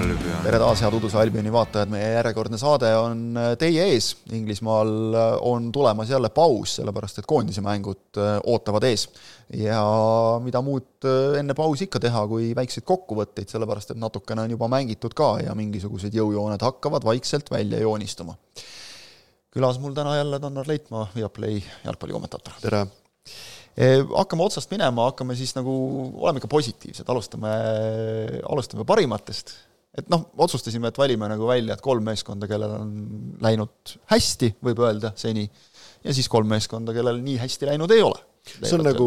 ja 0.00 0.36
tere 0.44 0.58
taas, 0.60 0.80
head 0.80 0.94
Uduse 0.96 1.18
Albioni 1.20 1.50
vaatajad, 1.52 1.90
meie 1.92 2.06
järjekordne 2.14 2.58
saade 2.60 2.88
on 2.96 3.20
äh, 3.36 3.50
teie 3.60 3.84
ees. 3.92 4.10
Inglismaal 4.32 4.90
äh, 5.12 5.34
on 5.46 5.68
tulemas 5.72 6.10
jälle 6.10 6.30
paus, 6.32 6.78
sellepärast 6.78 7.20
et 7.20 7.28
koondise 7.28 7.62
mängud 7.64 8.18
äh, 8.20 8.38
ootavad 8.48 8.86
ees. 8.88 9.08
ja 9.60 9.82
mida 10.44 10.62
muud 10.62 11.06
enne 11.38 11.56
pausi 11.58 11.88
ikka 11.88 12.00
teha, 12.00 12.22
kui 12.30 12.52
väikseid 12.56 12.86
kokkuvõtteid, 12.86 13.50
sellepärast 13.50 13.92
et 13.92 14.00
natukene 14.00 14.44
on 14.46 14.52
juba 14.54 14.68
mängitud 14.70 15.14
ka 15.18 15.32
ja 15.42 15.56
mingisugused 15.58 16.14
jõujooned 16.14 16.62
hakkavad 16.62 17.04
vaikselt 17.04 17.50
välja 17.50 17.80
joonistuma. 17.82 18.36
külas 19.50 19.80
mul 19.82 19.94
täna 19.94 20.16
jälle 20.16 20.38
Tannar 20.40 20.68
Leitmaa, 20.68 21.08
Viaplay 21.16 21.62
jalgpallikommentaator. 21.84 22.60
tere! 22.62 22.86
hakkame 24.16 24.44
otsast 24.44 24.70
minema, 24.70 25.08
hakkame 25.10 25.34
siis 25.38 25.54
nagu, 25.56 25.72
oleme 26.20 26.38
ikka 26.38 26.48
positiivsed, 26.50 27.08
alustame, 27.08 27.50
alustame 28.48 28.84
parimatest. 28.84 29.54
Et 29.98 30.10
noh, 30.12 30.28
otsustasime, 30.38 30.90
et 30.90 30.98
valime 31.00 31.28
nagu 31.30 31.48
välja, 31.48 31.74
et 31.74 31.84
kolm 31.84 32.04
meeskonda, 32.06 32.48
kellel 32.50 32.76
on 32.78 32.90
läinud 33.42 33.96
hästi, 34.12 34.54
võib 34.64 34.82
öelda, 34.86 35.14
seni, 35.18 35.48
ja 36.04 36.14
siis 36.16 36.30
kolm 36.30 36.50
meeskonda, 36.50 36.94
kellel 36.96 37.22
nii 37.24 37.40
hästi 37.42 37.72
läinud 37.72 37.96
ei 37.96 38.04
ole 38.06 38.20
see 38.40 38.76
on 38.76 38.82
nagu 38.84 39.06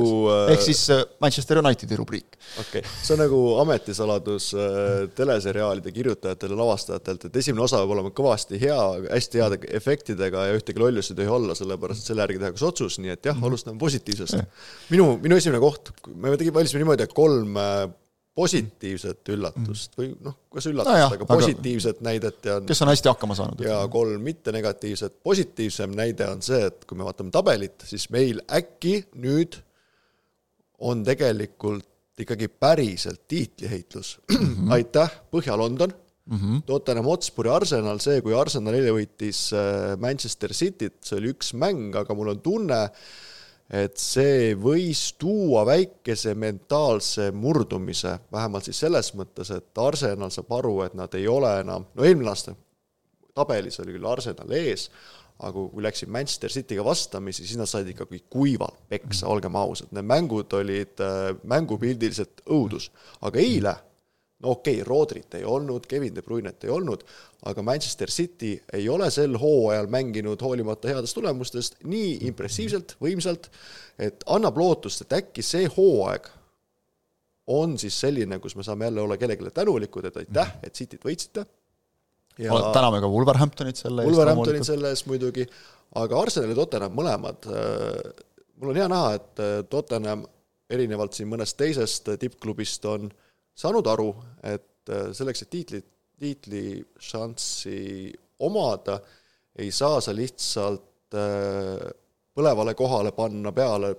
ehk 0.53 0.61
siis 0.63 0.81
äh, 0.93 1.01
Manchester 1.21 1.59
Unitedi 1.59 1.97
rubriik. 1.97 2.37
okei 2.59 2.81
okay., 2.81 2.91
see 3.03 3.15
on 3.15 3.21
nagu 3.23 3.39
ametisaladus 3.63 4.51
äh, 4.53 5.07
teleseriaalide 5.17 5.91
kirjutajatele, 5.95 6.57
lavastajatelt, 6.59 7.27
et 7.29 7.39
esimene 7.41 7.65
osa 7.65 7.81
peab 7.81 7.95
olema 7.95 8.13
kõvasti 8.15 8.61
hea, 8.61 8.77
hästi 9.09 9.41
heade 9.41 9.59
efektidega 9.79 10.47
ja 10.49 10.59
ühtegi 10.59 10.83
lollust 10.83 11.13
ei 11.13 11.19
tohi 11.21 11.33
olla, 11.39 11.57
sellepärast 11.57 12.03
et 12.03 12.11
selle 12.11 12.25
järgi 12.27 12.43
tehakse 12.45 12.69
otsus, 12.69 12.99
nii 13.01 13.15
et 13.15 13.31
jah, 13.31 13.37
mhm. 13.37 13.49
alustame 13.49 13.81
positiivsest. 13.81 14.37
minu, 14.93 15.15
minu 15.23 15.39
esimene 15.39 15.61
koht, 15.63 15.95
me 16.13 16.35
tegime, 16.37 16.59
valisime 16.59 16.83
niimoodi, 16.83 17.09
et 17.09 17.17
kolm 17.17 17.57
äh, 17.59 17.87
positiivset 18.35 19.29
üllatust 19.29 19.97
või 19.97 20.09
noh, 20.25 20.35
kas 20.53 20.65
üllatust 20.71 20.97
no, 20.97 21.09
aga 21.17 21.27
positiivset 21.29 21.99
aga 21.99 22.07
näidet 22.09 22.47
ja 22.49 22.55
kes 22.65 22.81
on 22.81 22.89
hästi 22.89 23.11
hakkama 23.11 23.37
saanud. 23.37 23.61
ja 23.61 23.81
kolm 23.93 24.23
mitte 24.25 24.53
negatiivset, 24.55 25.19
positiivsem 25.23 25.93
näide 25.97 26.27
on 26.31 26.41
see, 26.45 26.63
et 26.71 26.85
kui 26.89 26.97
me 26.97 27.05
vaatame 27.05 27.33
tabelit, 27.33 27.85
siis 27.85 28.07
meil 28.13 28.41
äkki 28.49 29.03
nüüd 29.21 29.59
on 30.83 31.03
tegelikult 31.05 31.89
ikkagi 32.19 32.47
päriselt 32.47 33.27
tiitliheitlus 33.27 34.17
mm. 34.31 34.37
-hmm. 34.37 34.71
aitäh, 34.77 35.11
Põhja-London 35.31 35.93
mm, 36.25 36.37
-hmm. 36.37 36.61
Tottenham 36.65 37.05
Hotspur 37.05 37.47
ja 37.47 37.55
Arsenal, 37.55 37.99
see, 37.99 38.21
kui 38.21 38.33
Arsenal 38.37 38.73
eile 38.77 38.93
võitis 38.95 39.49
äh, 39.53 39.93
Manchester 39.99 40.53
Cityt, 40.53 40.99
see 41.05 41.17
oli 41.17 41.33
üks 41.33 41.53
mäng, 41.53 41.95
aga 41.95 42.15
mul 42.17 42.33
on 42.33 42.41
tunne, 42.41 42.81
et 43.73 43.97
see 43.97 44.53
võis 44.59 45.07
tuua 45.17 45.63
väikese 45.65 46.35
mentaalse 46.37 47.31
murdumise, 47.33 48.19
vähemalt 48.31 48.69
siis 48.69 48.83
selles 48.85 49.09
mõttes, 49.17 49.49
et 49.55 49.81
Arsenal 49.81 50.29
saab 50.33 50.51
aru, 50.59 50.75
et 50.85 50.93
nad 50.97 51.13
ei 51.17 51.25
ole 51.27 51.55
enam, 51.63 51.87
no 51.95 52.05
eelmine 52.05 52.29
aasta 52.29 52.53
tabelis 53.33 53.79
oli 53.81 53.95
küll 53.95 54.09
Arsenal 54.09 54.53
ees, 54.53 54.89
aga 55.43 55.65
kui 55.71 55.83
läksid 55.83 56.11
Manchester 56.13 56.53
Cityga 56.53 56.85
vastamisi, 56.85 57.47
siis 57.47 57.57
nad 57.57 57.69
said 57.69 57.89
ikkagi 57.89 58.21
kuivalt 58.31 58.77
peksa, 58.91 59.25
olgem 59.33 59.57
ausad, 59.57 59.89
need 59.95 60.05
mängud 60.05 60.53
olid 60.59 61.01
äh, 61.01 61.31
mängupildiliselt 61.49 62.45
õudus, 62.53 62.91
aga 63.25 63.41
eile 63.41 63.73
no 64.43 64.53
okei 64.57 64.81
okay,, 64.81 64.87
Rodrit 64.87 65.37
ei 65.39 65.45
olnud, 65.47 65.87
Kevin 65.89 66.15
De 66.15 66.21
Bruynet 66.21 66.63
ei 66.67 66.71
olnud, 66.73 67.03
aga 67.49 67.63
Manchester 67.65 68.11
City 68.11 68.53
ei 68.73 68.87
ole 68.89 69.09
sel 69.11 69.37
hooajal 69.39 69.89
mänginud 69.91 70.41
hoolimata 70.43 70.91
headest 70.91 71.17
tulemustest 71.17 71.79
nii 71.87 72.19
impressiivselt, 72.29 72.97
võimsalt, 73.03 73.49
et 73.99 74.23
annab 74.35 74.59
lootust, 74.59 75.05
et 75.05 75.17
äkki 75.21 75.45
see 75.45 75.69
hooaeg 75.77 76.29
on 77.53 77.77
siis 77.79 77.95
selline, 77.99 78.39
kus 78.39 78.55
me 78.55 78.63
saame 78.63 78.87
jälle 78.87 79.01
olla 79.03 79.17
kellelegi 79.19 79.51
tänulikud, 79.53 80.07
et 80.07 80.21
aitäh, 80.23 80.55
et 80.63 80.75
Cityt 80.75 81.03
võitsite. 81.03 81.45
ja 82.39 82.59
täname 82.73 83.01
ka 83.03 83.09
Wolverhamptonit 83.11 83.79
selle 83.79 84.03
eest. 84.03 84.11
Wolverhamptonit 84.11 84.67
selle 84.67 84.93
eest 84.93 85.07
muidugi, 85.11 85.47
aga 85.99 86.21
Arsenal 86.21 86.53
ja 86.53 86.55
Tottenham 86.61 86.95
mõlemad, 86.97 87.49
äh, 87.51 88.23
mul 88.55 88.71
on 88.71 88.79
hea 88.79 88.87
näha, 88.91 89.11
et 89.19 89.43
äh, 89.43 89.57
Tottenham 89.69 90.23
erinevalt 90.73 91.13
siin 91.13 91.29
mõnest 91.29 91.59
teisest 91.59 92.09
tippklubist 92.19 92.85
on 92.89 93.11
saanud 93.55 93.87
aru, 93.87 94.09
et 94.43 94.89
äh, 94.89 95.09
selleks, 95.15 95.45
et 95.45 95.51
tiitlit, 95.53 95.89
tiitlišanssi 96.23 97.77
omada, 98.45 98.99
ei 99.59 99.71
saa 99.71 100.01
sa 100.01 100.13
lihtsalt 100.15 101.17
äh, 101.17 101.83
põlevale 102.33 102.73
kohale 102.77 103.13
panna 103.15 103.53
peale 103.55 103.93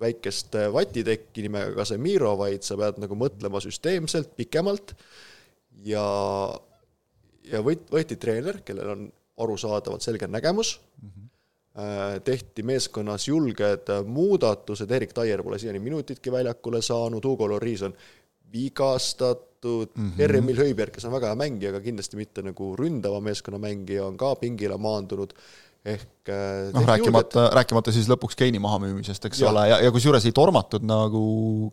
väikest 0.00 0.56
äh, 0.56 0.68
vatitekki 0.72 1.44
nimega 1.46 1.74
Casemiro, 1.80 2.36
vaid 2.40 2.66
sa 2.66 2.78
pead 2.80 3.00
nagu 3.02 3.18
mõtlema 3.18 3.62
süsteemselt, 3.62 4.34
pikemalt. 4.38 4.94
Ja, 5.84 6.04
ja 7.48 7.62
võt-, 7.64 7.88
võeti 7.92 8.18
treener, 8.20 8.62
kellel 8.66 8.94
on 8.94 9.08
arusaadavalt 9.40 10.04
selge 10.04 10.28
nägemus. 10.30 10.78
Mm, 11.00 11.08
-hmm 11.08 11.26
tehti 12.24 12.62
meeskonnas 12.66 13.28
julged 13.28 13.86
muudatused, 14.04 14.90
Erik 14.90 15.12
Taier 15.14 15.42
pole 15.42 15.58
siiani 15.58 15.78
minutitki 15.78 16.32
väljakule 16.32 16.82
saanud, 16.82 17.24
Hugo 17.24 17.46
Lloris 17.48 17.82
on 17.86 17.94
vigastatud 18.52 19.94
mm, 19.94 20.10
-hmm. 20.10 20.22
Eremil 20.26 20.56
Höiberg, 20.56 20.94
kes 20.94 21.04
on 21.04 21.14
väga 21.14 21.32
hea 21.32 21.38
mängija, 21.38 21.72
aga 21.74 21.80
kindlasti 21.84 22.16
mitte 22.20 22.42
nagu 22.42 22.74
ründava 22.76 23.20
meeskonna 23.20 23.58
mängija, 23.62 24.06
on 24.06 24.16
ka 24.16 24.34
pingile 24.40 24.78
maandunud 24.78 25.34
ehk 25.80 26.28
äh, 26.28 26.68
noh, 26.74 26.84
rääkimata, 26.84 27.46
rääkimata 27.56 27.92
siis 27.94 28.04
lõpuks 28.10 28.36
Keini 28.36 28.58
mahamüümisest, 28.60 29.24
eks 29.30 29.38
ja. 29.40 29.48
ole, 29.48 29.62
ja, 29.70 29.78
ja 29.80 29.92
kusjuures 29.94 30.26
ei 30.28 30.34
tormatud 30.36 30.84
nagu 30.84 31.22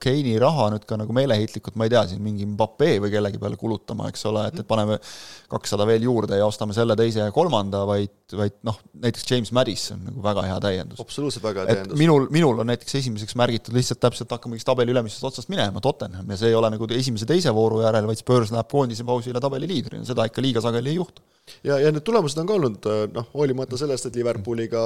Keini 0.03 0.37
raha 0.39 0.69
nüüd 0.71 0.85
ka 0.87 0.95
nagu 1.01 1.15
meeleheitlikult, 1.15 1.75
ma 1.75 1.87
ei 1.87 1.91
tea, 1.91 2.05
siin 2.13 2.21
mingi 2.23 2.47
Mbappe 2.47 2.93
või 3.03 3.11
kellegi 3.11 3.41
peale 3.41 3.59
kulutama, 3.59 4.07
eks 4.07 4.23
ole, 4.31 4.45
et, 4.47 4.61
et 4.63 4.69
paneme 4.69 4.95
kakssada 5.51 5.83
veel 5.89 6.07
juurde 6.07 6.39
ja 6.39 6.47
ostame 6.47 6.75
selle, 6.77 6.95
teise 6.99 7.25
ja 7.25 7.35
kolmanda, 7.35 7.83
vaid, 7.89 8.15
vaid 8.31 8.55
noh, 8.67 8.79
näiteks 9.03 9.27
James 9.27 9.51
Madison 9.55 9.99
nagu 10.07 10.23
väga 10.23 10.47
hea 10.53 10.59
täiendus. 10.63 11.03
absoluutselt 11.03 11.43
väga 11.43 11.65
hea 11.65 11.75
täiendus. 11.81 11.99
minul, 11.99 12.31
minul 12.31 12.63
on 12.63 12.71
näiteks 12.71 13.01
esimeseks 13.01 13.35
märgitud 13.39 13.75
lihtsalt 13.75 13.99
täpselt 14.07 14.31
hakkamegi 14.31 14.63
tabeli 14.67 14.95
ülemisest 14.95 15.27
otsast 15.27 15.51
minema, 15.51 15.83
Tottenham, 15.83 16.31
ja 16.31 16.39
see 16.39 16.53
ei 16.53 16.55
ole 16.55 16.71
nagu 16.71 16.87
esimese-teise 16.95 17.51
vooru 17.51 17.83
järel, 17.83 18.07
vaid 18.07 18.23
Spurs 18.23 18.55
läheb 18.55 18.71
koondise 18.71 19.03
pausile 19.03 19.43
tabeli 19.43 19.67
liidrina, 19.67 20.07
seda 20.07 20.31
ikka 20.31 20.45
liiga 20.45 20.63
sageli 20.63 20.95
ei 20.95 21.01
juhtu 21.01 21.27
ja, 21.63 21.79
ja 21.79 21.91
need 21.91 22.05
tulemused 22.07 22.39
on 22.41 22.49
ka 22.49 22.57
olnud 22.59 22.89
äh, 22.91 23.05
noh, 23.13 23.31
hoolimata 23.33 23.79
sellest, 23.79 24.09
et 24.09 24.19
Liverpooliga 24.19 24.83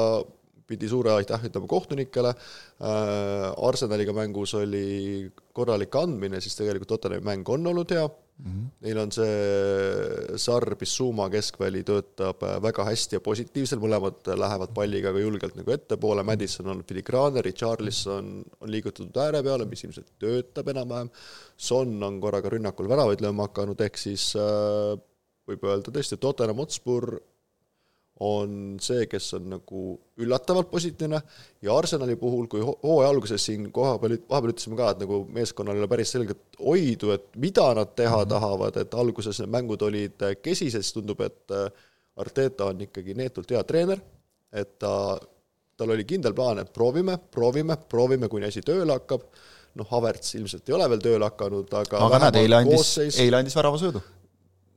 pidi 0.72 0.90
suure 0.92 1.16
aitäh 1.18 1.48
ütlema 1.50 1.70
kohtunikele 1.70 2.32
äh,, 2.32 3.68
Arsenaliga 3.68 4.16
mängus 4.16 4.56
oli 4.60 5.30
korralik 5.54 5.96
andmine, 6.00 6.42
siis 6.44 6.56
tegelikult 6.60 6.94
Tottenhami 6.96 7.28
mäng 7.28 7.56
on 7.56 7.74
olnud 7.74 7.96
hea. 7.96 8.10
Mm, 8.42 8.52
-hmm. 8.52 8.70
neil 8.82 8.98
on 8.98 9.12
see 9.14 10.38
Sarr, 10.42 10.76
Bissuma 10.76 11.28
keskväli 11.30 11.84
töötab 11.86 12.42
äh, 12.42 12.56
väga 12.64 12.86
hästi 12.88 13.20
ja 13.20 13.22
positiivselt, 13.22 13.84
mõlemad 13.84 14.32
lähevad 14.34 14.74
palliga 14.74 15.12
ka 15.14 15.22
julgelt 15.22 15.60
nagu 15.60 15.76
ettepoole, 15.76 16.24
Madison 16.24 16.72
on 16.74 16.82
filigraane, 16.88 17.44
Richarlison 17.46 18.32
on 18.62 18.72
liigutatud 18.72 19.22
ääre 19.22 19.44
peale, 19.46 19.68
mis 19.70 19.84
ilmselt 19.86 20.10
töötab 20.20 20.74
enam-vähem, 20.74 21.12
Son 21.58 22.04
on 22.04 22.18
korraga 22.22 22.50
rünnakul 22.50 22.90
väravaid 22.90 23.22
lööma 23.22 23.46
hakanud, 23.46 23.82
ehk 23.86 24.02
siis 24.02 24.32
äh, 24.34 24.98
võib 25.50 25.68
öelda 25.68 25.94
tõesti, 25.94 26.18
et 26.18 26.24
Tottenham 26.24 26.62
Hotspur 26.62 27.16
on 28.22 28.78
see, 28.82 29.08
kes 29.10 29.32
on 29.38 29.48
nagu 29.56 29.84
üllatavalt 30.22 30.70
positiivne 30.70 31.20
ja 31.66 31.74
Arsenali 31.74 32.16
puhul, 32.22 32.46
kui 32.52 32.62
hooaja 32.62 33.10
alguses 33.10 33.48
siin 33.48 33.72
koha 33.74 33.96
peal, 34.02 34.20
vahepeal 34.30 34.54
ütlesime 34.54 34.78
ka, 34.78 34.92
et 34.94 35.02
nagu 35.02 35.22
meeskonnal 35.34 35.78
ei 35.78 35.82
ole 35.82 35.90
päris 35.90 36.14
selget 36.14 36.60
oidu, 36.60 37.16
et 37.16 37.26
mida 37.42 37.72
nad 37.78 37.96
teha 37.96 38.20
mm 38.20 38.24
-hmm. 38.24 38.34
tahavad, 38.36 38.78
et 38.78 38.94
alguses 38.94 39.40
need 39.42 39.54
mängud 39.58 39.82
olid 39.82 40.28
kesised, 40.42 40.84
siis 40.84 40.94
tundub, 40.94 41.22
et 41.22 41.52
äh, 41.52 41.72
Arteta 42.18 42.66
on 42.66 42.82
ikkagi 42.82 43.14
neetult 43.18 43.50
hea 43.52 43.64
treener, 43.64 44.00
et 44.54 44.78
ta, 44.80 45.18
tal 45.78 45.90
oli 45.90 46.06
kindel 46.06 46.34
plaan, 46.34 46.60
et 46.60 46.74
proovime, 46.74 47.18
proovime, 47.32 47.78
proovime, 47.90 48.28
kuni 48.28 48.46
asi 48.46 48.62
tööle 48.62 48.92
hakkab, 48.92 49.22
noh, 49.76 49.88
Havertz 49.90 50.36
ilmselt 50.36 50.70
ei 50.70 50.76
ole 50.76 50.90
veel 50.90 51.02
tööle 51.02 51.26
hakanud, 51.26 51.74
aga 51.74 52.06
aga 52.06 52.20
näed, 52.20 52.36
eile 52.36 52.56
andis, 52.56 52.98
eile 53.18 53.38
andis 53.38 53.56
väravasöödu 53.56 54.02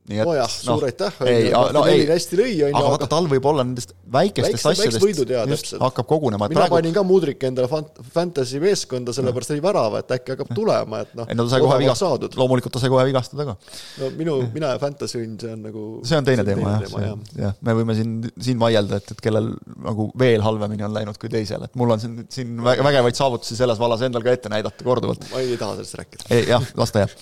nojah, 0.05 0.49
suur 0.49 0.83
no, 0.83 0.85
aitäh, 0.85 1.15
on 1.23 1.29
ju, 1.31 1.61
no, 1.73 1.81
ei, 1.89 2.03
hästi 2.05 2.37
lõi, 2.37 2.51
on 2.67 2.69
ju. 2.69 2.77
aga 2.77 2.89
vaata, 2.93 3.07
tal 3.09 3.25
võib 3.29 3.45
olla 3.49 3.63
nendest 3.65 3.95
väikestest 4.13 4.67
asjadest 4.69 5.01
võidud, 5.01 5.31
jaa, 5.33 5.45
täpselt. 5.49 5.81
hakkab 5.81 6.05
kogunema. 6.09 6.45
mina 6.51 6.61
praegu... 6.61 6.77
panin 6.77 6.93
ka 6.93 7.01
Mudrik 7.07 7.45
endale 7.47 7.69
fant-, 7.71 7.97
fantasy 8.13 8.61
meeskonda, 8.61 9.15
sellepärast 9.17 9.55
oli 9.55 9.63
värava, 9.65 10.03
et 10.03 10.13
äkki 10.13 10.35
hakkab 10.35 10.51
tulema, 10.53 10.99
et 11.05 11.15
noh. 11.17 11.25
ei 11.25 11.37
no 11.37 11.47
ta 11.47 11.55
sai 11.55 11.65
kohe 11.65 11.77
vigastada, 11.81 12.29
loomulikult 12.37 12.75
ta 12.77 12.81
sai 12.83 12.93
kohe 12.93 13.05
vigastada 13.09 13.47
ka. 13.49 13.55
no 14.03 14.11
minu, 14.19 14.35
mina 14.53 14.75
ja 14.75 14.81
fantasy 14.83 15.23
õnn, 15.23 15.39
see 15.41 15.55
on 15.55 15.65
nagu 15.65 15.87
see 16.05 16.19
on 16.21 16.29
teine 16.29 16.45
teema, 16.45 16.75
jah, 16.85 16.95
jah, 17.07 17.25
jah, 17.47 17.57
me 17.65 17.77
võime 17.79 17.97
siin, 17.97 18.13
siin 18.49 18.61
vaielda, 18.61 19.01
et, 19.01 19.15
et 19.15 19.25
kellel 19.25 19.49
nagu 19.87 20.11
veel 20.21 20.45
halvemini 20.45 20.85
on 20.85 20.93
läinud 20.99 21.17
kui 21.21 21.33
teisel, 21.33 21.65
et 21.65 21.81
mul 21.81 21.95
on 21.97 22.03
siin, 22.03 22.21
siin 22.29 22.61
vägevaid 22.61 23.17
saavutusi 23.17 23.57
selles 23.57 23.81
vallas 23.81 24.05
endal 24.05 24.21
ka 24.25 24.37
ette 24.37 24.53
näidata 24.53 24.85
korduvalt. 24.85 25.25
ma 25.33 25.41
ei 25.41 25.57
taha 25.57 25.79
sellest 25.79 25.97
rääkida. 26.03 26.41
jah, 26.53 26.71
las 26.77 26.93
ta 26.93 27.07
jääb. 27.07 27.17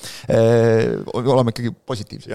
oleme 1.23 1.55
ikkagi 1.55 1.71
positiivsed 1.87 2.33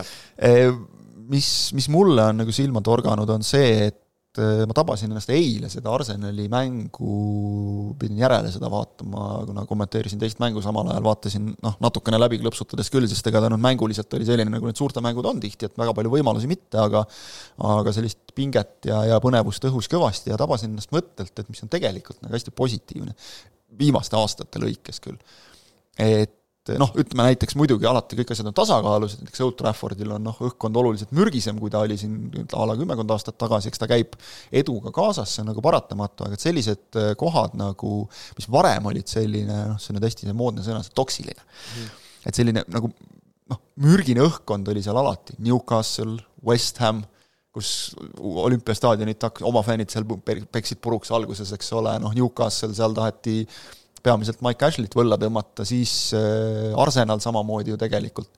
mis, 1.29 1.49
mis 1.76 1.88
mulle 1.93 2.29
on 2.31 2.44
nagu 2.44 2.55
silma 2.55 2.82
torganud, 2.85 3.29
on 3.32 3.44
see, 3.46 3.88
et 3.88 4.40
äh, 4.40 4.62
ma 4.69 4.76
tabasin 4.76 5.11
ennast 5.11 5.31
eile 5.35 5.70
seda 5.73 5.90
Arsenali 5.94 6.46
mängu, 6.52 7.17
pidin 8.00 8.20
järele 8.23 8.52
seda 8.52 8.70
vaatama, 8.73 9.26
kuna 9.49 9.64
kommenteerisin 9.69 10.20
teist 10.23 10.40
mängu 10.43 10.62
samal 10.64 10.88
ajal, 10.93 11.05
vaatasin 11.08 11.50
noh, 11.64 11.76
natukene 11.85 12.20
läbi 12.20 12.40
klõpsutades 12.43 12.93
küll, 12.94 13.08
sest 13.11 13.29
ega 13.31 13.43
ta 13.44 13.50
nüüd 13.52 13.64
mänguliselt 13.64 14.14
oli 14.19 14.29
selline, 14.29 14.52
nagu 14.55 14.70
need 14.70 14.81
suurte 14.81 15.02
mängud 15.05 15.29
on 15.29 15.43
tihti, 15.43 15.69
et 15.69 15.76
väga 15.81 15.96
palju 15.96 16.14
võimalusi 16.14 16.50
mitte, 16.50 16.81
aga 16.81 17.05
aga 17.75 17.94
sellist 17.96 18.35
pinget 18.37 18.88
ja, 18.88 19.02
ja 19.12 19.20
põnevust 19.25 19.69
õhus 19.69 19.90
kõvasti 19.90 20.32
ja 20.32 20.40
tabasin 20.40 20.73
ennast 20.73 20.94
mõttelt, 20.94 21.35
et 21.35 21.52
mis 21.52 21.64
on 21.67 21.73
tegelikult 21.73 22.23
nagu 22.23 22.37
hästi 22.38 22.55
positiivne, 22.56 23.14
viimaste 23.79 24.17
aastate 24.17 24.62
lõikes 24.62 25.02
küll. 25.05 25.19
et 25.99 26.38
et 26.75 26.81
noh, 26.81 26.91
ütleme 26.99 27.29
näiteks 27.29 27.56
muidugi 27.59 27.88
alati 27.88 28.19
kõik 28.19 28.32
asjad 28.35 28.49
on 28.50 28.56
tasakaalus, 28.56 29.19
näiteks 29.20 29.43
Old 29.44 29.56
Traffordil 29.61 30.15
on 30.17 30.25
noh, 30.29 30.38
õhkkond 30.49 30.81
oluliselt 30.81 31.12
mürgisem, 31.17 31.59
kui 31.61 31.73
ta 31.73 31.82
oli 31.85 31.99
siin 32.00 32.17
a 32.56 32.67
la 32.69 32.76
kümmekond 32.79 33.15
aastat 33.15 33.38
tagasi, 33.41 33.73
eks 33.73 33.82
ta 33.82 33.91
käib 33.91 34.17
eduga 34.62 34.93
kaasas, 34.94 35.35
see 35.35 35.44
on 35.44 35.53
nagu 35.53 35.65
paratamatu, 35.65 36.29
aga 36.29 36.38
et 36.38 36.44
sellised 36.44 37.00
äh, 37.00 37.12
kohad 37.19 37.56
nagu, 37.59 38.00
mis 38.38 38.50
varem 38.53 38.88
olid 38.93 39.11
selline 39.11 39.62
noh, 39.73 39.79
see 39.82 39.93
on 39.93 39.99
nüüd 40.00 40.09
hästi 40.09 40.35
moodne 40.37 40.67
sõna, 40.67 40.82
see 40.87 40.97
toksiline. 40.99 41.47
Mm.. 41.79 41.94
et 42.29 42.41
selline 42.41 42.65
nagu 42.73 42.93
noh, 43.49 43.62
mürgine 43.82 44.25
õhkkond 44.26 44.69
oli 44.73 44.82
seal 44.85 44.99
alati, 45.00 45.37
Newcastle, 45.44 46.19
West 46.47 46.82
Ham, 46.85 47.03
kus 47.55 47.97
olümpiastaadionit 48.19 49.25
hakkas, 49.25 49.47
oma 49.49 49.64
fännid 49.67 49.91
seal 49.91 50.06
peksid 50.53 50.81
puruks 50.85 51.11
alguses, 51.14 51.50
eks 51.56 51.73
ole, 51.79 51.97
noh, 52.03 52.14
Newcastle, 52.14 52.75
seal 52.76 52.94
taheti 52.97 53.41
peamiselt 54.05 54.43
Mike 54.45 54.67
Ashley't 54.69 54.97
võlla 54.97 55.19
tõmmata, 55.21 55.67
siis 55.69 56.12
äh, 56.17 56.75
Arsenal 56.79 57.23
samamoodi 57.25 57.75
ju 57.75 57.79
tegelikult. 57.81 58.31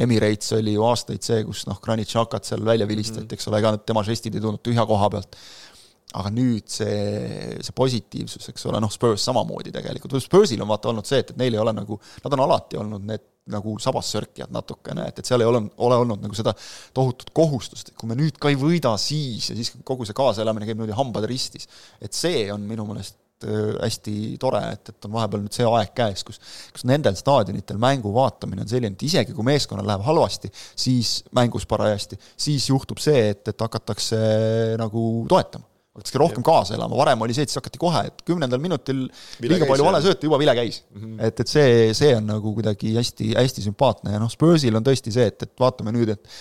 Emirates 0.00 0.52
oli 0.56 0.74
ju 0.74 0.84
aastaid 0.84 1.24
see, 1.24 1.44
kus 1.46 1.64
noh, 1.68 1.78
Granit 1.82 2.10
Xhakat 2.10 2.48
seal 2.48 2.64
välja 2.64 2.88
vilistati 2.88 3.24
-hmm. 3.24 3.38
eks 3.38 3.48
ole, 3.48 3.62
ega 3.62 3.76
tema 3.78 4.04
žestid 4.04 4.34
ei 4.36 4.44
tulnud 4.44 4.62
tühja 4.64 4.86
koha 4.86 5.10
pealt. 5.10 5.38
aga 6.16 6.30
nüüd 6.30 6.68
see, 6.70 7.56
see 7.60 7.74
positiivsus, 7.76 8.48
eks 8.48 8.66
ole, 8.70 8.78
noh, 8.80 8.90
Spurs 8.92 9.24
samamoodi 9.26 9.72
tegelikult, 9.74 10.14
Spursil 10.22 10.62
on 10.62 10.68
vaata 10.68 10.88
olnud 10.88 11.04
see, 11.04 11.18
et, 11.20 11.30
et 11.30 11.36
neil 11.36 11.54
ei 11.54 11.60
ole 11.60 11.72
nagu, 11.76 11.98
nad 12.24 12.32
on 12.32 12.42
alati 12.44 12.78
olnud 12.80 13.02
need 13.04 13.24
nagu 13.52 13.74
sabassörkijad 13.82 14.54
natukene, 14.54 15.08
et, 15.10 15.18
et 15.18 15.28
seal 15.28 15.42
ei 15.42 15.50
ole, 15.50 15.60
ole 15.76 15.98
olnud 16.02 16.22
nagu 16.22 16.34
seda 16.34 16.54
tohutut 16.94 17.30
kohustust, 17.36 17.90
et 17.90 17.98
kui 17.98 18.08
me 18.08 18.16
nüüd 18.18 18.38
ka 18.40 18.48
ei 18.48 18.56
võida, 18.56 18.94
siis 19.02 19.50
ja 19.50 19.58
siis 19.58 19.74
kogu 19.84 20.06
see 20.06 20.16
kaasaelamine 20.16 20.66
käib 20.66 20.78
niimoodi 20.78 20.96
hambad 20.96 21.26
ristis. 21.28 21.68
et 22.00 22.14
see 22.16 22.46
on 22.54 22.64
minu 22.66 22.86
meelest 22.88 23.18
Äh, 23.44 23.74
hästi 23.82 24.38
tore, 24.40 24.62
et, 24.72 24.88
et 24.88 25.04
on 25.04 25.12
vahepeal 25.12 25.42
nüüd 25.44 25.52
see 25.52 25.66
aeg 25.68 25.90
käes, 25.92 26.22
kus, 26.24 26.38
kus 26.72 26.86
nendel 26.88 27.18
staadionitel 27.18 27.76
mängu 27.76 28.08
vaatamine 28.14 28.62
on 28.64 28.70
selline, 28.70 28.96
et 28.96 29.04
isegi 29.04 29.34
kui 29.36 29.44
meeskonnal 29.44 29.84
läheb 29.84 30.06
halvasti, 30.06 30.48
siis 30.72 31.18
mängus 31.36 31.68
parajasti, 31.68 32.16
siis 32.32 32.70
juhtub 32.70 33.02
see, 33.04 33.26
et, 33.34 33.42
et 33.52 33.66
hakatakse 33.66 34.22
nagu 34.80 35.04
toetama 35.28 35.68
hakatakse 35.98 36.20
rohkem 36.22 36.48
kaasa 36.48 36.78
elama, 36.78 36.96
varem 36.96 37.26
oli 37.26 37.36
see, 37.36 37.44
et 37.44 37.52
siis 37.52 37.60
hakati 37.60 37.80
kohe, 37.80 38.06
et 38.08 38.24
kümnendal 38.24 38.60
minutil 38.64 39.04
vile 39.04 39.52
liiga 39.52 39.68
palju 39.68 39.84
valesööte, 39.84 40.30
juba 40.30 40.40
vile 40.40 40.56
käis 40.56 40.82
mm. 40.94 41.02
-hmm. 41.02 41.22
et, 41.28 41.44
et 41.44 41.52
see, 41.52 41.94
see 42.00 42.16
on 42.16 42.32
nagu 42.32 42.56
kuidagi 42.56 42.96
hästi, 42.96 43.34
hästi 43.36 43.68
sümpaatne 43.68 44.16
ja 44.16 44.22
noh, 44.22 44.32
Spursil 44.32 44.80
on 44.80 44.84
tõesti 44.84 45.12
see, 45.12 45.28
et, 45.28 45.44
et 45.44 45.52
vaatame 45.60 45.92
nüüd, 45.92 46.16
et 46.16 46.36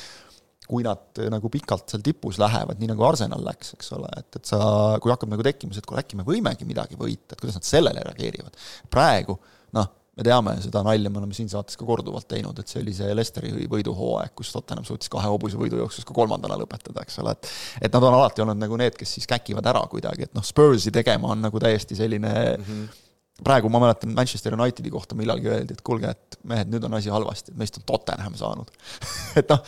kui 0.70 0.86
nad 0.86 1.20
eh, 1.22 1.30
nagu 1.34 1.52
pikalt 1.54 1.92
seal 1.92 2.06
tipus 2.06 2.40
lähevad, 2.42 2.80
nii 2.80 2.94
nagu 2.94 3.06
Arsenal 3.08 3.44
läks, 3.46 3.76
eks 3.78 3.92
ole, 3.98 4.10
et, 4.22 4.40
et 4.40 4.54
sa, 4.54 4.62
kui 5.02 5.14
hakkab 5.14 5.32
nagu 5.32 5.46
tekkima 5.46 5.76
see, 5.76 5.84
et 5.84 5.90
kuule, 5.90 6.02
äkki 6.06 6.20
me 6.20 6.26
võimegi 6.28 6.68
midagi 6.68 6.98
võita, 7.00 7.36
et 7.36 7.44
kuidas 7.44 7.60
nad 7.60 7.68
sellele 7.68 8.04
reageerivad. 8.08 8.58
praegu 8.94 9.38
noh, 9.76 9.92
me 10.16 10.24
teame 10.24 10.56
seda 10.64 10.82
nalja, 10.86 11.12
me 11.12 11.20
oleme 11.20 11.36
siin 11.36 11.50
saates 11.52 11.78
ka 11.78 11.86
korduvalt 11.88 12.28
teinud, 12.32 12.60
et 12.60 12.72
see 12.72 12.82
oli 12.82 12.94
see 12.96 13.16
Lesteri 13.18 13.68
võiduhooaeg, 13.72 14.32
kus 14.38 14.54
Tottenham 14.56 14.88
suutis 14.88 15.12
kahe 15.12 15.30
hobuse 15.32 15.60
võidu 15.60 15.82
jooksus 15.82 16.08
ka 16.08 16.16
kolmandana 16.16 16.58
lõpetada, 16.62 17.04
eks 17.04 17.20
ole, 17.24 17.36
et 17.36 17.52
et 17.88 17.98
nad 17.98 18.08
on 18.08 18.16
alati 18.20 18.46
olnud 18.46 18.62
nagu 18.62 18.80
need, 18.80 18.96
kes 19.00 19.18
siis 19.18 19.28
käkivad 19.30 19.68
ära 19.72 19.84
kuidagi, 19.92 20.30
et 20.30 20.38
noh, 20.38 20.46
Spursi 20.46 20.94
tegema 20.96 21.34
on 21.36 21.44
nagu 21.50 21.60
täiesti 21.62 21.98
selline 22.00 22.32
mm 22.32 22.70
-hmm 22.70 23.02
praegu 23.44 23.68
ma 23.72 23.82
mäletan 23.84 24.14
Manchester 24.16 24.54
Unitedi 24.56 24.92
kohta 24.94 25.16
millalgi 25.18 25.50
öeldi, 25.52 25.76
et 25.76 25.84
kuulge, 25.86 26.14
et 26.16 26.38
mehed, 26.48 26.70
nüüd 26.72 26.86
on 26.88 26.94
asi 26.96 27.12
halvasti, 27.12 27.52
et 27.52 27.60
meist 27.60 27.76
on 27.82 27.84
Tottenham 27.90 28.38
saanud. 28.40 28.72
Et 29.40 29.50
noh, 29.52 29.60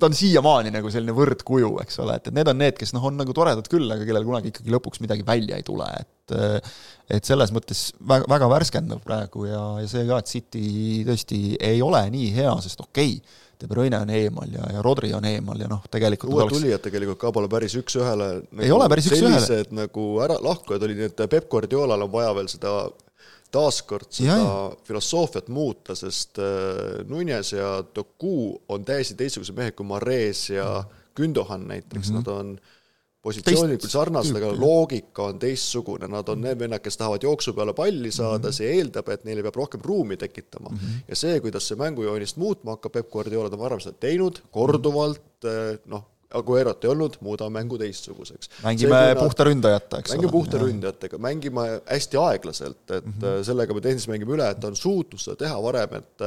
ta 0.00 0.08
on 0.08 0.16
siiamaani 0.18 0.72
nagu 0.74 0.90
selline 0.90 1.14
võrdkuju, 1.14 1.68
eks 1.84 2.00
ole, 2.02 2.16
et, 2.18 2.26
et 2.26 2.34
need 2.34 2.48
on 2.50 2.58
need, 2.58 2.74
kes 2.74 2.90
noh, 2.96 3.04
on 3.06 3.14
nagu 3.20 3.36
toredad 3.36 3.68
küll, 3.70 3.86
aga 3.94 4.02
kellel 4.08 4.26
kunagi 4.26 4.50
ikkagi 4.50 4.74
lõpuks 4.74 4.98
midagi 5.04 5.22
välja 5.26 5.60
ei 5.60 5.66
tule, 5.66 5.86
et 6.00 6.10
et 7.12 7.28
selles 7.28 7.50
mõttes 7.52 7.90
väga, 8.00 8.24
väga 8.32 8.48
värskendav 8.48 9.02
praegu 9.04 9.44
ja, 9.44 9.60
ja 9.82 9.90
see 9.90 10.06
ka, 10.08 10.18
et 10.22 10.30
City 10.32 10.68
tõesti 11.04 11.40
ei 11.60 11.82
ole 11.84 12.00
nii 12.10 12.30
hea, 12.34 12.54
sest 12.64 12.80
okei 12.80 13.18
okay,, 13.20 13.42
De 13.64 13.70
Bruyne 13.70 13.96
on 14.04 14.10
eemal 14.12 14.50
ja, 14.52 14.66
ja 14.76 14.82
Rodri 14.84 15.14
on 15.16 15.24
eemal 15.24 15.62
ja 15.64 15.70
noh, 15.70 15.80
tegelikult 15.90 16.34
uued 16.34 16.44
oleks... 16.44 16.58
tulijad 16.58 16.82
tegelikult 16.84 17.20
ka 17.22 17.32
pole 17.32 17.48
päris 17.48 17.76
üks-ühele 17.80 18.28
nagu 18.44 18.66
ei 18.66 18.74
ole 18.74 18.88
päris 18.92 19.08
üks-ühele. 19.08 19.40
sellised 19.40 19.72
nagu 19.72 20.04
ära, 20.24 20.36
lahkujad 20.44 20.84
olid, 20.84 21.00
nii 21.00 21.08
et 21.08 21.24
Peep 21.32 21.48
Guardiolal 21.48 22.04
on 22.04 22.12
vaja 22.12 22.34
veel 22.36 22.50
seda 22.52 22.74
taaskord 23.54 24.10
seda 24.12 24.36
ja, 24.36 24.38
ja. 24.42 24.84
filosoofiat 24.84 25.48
muuta, 25.54 25.96
sest 25.98 26.40
äh, 26.42 27.00
Nunes 27.08 27.54
ja 27.54 27.78
Doku 27.96 28.52
on 28.68 28.84
täiesti 28.84 29.16
teistsugused 29.18 29.56
mehed 29.56 29.78
kui 29.78 29.88
Mares 29.88 30.48
ja 30.50 30.68
Gündohan 31.16 31.68
näiteks 31.70 32.10
mm, 32.10 32.16
-hmm. 32.16 32.18
nad 32.18 32.32
on 32.34 32.58
positsioonil 33.24 33.80
küll 33.80 33.92
sarnased, 33.92 34.36
aga 34.36 34.52
loogika 34.58 35.28
on 35.30 35.38
teistsugune, 35.42 36.08
nad 36.12 36.28
on 36.32 36.42
need 36.44 36.60
vennad, 36.60 36.82
kes 36.84 36.98
tahavad 37.00 37.24
jooksu 37.24 37.54
peale 37.56 37.74
palli 37.76 38.12
saada 38.12 38.38
mm, 38.38 38.48
-hmm. 38.50 38.56
see 38.58 38.72
eeldab, 38.78 39.08
et 39.14 39.24
neile 39.28 39.44
peab 39.46 39.60
rohkem 39.62 39.84
ruumi 39.84 40.18
tekitama 40.20 40.70
mm. 40.70 40.80
-hmm. 40.80 41.04
ja 41.08 41.16
see, 41.16 41.38
kuidas 41.44 41.68
see 41.68 41.80
mängujoonist 41.80 42.40
muutma 42.40 42.76
hakkab, 42.76 42.92
Peep 42.98 43.10
Guardiola 43.10 43.52
on 43.52 43.62
varem 43.62 43.80
seda 43.80 43.96
teinud, 44.00 44.42
korduvalt, 44.52 45.48
noh, 45.86 46.10
Aguerot 46.34 46.84
ei 46.84 46.90
olnud, 46.90 47.16
muudame 47.22 47.60
mängu 47.60 47.78
teistsuguseks. 47.78 48.50
mängime 48.64 49.00
see, 49.06 49.16
puhta 49.20 49.44
ründajata, 49.46 50.00
eks 50.02 50.10
ole. 50.10 50.16
mängime 50.16 50.32
puhta 50.32 50.60
ründajatega, 50.62 51.18
mängime 51.22 51.66
hästi 51.86 52.18
aeglaselt, 52.18 52.82
et 52.90 53.06
mm 53.06 53.12
-hmm. 53.12 53.44
sellega 53.46 53.74
me 53.74 53.80
tehniliselt 53.80 54.12
mängime 54.14 54.34
üle, 54.36 54.50
et 54.50 54.60
ta 54.60 54.72
on 54.72 54.76
suutnud 54.76 55.22
seda 55.22 55.36
teha 55.44 55.62
varem, 55.62 55.94
et 56.00 56.24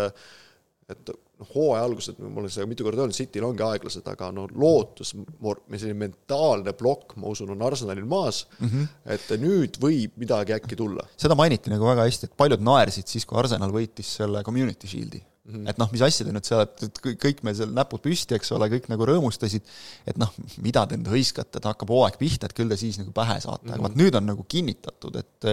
et 0.88 1.10
noh, 1.38 1.50
hooaja 1.54 1.86
alguses, 1.86 2.18
ma 2.20 2.42
olen 2.42 2.54
seda 2.54 2.68
mitu 2.70 2.86
korda 2.88 3.04
öelnud, 3.04 3.18
Cityl 3.18 3.46
ongi 3.48 3.66
aeglased, 3.66 4.08
aga 4.10 4.30
no 4.36 4.48
lootus, 4.54 5.14
selline 5.14 5.98
mentaalne 6.02 6.74
plokk, 6.78 7.18
ma 7.22 7.32
usun, 7.34 7.54
on 7.56 7.66
Arsenalil 7.68 8.08
maas 8.10 8.44
mm, 8.60 8.68
-hmm. 8.68 8.92
et 9.16 9.32
nüüd 9.42 9.80
võib 9.84 10.20
midagi 10.20 10.58
äkki 10.58 10.80
tulla. 10.80 11.08
seda 11.18 11.38
mainiti 11.38 11.74
nagu 11.74 11.88
väga 11.90 12.08
hästi, 12.08 12.32
et 12.32 12.38
paljud 12.38 12.64
naersid 12.64 13.08
siis, 13.08 13.26
kui 13.26 13.40
Arsenal 13.40 13.74
võitis 13.74 14.18
selle 14.20 14.44
Community 14.48 14.90
Shield'i 14.90 15.24
Mm 15.48 15.56
-hmm. 15.56 15.70
et 15.70 15.78
noh, 15.78 15.88
mis 15.92 16.02
asja 16.04 16.26
te 16.28 16.32
nüüd 16.36 16.44
seal, 16.44 16.62
et 16.66 16.98
kõik 17.24 17.38
meil 17.48 17.56
seal 17.56 17.70
näpud 17.72 18.02
püsti, 18.04 18.36
eks 18.36 18.50
ole, 18.52 18.68
kõik 18.68 18.90
nagu 18.92 19.06
rõõmustasid, 19.08 19.64
et 20.04 20.18
noh, 20.20 20.34
mida 20.60 20.84
te 20.86 20.98
nüüd 21.00 21.08
hõiskate, 21.08 21.62
et 21.62 21.70
hakkab 21.70 21.94
hooaeg 21.94 22.18
pihta, 22.20 22.50
et 22.50 22.56
küll 22.58 22.68
te 22.68 22.76
siis 22.76 22.98
nagu 23.00 23.14
pähe 23.16 23.38
saate 23.40 23.64
mm, 23.64 23.70
-hmm. 23.70 23.78
aga 23.78 23.84
vot 23.88 23.96
nüüd 23.96 24.18
on 24.20 24.28
nagu 24.28 24.44
kinnitatud, 24.44 25.16
et 25.16 25.48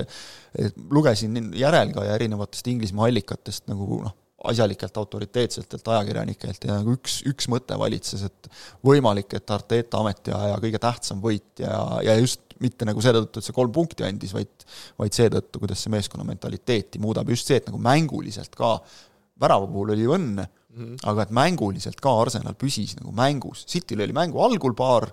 et 0.58 0.74
lugesin 0.90 1.38
järel 1.54 1.94
ka 1.94 2.04
ja 2.08 2.18
erinevatest 2.18 2.66
Inglismaa 2.74 3.06
allikatest 3.06 3.70
nagu 3.70 4.00
noh, 4.02 4.16
asjalikelt 4.50 4.96
autoriteetsetelt 5.00 5.88
ajakirjanikelt 5.94 6.66
ja 6.68 6.78
nagu 6.78 6.94
üks, 6.98 7.20
üks 7.28 7.48
mõte 7.52 7.78
valitses, 7.80 8.26
et 8.28 8.50
võimalik, 8.84 9.32
et 9.36 9.54
Arteta 9.54 10.00
ametiaja 10.02 10.58
kõige 10.62 10.80
tähtsam 10.82 11.22
võit 11.24 11.64
ja, 11.64 11.78
ja 12.04 12.16
just 12.20 12.42
mitte 12.62 12.86
nagu 12.86 13.02
seetõttu, 13.02 13.40
et 13.40 13.48
see 13.48 13.56
kolm 13.56 13.72
punkti 13.74 14.06
andis, 14.06 14.34
vaid 14.36 14.64
vaid 14.98 15.16
seetõttu, 15.16 15.62
kuidas 15.62 15.84
see 15.84 15.92
meeskonna 15.94 16.26
mentaliteeti 16.28 17.00
muudab, 17.02 17.30
just 17.32 17.50
see, 17.50 17.58
et 17.60 17.68
nagu 17.70 17.80
mänguliselt 17.82 18.54
ka 18.58 18.76
värava 19.40 19.68
puhul 19.68 19.94
oli 19.94 20.06
ju 20.06 20.14
õnne 20.16 20.46
mm, 20.46 20.80
-hmm. 20.80 20.98
aga 21.10 21.26
et 21.26 21.34
mänguliselt 21.34 22.00
ka 22.00 22.12
Arsenal 22.22 22.54
püsis 22.58 22.96
nagu 23.00 23.12
mängus, 23.12 23.66
Cityl 23.66 24.04
oli 24.06 24.12
mängu 24.16 24.42
algul 24.42 24.74
paar 24.74 25.10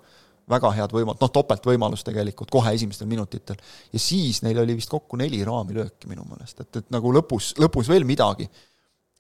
väga 0.52 0.72
head 0.76 0.92
võimalust, 0.92 1.22
noh 1.22 1.32
topeltvõimalus 1.32 2.04
tegelikult 2.04 2.50
kohe 2.52 2.74
esimestel 2.76 3.08
minutitel, 3.08 3.56
ja 3.94 4.00
siis 4.00 4.42
neil 4.44 4.60
oli 4.60 4.76
vist 4.76 4.90
kokku 4.90 5.18
neli 5.18 5.44
raamilööki 5.48 6.10
minu 6.12 6.26
meelest, 6.28 6.60
et, 6.60 6.76
et 6.76 6.90
nagu 6.92 7.14
lõpus, 7.14 7.54
lõpus 7.62 7.88
veel 7.92 8.04
midagi, 8.04 8.50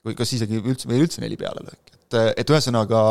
või 0.05 0.17
kas 0.17 0.31
isegi 0.37 0.61
üldse, 0.61 0.89
või 0.89 1.01
üldse 1.03 1.21
neli 1.21 1.37
pealelööki, 1.37 1.93
et, 1.93 2.15
et 2.41 2.51
ühesõnaga 2.51 3.01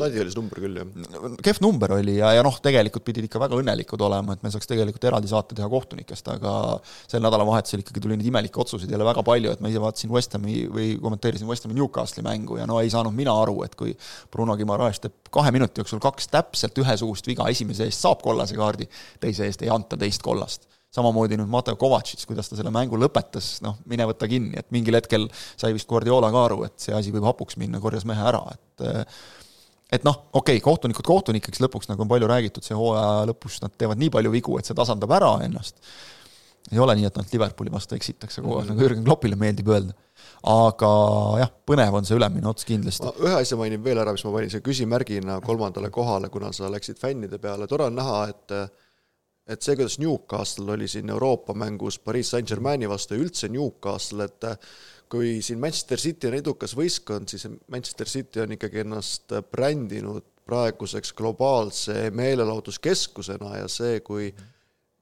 Ladi 0.00 0.22
oli 0.22 0.32
see 0.32 0.38
number 0.38 0.60
küll, 0.62 0.78
jah. 0.80 1.36
kehv 1.44 1.60
number 1.64 1.94
oli 1.98 2.16
ja, 2.16 2.32
ja 2.38 2.44
noh, 2.46 2.56
tegelikult 2.64 3.04
pidid 3.04 3.26
ikka 3.28 3.42
väga 3.42 3.58
õnnelikud 3.60 4.00
olema, 4.06 4.36
et 4.36 4.44
me 4.44 4.52
saaks 4.54 4.70
tegelikult 4.70 5.04
eraldi 5.10 5.30
saate 5.30 5.58
teha 5.58 5.68
kohtunikest, 5.72 6.32
aga 6.32 6.54
sel 7.10 7.24
nädalavahetusel 7.24 7.84
ikkagi 7.84 8.04
tuli 8.04 8.16
neid 8.16 8.30
imelikke 8.32 8.64
otsuseid 8.64 8.92
jälle 8.92 9.06
väga 9.08 9.24
palju, 9.28 9.52
et 9.52 9.64
ma 9.64 9.72
ise 9.72 9.82
vaatasin 9.84 10.14
West 10.14 10.38
Hami 10.38 10.64
või 10.72 10.88
kommenteerisin 11.02 11.50
West 11.50 11.68
Hami 11.68 11.76
Newcastle'i 11.78 12.26
mängu 12.26 12.60
ja 12.62 12.68
no 12.70 12.80
ei 12.80 12.92
saanud 12.92 13.16
mina 13.16 13.36
aru, 13.44 13.60
et 13.68 13.76
kui 13.78 13.92
Bruno 14.32 14.56
Guimaraes 14.56 15.04
teeb 15.04 15.32
kahe 15.32 15.52
minuti 15.52 15.84
jooksul 15.84 16.00
kaks 16.02 16.32
täpselt 16.32 16.80
ühesugust 16.80 17.28
viga, 17.28 17.48
esimese 17.52 17.88
eest 17.88 18.08
saab 18.08 18.24
kollase 18.24 18.56
kaardi, 18.56 18.88
teise 19.20 19.48
eest 19.48 19.66
ei 19.66 19.72
anta 19.72 20.00
teist 20.00 20.24
kollast 20.24 20.70
samamoodi 20.92 21.38
nüüd 21.40 21.50
Mateo 21.50 21.76
Kovatšits, 21.80 22.26
kuidas 22.28 22.50
ta 22.50 22.58
selle 22.58 22.72
mängu 22.74 22.98
lõpetas, 23.00 23.54
noh, 23.64 23.78
mine 23.88 24.06
võta 24.10 24.28
kinni, 24.28 24.58
et 24.60 24.68
mingil 24.74 24.98
hetkel 24.98 25.28
sai 25.56 25.72
vist 25.76 25.88
Guardiola 25.88 26.28
ka 26.34 26.48
aru, 26.50 26.64
et 26.68 26.76
see 26.84 26.94
asi 26.96 27.14
võib 27.14 27.24
hapuks 27.30 27.56
minna, 27.60 27.80
korjas 27.80 28.04
mehe 28.08 28.24
ära, 28.28 28.42
et 28.52 28.84
et 29.92 30.06
noh, 30.08 30.16
okei 30.32 30.56
okay,, 30.56 30.64
kohtunikud 30.64 31.04
kohtunikeks 31.04 31.60
lõpuks, 31.64 31.90
nagu 31.90 32.04
on 32.04 32.10
palju 32.10 32.28
räägitud, 32.28 32.64
see 32.64 32.76
hooaja 32.76 33.26
lõpus 33.28 33.60
nad 33.64 33.74
teevad 33.76 34.00
nii 34.00 34.12
palju 34.12 34.32
vigu, 34.32 34.56
et 34.58 34.68
see 34.68 34.76
tasandab 34.76 35.12
ära 35.12 35.34
ennast. 35.44 35.80
ei 36.70 36.78
ole 36.78 36.94
nii, 36.96 37.08
et 37.08 37.16
nad 37.18 37.32
Liverpooli 37.34 37.72
vastu 37.72 37.96
eksitakse 37.96 38.40
kogu 38.40 38.54
aeg 38.54 38.62
mm, 38.62 38.70
-hmm. 38.70 38.76
nagu 38.76 38.86
Jürgen 38.86 39.04
Kloppile 39.04 39.36
meeldib 39.36 39.68
öelda. 39.68 39.92
aga 40.48 40.92
jah, 41.40 41.50
põnev 41.66 41.98
on 41.98 42.04
see 42.04 42.16
ülemine 42.16 42.48
ots 42.48 42.64
kindlasti. 42.64 43.12
ühe 43.20 43.34
asja 43.40 43.56
mainin 43.56 43.84
veel 43.84 43.98
ära, 43.98 44.12
mis 44.12 44.24
ma 44.24 44.32
panin 44.32 44.50
siia 44.50 44.60
küsimärgina 44.60 45.40
kolmandale 45.40 45.90
kohale, 45.90 46.28
kuna 46.28 46.52
sa 46.52 46.70
läksid 46.70 47.00
fännide 47.00 47.38
peale, 47.38 47.66
tore 47.66 47.84
on 47.84 47.94
näha, 47.96 48.28
et 48.28 48.56
et 49.48 49.62
see, 49.62 49.76
kuidas 49.76 49.98
Newcastle 49.98 50.72
oli 50.72 50.88
siin 50.88 51.10
Euroopa 51.10 51.54
mängus 51.54 51.98
Pariis 51.98 52.30
Saint-Germaini 52.30 52.88
vastu 52.88 53.16
ja 53.16 53.24
üldse 53.24 53.50
Newcastle, 53.50 54.24
et 54.24 54.46
kui 55.12 55.40
siin 55.42 55.60
Manchester 55.60 56.00
City 56.00 56.30
on 56.30 56.38
edukas 56.38 56.76
võistkond, 56.78 57.28
siis 57.28 57.48
Manchester 57.68 58.08
City 58.08 58.44
on 58.44 58.54
ikkagi 58.56 58.84
ennast 58.84 59.34
brändinud 59.50 60.24
praeguseks 60.46 61.12
globaalse 61.18 62.10
meelelahutuskeskusena 62.14 63.58
ja 63.60 63.68
see, 63.70 64.00
kui 64.00 64.30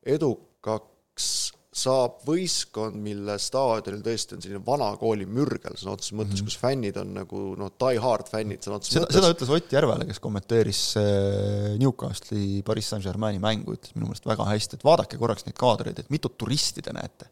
edukaks 0.07 1.31
saab 1.71 2.25
võistkond, 2.27 2.97
mille 2.99 3.37
staadionil 3.39 4.01
tõesti 4.03 4.35
on 4.35 4.41
selline 4.43 4.61
vana 4.67 4.89
kooli 4.99 5.23
mürgel 5.31 5.77
sõna 5.79 5.93
otseses 5.95 6.17
mõttes 6.19 6.33
mm, 6.33 6.41
-hmm. 6.41 6.49
kus 6.51 6.59
fännid 6.59 6.97
on 6.99 7.13
nagu 7.15 7.43
noh, 7.61 7.71
die 7.79 8.01
hard 8.03 8.27
fännid 8.27 8.67
sõna 8.67 8.81
otseses 8.81 8.99
mõttes. 8.99 9.19
seda 9.21 9.31
ütles 9.31 9.53
Ott 9.55 9.75
Järvele, 9.77 10.07
kes 10.09 10.19
kommenteeris 10.25 10.81
äh, 10.99 11.77
Newcastle'i 11.79 12.65
Pariis 12.67 12.91
Saint-Germaini 12.91 13.39
mängu, 13.43 13.77
ütles 13.79 13.95
minu 13.95 14.09
meelest 14.09 14.27
väga 14.27 14.49
hästi, 14.49 14.81
et 14.81 14.87
vaadake 14.89 15.21
korraks 15.21 15.47
neid 15.47 15.55
kaadreid, 15.61 16.01
et 16.03 16.11
mitut 16.11 16.35
turisti 16.43 16.83
te 16.83 16.95
näete. 16.97 17.31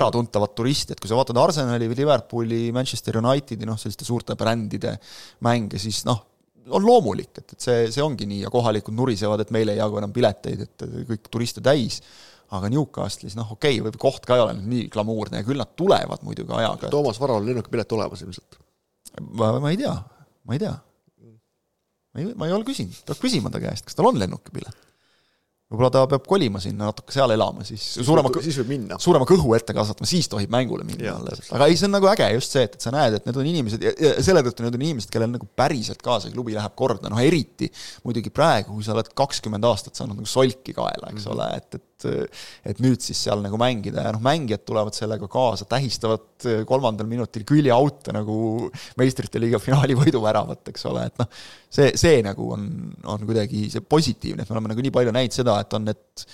äratuntavat 0.00 0.56
turisti, 0.56 0.96
et 0.96 1.04
kui 1.04 1.12
sa 1.12 1.20
vaatad 1.20 1.36
Arsenali 1.36 1.90
või 1.92 2.00
Liverpooli, 2.00 2.62
Manchester 2.72 3.20
Unitedi, 3.20 3.68
noh, 3.68 3.76
selliste 3.76 4.08
suurte 4.08 4.36
brändide 4.36 4.96
mänge, 5.44 5.76
siis 5.76 6.06
noh, 6.08 6.24
on 6.72 6.84
loomulik, 6.84 7.36
et, 7.36 7.52
et 7.52 7.60
see, 7.68 7.84
see 7.92 8.04
ongi 8.04 8.24
nii 8.28 8.42
ja 8.46 8.50
kohalikud 8.52 8.96
nurisevad, 8.96 9.44
et 9.44 9.52
meil 9.52 9.68
ei 9.72 9.80
jagu 9.80 10.00
enam 10.00 10.12
pileteid, 10.12 10.64
et 10.64 10.88
kõik 11.12 11.28
turiste 11.32 11.64
täis 11.64 12.00
aga 12.56 12.70
Newcastle'is 12.72 13.36
noh, 13.38 13.52
okei 13.54 13.78
okay,, 13.78 13.84
võib 13.88 13.98
koht 14.00 14.26
ka 14.28 14.38
ei 14.38 14.44
ole 14.44 14.56
nüüd 14.58 14.72
nii 14.72 14.88
glamuurne 14.94 15.42
ja 15.42 15.46
küll 15.46 15.60
nad 15.60 15.74
tulevad 15.76 16.24
muidugi 16.26 16.54
ajaga. 16.56 16.90
Toomas 16.92 17.20
Varal 17.20 17.42
on 17.42 17.48
lennukipilet 17.48 17.96
olemas 17.96 18.24
ilmselt? 18.24 18.60
ma, 19.20 19.52
ma 19.60 19.72
ei 19.72 19.80
tea, 19.80 19.94
ma 20.48 20.56
ei 20.56 20.62
tea. 20.62 20.74
ma 22.14 22.22
ei, 22.22 22.34
ma 22.34 22.48
ei 22.48 22.56
ole 22.56 22.68
küsinud, 22.68 23.02
peab 23.08 23.20
küsima 23.22 23.52
ta 23.52 23.60
käest, 23.62 23.88
kas 23.88 23.98
tal 23.98 24.08
on 24.10 24.20
lennukipilet 24.20 24.88
võib-olla 25.68 25.90
ta 25.92 26.02
peab 26.08 26.24
kolima 26.28 26.60
sinna, 26.64 26.88
natuke 26.88 27.12
seal 27.12 27.32
elama, 27.34 27.64
siis, 27.68 27.82
suurema, 28.00 28.30
siis 28.44 28.56
võib 28.62 28.70
minna. 28.72 28.96
suurema 29.02 29.26
kõhu 29.28 29.52
ette 29.56 29.74
kasvatama, 29.76 30.08
siis 30.08 30.28
tohib 30.32 30.52
mängule 30.52 30.86
minna 30.88 31.12
alles. 31.18 31.42
aga 31.52 31.68
ei, 31.68 31.76
see 31.76 31.88
on 31.90 31.94
nagu 31.98 32.08
äge 32.08 32.28
just 32.32 32.56
see, 32.56 32.64
et, 32.64 32.78
et 32.78 32.86
sa 32.86 32.92
näed, 32.94 33.18
et 33.18 33.28
need 33.28 33.40
on 33.42 33.50
inimesed 33.50 33.84
ja, 33.84 33.92
ja 34.00 34.14
selle 34.24 34.42
tõttu 34.46 34.64
need 34.64 34.78
on 34.78 34.86
inimesed, 34.86 35.12
kellel 35.12 35.28
nagu 35.34 35.48
päriselt 35.60 36.00
ka 36.04 36.16
see 36.24 36.32
klubi 36.32 36.56
läheb 36.56 36.72
korda, 36.78 37.12
noh 37.12 37.20
eriti 37.20 37.68
muidugi 38.06 38.32
praegu, 38.32 38.72
kui 38.78 38.86
sa 38.86 38.94
oled 38.96 39.12
kakskümmend 39.20 39.68
aastat 39.68 40.00
saanud 40.00 40.16
nagu 40.16 40.30
solki 40.30 40.72
kaela, 40.76 41.12
eks 41.12 41.26
mm 41.26 41.28
-hmm. 41.28 41.34
ole, 41.36 41.50
et, 41.60 41.76
et 41.76 41.97
et 42.06 42.82
nüüd 42.84 43.02
siis 43.02 43.20
seal 43.26 43.40
nagu 43.42 43.58
mängida 43.60 44.04
ja 44.06 44.12
noh, 44.14 44.22
mängijad 44.24 44.62
tulevad 44.68 44.96
sellega 44.96 45.28
kaasa, 45.30 45.66
tähistavad 45.70 46.46
kolmandal 46.68 47.08
minutil 47.10 47.46
küljeaute 47.48 48.14
nagu 48.14 48.68
meistrite 49.00 49.42
liiga 49.42 49.60
finaali 49.62 49.96
võiduväravat, 49.98 50.62
eks 50.72 50.86
ole, 50.90 51.08
et 51.10 51.18
noh, 51.22 51.30
see, 51.66 51.90
see 51.98 52.22
nagu 52.26 52.52
on, 52.54 52.68
on 53.10 53.26
kuidagi 53.28 53.66
see 53.72 53.82
positiivne, 53.82 54.44
et 54.44 54.50
me 54.50 54.58
oleme 54.58 54.74
nagu 54.74 54.86
nii 54.86 54.94
palju 54.94 55.16
näinud 55.16 55.36
seda, 55.40 55.58
et 55.64 55.78
on 55.78 55.88
need 55.88 56.26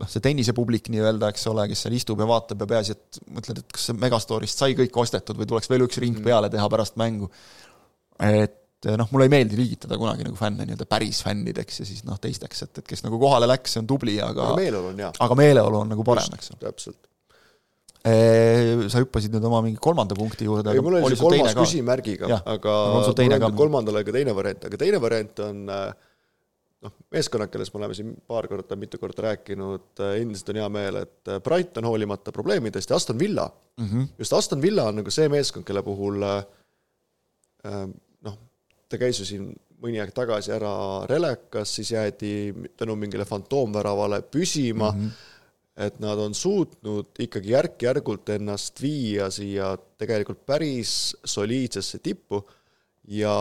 noh, 0.00 0.10
see 0.10 0.24
tennisepublik 0.24 0.90
nii-öelda, 0.92 1.30
eks 1.32 1.48
ole, 1.52 1.66
kes 1.70 1.86
seal 1.86 1.96
istub 1.96 2.20
ja 2.22 2.28
vaatab 2.28 2.64
ja 2.64 2.70
peaasi, 2.74 2.96
et 2.96 3.20
mõtled, 3.32 3.62
et 3.62 3.74
kas 3.76 3.88
see 3.88 3.98
Megastorist 4.00 4.62
sai 4.62 4.76
kõik 4.78 5.00
ostetud 5.02 5.40
või 5.40 5.48
tuleks 5.50 5.72
veel 5.72 5.86
üks 5.86 6.00
ring 6.02 6.18
mm. 6.18 6.26
peale 6.26 6.52
teha 6.52 6.68
pärast 6.72 6.98
mängu. 7.00 7.30
et 8.24 8.62
noh, 8.94 9.08
mulle 9.10 9.26
ei 9.26 9.32
meeldi 9.32 9.58
liigitada 9.58 9.98
kunagi 9.98 10.26
nagu 10.26 10.38
fänne 10.38 10.66
nii-öelda 10.66 10.86
päris 10.90 11.22
fännideks 11.26 11.82
ja 11.82 11.88
siis 11.88 12.04
noh, 12.06 12.20
teisteks, 12.22 12.62
et, 12.66 12.82
et 12.82 12.86
kes 12.86 13.02
nagu 13.06 13.18
kohale 13.22 13.48
läks, 13.50 13.74
see 13.74 13.82
on 13.82 13.90
tubli, 13.90 14.16
aga 14.22 14.52
aga 14.52 14.62
meeleolu 14.62 14.92
on 14.92 15.04
hea. 15.04 15.12
aga 15.26 15.38
meeleolu 15.42 15.82
on 15.82 15.94
nagu 15.94 16.06
parem, 16.06 16.38
eks 16.38 16.54
ole. 16.54 16.62
täpselt 16.68 17.02
sa 18.06 19.00
hüppasid 19.02 19.32
nüüd 19.34 19.46
oma 19.48 19.60
mingi 19.64 19.80
kolmanda 19.82 20.14
punkti 20.14 20.46
juurde. 20.46 20.70
ei, 20.70 20.82
mul 20.84 21.00
oli 21.00 21.16
see 21.16 21.26
kolmas 21.26 21.56
küsimärgiga, 21.58 22.28
aga 22.38 22.74
mul 22.94 23.48
on 23.48 23.56
kolmandale 23.58 24.04
ka 24.06 24.14
teine 24.14 24.34
variant, 24.36 24.68
aga 24.68 24.78
teine 24.78 25.00
variant 25.02 25.42
on 25.42 25.64
äh, 25.74 25.88
noh, 26.86 26.94
meeskonnad, 27.14 27.50
kellest 27.50 27.74
me 27.74 27.80
oleme 27.82 27.96
siin 27.98 28.12
paar 28.30 28.46
korda, 28.50 28.78
mitu 28.78 29.00
korda 29.02 29.26
rääkinud, 29.30 29.88
äh, 29.98 30.20
endiselt 30.22 30.54
on 30.54 30.60
hea 30.62 30.68
meel, 30.78 31.00
et 31.02 31.32
äh, 31.32 31.40
Brighton 31.42 31.88
hoolimata 31.88 32.34
probleemidest 32.36 32.94
ja 32.94 33.00
Aston 33.00 33.18
Villa 33.18 33.48
mm, 33.80 33.86
-hmm. 33.88 34.08
just 34.18 34.32
Aston 34.38 34.62
Villa 34.62 34.86
on 34.92 35.02
nagu 35.02 35.10
see 35.10 35.28
meeskond, 35.32 35.66
kelle 35.66 35.82
puhul 35.86 36.22
noh, 36.22 36.44
ta 38.88 38.98
käis 39.00 39.20
ju 39.20 39.26
siin 39.28 39.46
mõni 39.82 40.00
aeg 40.00 40.12
tagasi 40.16 40.52
ära 40.56 40.74
relekas, 41.10 41.74
siis 41.78 41.92
jäädi 41.92 42.32
tänu 42.78 42.96
mingile 42.98 43.26
fantoomväravale 43.28 44.22
püsima. 44.22 44.92
Mm, 44.92 45.08
-hmm 45.08 45.32
et 45.76 45.98
nad 46.00 46.16
on 46.16 46.32
suutnud 46.32 47.18
ikkagi 47.20 47.50
järk-järgult 47.52 48.30
ennast 48.32 48.80
viia 48.80 49.26
siia 49.30 49.74
tegelikult 50.00 50.46
päris 50.48 51.16
soliidsesse 51.24 51.98
tippu. 52.00 52.40
Ja, 53.12 53.34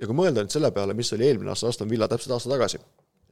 ja 0.00 0.08
kui 0.08 0.16
mõelda 0.16 0.40
nüüd 0.40 0.54
selle 0.54 0.70
peale, 0.72 0.94
mis 0.96 1.12
oli 1.12 1.28
eelmine 1.28 1.52
aasta 1.52 1.68
Aston 1.68 1.90
Villa 1.90 2.08
täpselt 2.08 2.32
aasta 2.38 2.54
tagasi, 2.54 2.80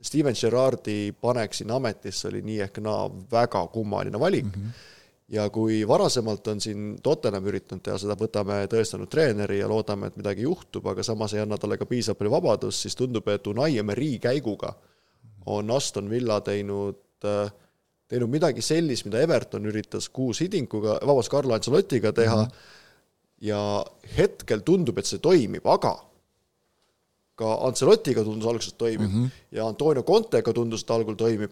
Steven 0.05 0.37
Gerrardi 0.37 1.15
panek 1.17 1.57
sinna 1.57 1.79
ametisse 1.81 2.29
oli 2.29 2.43
nii 2.45 2.59
ehk 2.67 2.83
naa 2.85 3.09
väga 3.33 3.65
kummaline 3.73 4.21
valik. 4.21 4.53
Mm, 4.53 4.61
-hmm 4.61 4.93
ja 5.29 5.49
kui 5.51 5.89
varasemalt 5.89 6.49
on 6.53 6.61
siin 6.61 6.97
Tottenham 7.03 7.47
üritanud 7.49 7.83
teha 7.83 7.99
seda, 7.99 8.17
võtame 8.21 8.65
tõestanud 8.71 9.09
treeneri 9.11 9.59
ja 9.59 9.69
loodame, 9.69 10.11
et 10.11 10.17
midagi 10.21 10.45
juhtub, 10.45 10.87
aga 10.87 11.03
samas 11.03 11.35
ei 11.35 11.41
anna 11.41 11.59
talle 11.59 11.79
ka 11.81 11.87
piisavalt 11.89 12.19
palju 12.19 12.35
vabadust, 12.35 12.85
siis 12.85 12.97
tundub, 12.99 13.29
et 13.29 13.47
Unai 13.47 13.79
Emery 13.79 14.19
käiguga 14.21 14.75
on 15.47 15.71
Aston 15.71 16.11
Villa 16.11 16.41
teinud 16.45 17.25
äh, 17.25 17.53
teinud 18.11 18.33
midagi 18.33 18.63
sellist, 18.65 19.07
mida 19.09 19.23
Everton 19.25 19.69
üritas 19.71 20.11
Kuus 20.13 20.43
Hidinguga, 20.45 20.99
vabandust, 21.03 21.33
Carlo 21.33 21.55
Ancelottiga 21.57 22.13
teha 22.13 22.37
mm, 22.37 22.49
-hmm. 22.49 23.47
ja 23.49 23.61
hetkel 24.17 24.61
tundub, 24.61 24.99
et 24.99 25.09
see 25.09 25.23
toimib, 25.25 25.67
aga 25.67 25.97
ka 27.35 27.55
Ancelottiga 27.69 28.25
tundus 28.25 28.49
alguses 28.49 28.77
toimib 28.79 29.09
mm 29.09 29.25
-hmm. 29.25 29.31
ja 29.59 29.67
Antonio 29.67 30.03
Contega 30.03 30.53
tundus, 30.53 30.83
et 30.83 30.91
algul 30.91 31.15
toimib, 31.15 31.51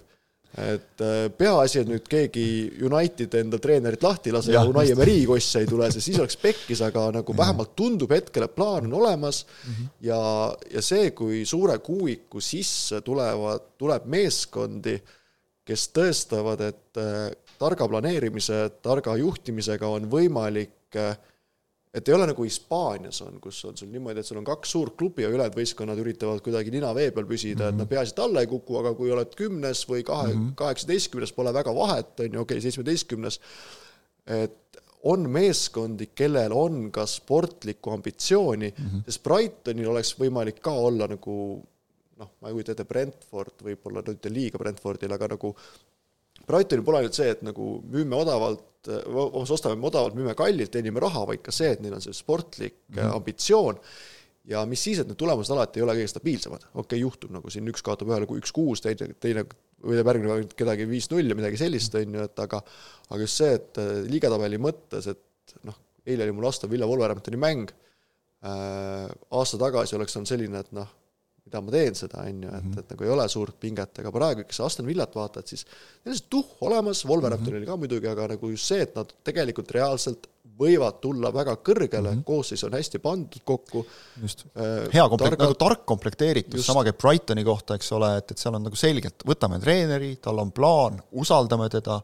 et 0.58 1.00
äh, 1.00 1.30
peaasi, 1.32 1.80
et 1.80 1.88
nüüd 1.88 2.08
keegi 2.12 2.44
United 2.84 3.38
enda 3.40 3.60
treenerit 3.62 4.02
lahti 4.04 4.34
lase 4.34 4.52
ja, 4.52 4.60
ja 4.60 4.68
Unai 4.68 4.90
Emery 4.92 5.22
kosse 5.28 5.62
ei 5.62 5.70
tule, 5.70 5.88
sest 5.92 6.10
siis 6.10 6.20
oleks 6.20 6.36
pekkis, 6.42 6.82
aga 6.84 7.06
nagu 7.16 7.36
vähemalt 7.36 7.72
tundub 7.78 8.12
hetkel, 8.12 8.44
et 8.44 8.54
plaan 8.54 8.90
on 8.90 9.00
olemas. 9.00 9.46
Mm 9.46 9.72
-hmm. 9.72 9.88
ja, 10.10 10.20
ja 10.74 10.82
see, 10.82 11.10
kui 11.10 11.46
suure 11.46 11.78
kuuiku 11.78 12.40
sisse 12.40 13.00
tulevad, 13.00 13.72
tuleb 13.78 14.04
meeskondi 14.04 15.00
kes 15.68 15.88
tõestavad, 15.94 16.62
et 16.66 17.00
äh, 17.00 17.28
targa 17.60 17.86
planeerimise, 17.90 18.64
targa 18.82 19.14
juhtimisega 19.20 19.88
on 19.88 20.08
võimalik, 20.10 20.74
äh, 20.98 21.14
et 21.92 22.08
ei 22.08 22.14
ole 22.16 22.26
nagu 22.30 22.44
Hispaanias 22.46 23.20
on, 23.26 23.36
kus 23.42 23.58
on 23.68 23.76
sul 23.76 23.90
niimoodi, 23.92 24.22
et 24.22 24.28
sul 24.28 24.40
on 24.40 24.46
kaks 24.48 24.70
suurt 24.74 24.96
klubi 24.96 25.26
ja 25.26 25.28
ülejäänud 25.32 25.58
võistkonnad 25.58 26.00
üritavad 26.00 26.40
kuidagi 26.44 26.72
nina 26.72 26.94
vee 26.96 27.10
peal 27.12 27.28
püsida 27.28 27.58
mm, 27.58 27.66
-hmm. 27.66 27.68
et 27.68 27.76
nad 27.76 27.84
mhm. 27.84 27.90
peaasi, 27.90 28.14
et 28.14 28.22
alla 28.24 28.40
ei 28.40 28.50
kuku, 28.50 28.78
aga 28.80 28.94
kui 28.96 29.12
oled 29.12 29.36
kümnes 29.36 29.84
või 29.88 30.04
kahe 30.08 30.32
mm 30.32 30.38
-hmm., 30.38 30.54
kaheksateistkümnes, 30.62 31.32
pole 31.36 31.52
väga 31.54 31.74
vahet, 31.74 32.14
on 32.20 32.24
ju, 32.26 32.30
okei 32.30 32.56
okay,, 32.56 32.60
seitsmeteistkümnes, 32.64 33.40
et 34.26 34.80
on 35.02 35.28
meeskondi, 35.30 36.08
kellel 36.14 36.52
on 36.54 36.90
ka 36.94 37.06
sportlikku 37.06 37.90
ambitsiooni 37.90 38.72
mm, 38.78 38.84
-hmm. 38.84 39.04
sest 39.06 39.22
Brightonil 39.22 39.88
oleks 39.90 40.14
võimalik 40.18 40.60
ka 40.62 40.70
olla 40.70 41.06
nagu 41.10 41.36
noh, 42.18 42.30
ma 42.40 42.48
ei 42.48 42.56
kujuta 42.56 42.72
ette, 42.76 42.84
Brentford 42.88 43.64
võib-olla, 43.66 44.02
nüüd 44.06 44.20
ütlen 44.20 44.36
liiga 44.36 44.58
Brentfordile, 44.58 45.14
aga 45.14 45.32
nagu 45.34 45.54
Brightonil 46.46 46.84
pole 46.84 47.02
ainult 47.02 47.18
see, 47.18 47.30
et 47.30 47.42
nagu 47.46 47.66
müüme 47.90 48.16
odavalt, 48.18 48.64
vabandust, 48.88 49.54
ostame 49.58 49.86
odavalt, 49.86 50.16
müüme 50.18 50.34
kallilt, 50.38 50.72
teenime 50.74 51.02
raha, 51.02 51.26
vaid 51.28 51.42
ka 51.44 51.54
see, 51.54 51.70
et 51.76 51.84
neil 51.84 51.94
on 51.94 52.02
see 52.04 52.16
sportlik 52.16 52.74
mm 52.88 52.98
-hmm. 52.98 53.14
ambitsioon 53.20 53.78
ja 54.50 54.62
mis 54.66 54.82
siis, 54.82 54.98
et 54.98 55.08
need 55.08 55.18
tulemused 55.18 55.54
alati 55.54 55.80
ei 55.80 55.84
ole 55.86 55.94
kõige 55.98 56.10
stabiilsemad, 56.10 56.64
okei 56.72 56.82
okay,, 56.82 57.02
juhtub 57.02 57.34
nagu 57.34 57.50
siin 57.52 57.68
üks 57.70 57.84
kaotab 57.86 58.10
ühele 58.10 58.26
üks-kuus, 58.40 58.82
teine, 58.82 59.12
teine 59.22 59.44
võidab 59.82 60.10
järgmine 60.12 60.48
kedagi 60.58 60.86
viis-null 60.90 61.30
ja 61.30 61.38
midagi 61.38 61.60
sellist, 61.60 61.94
on 61.98 62.18
ju, 62.18 62.26
et 62.26 62.42
aga 62.42 62.62
aga 63.10 63.20
just 63.22 63.38
see, 63.38 63.52
et 63.58 63.78
äh, 63.82 63.92
liigatabeli 64.08 64.58
mõttes, 64.62 65.06
et 65.12 65.56
noh, 65.68 65.78
eile 66.06 66.26
oli 66.26 66.34
mul 66.34 66.48
Aston 66.50 66.70
Villa 66.72 66.88
Wolverhamptoni 66.90 67.38
mäng 67.38 67.70
äh,, 67.70 69.06
aasta 69.30 69.60
tagasi 69.62 69.98
oleks 69.98 70.18
olnud 70.18 70.32
selline, 70.32 70.64
et 70.64 70.74
noh, 70.74 70.90
mida 71.46 71.60
ma 71.60 71.74
teen 71.74 71.96
seda, 71.98 72.24
on 72.28 72.44
ju, 72.44 72.50
et, 72.50 72.66
mhm. 72.68 72.82
et 72.82 72.92
nagu 72.94 73.06
ei 73.06 73.12
ole 73.12 73.24
suurt 73.32 73.56
pinget, 73.60 73.98
aga 74.02 74.12
praegu, 74.14 74.44
sa 74.54 74.68
Aston 74.68 74.86
Villat 74.88 75.14
vaatad, 75.18 75.48
siis 75.50 75.64
neil 75.66 76.14
on 76.14 76.20
see 76.20 76.28
tuhh 76.32 76.62
olemas, 76.68 77.02
Wolverhamptonil 77.08 77.60
mm 77.60 77.64
-hmm. 77.64 77.72
ka 77.72 77.80
muidugi, 77.82 78.08
aga 78.08 78.28
nagu 78.34 78.52
just 78.52 78.70
see, 78.70 78.82
et 78.86 78.94
nad 78.96 79.12
tegelikult 79.26 79.74
reaalselt 79.74 80.28
võivad 80.62 80.98
tulla 81.02 81.32
väga 81.34 81.54
kõrgele 81.64 82.10
mm, 82.10 82.18
-hmm. 82.18 82.24
koosseis 82.28 82.62
on 82.64 82.74
hästi 82.76 82.98
pandud 83.02 83.42
kokku. 83.44 83.84
just 84.22 84.44
äh,, 84.56 84.88
hea 84.92 85.04
komplekt-, 85.08 85.40
nagu 85.40 85.54
tark 85.58 85.84
komplekteeritus, 85.88 86.66
sama 86.66 86.84
käib 86.84 86.98
Brightoni 87.00 87.44
kohta, 87.44 87.74
eks 87.74 87.92
ole, 87.92 88.16
et, 88.18 88.30
et 88.30 88.38
seal 88.38 88.54
on 88.54 88.66
nagu 88.68 88.76
selgelt, 88.76 89.24
võtame 89.26 89.60
treeneri, 89.60 90.16
tal 90.22 90.38
on 90.38 90.52
plaan, 90.52 91.00
usaldame 91.12 91.68
teda, 91.72 92.00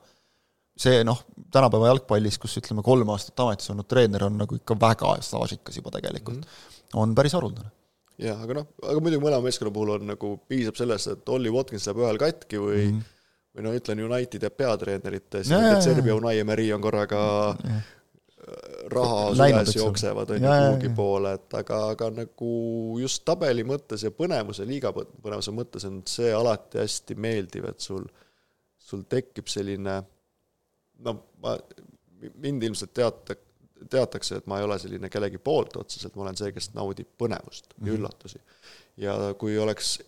see 0.79 1.03
noh, 1.05 1.25
tänapäeva 1.53 1.93
jalgpallis, 1.93 2.39
kus 2.39 2.57
ütleme, 2.61 2.83
kolm 2.83 3.09
aastat 3.15 3.41
ametis 3.45 3.71
olnud 3.71 3.89
treener 3.89 4.25
on 4.25 4.39
nagu 4.45 4.61
ikka 4.61 4.79
väga 4.81 5.19
staažikas 5.21 5.77
juba 5.77 5.91
tegelikult 5.91 6.37
mm, 6.37 6.43
-hmm. 6.43 7.03
on 7.03 7.15
päris 7.15 7.37
haruldane 7.37 7.78
jah, 8.23 8.41
aga 8.45 8.61
noh, 8.61 8.73
aga 8.83 9.05
muidugi 9.05 9.25
mõlema 9.25 9.47
meeskonna 9.47 9.75
puhul 9.75 9.95
on 9.99 10.09
nagu, 10.13 10.33
piisab 10.51 10.81
sellest, 10.81 11.13
et 11.15 11.31
Olli 11.35 11.53
Watkins 11.55 11.87
läheb 11.89 12.03
ühel 12.03 12.19
katki 12.21 12.61
või 12.63 12.81
mm 12.81 12.97
-hmm. 12.97 13.15
või 13.55 13.67
no 13.67 13.77
ütlen, 13.79 14.03
United 14.07 14.49
jääb 14.49 14.59
peatreenerit, 14.59 15.29
siis 15.39 15.55
et 15.59 15.87
Serbia 15.87 16.17
Unai 16.19 16.39
Emery 16.43 16.73
on 16.73 16.83
korraga 16.85 17.23
raha 18.93 19.31
läinud, 19.37 19.67
süles 19.67 19.77
jooksevad, 19.77 20.31
on 20.31 20.45
ju, 20.45 20.51
kuhugi 20.51 20.91
poole, 20.97 21.33
et 21.39 21.55
aga, 21.59 21.81
aga 21.95 22.11
nagu 22.23 22.53
just 23.01 23.25
tabeli 23.29 23.65
mõttes 23.67 24.05
ja 24.07 24.13
põnevuse, 24.15 24.67
liiga 24.69 24.93
põ- 24.95 25.09
põnevuse 25.23 25.53
mõttes 25.55 25.85
on 25.89 26.01
see 26.09 26.31
alati 26.35 26.81
hästi 26.83 27.17
meeldiv, 27.21 27.69
et 27.69 27.85
sul, 27.85 28.07
sul 28.79 29.05
tekib 29.11 29.51
selline 29.53 29.99
no 31.05 31.15
ma, 31.43 31.57
mind 32.43 32.65
ilmselt 32.71 32.95
teata, 32.97 33.37
teatakse, 33.91 34.37
et 34.37 34.47
ma 34.47 34.59
ei 34.59 34.65
ole 34.65 34.79
selline 34.79 35.11
kellegi 35.13 35.39
poolt 35.39 35.77
otseselt, 35.77 36.15
ma 36.17 36.27
olen 36.27 36.39
see, 36.39 36.53
kes 36.53 36.73
naudib 36.75 37.11
põnevust 37.19 37.75
ja 37.85 37.93
üllatusi. 37.95 38.41
ja 38.97 39.17
kui 39.39 39.59
oleks 39.59 39.99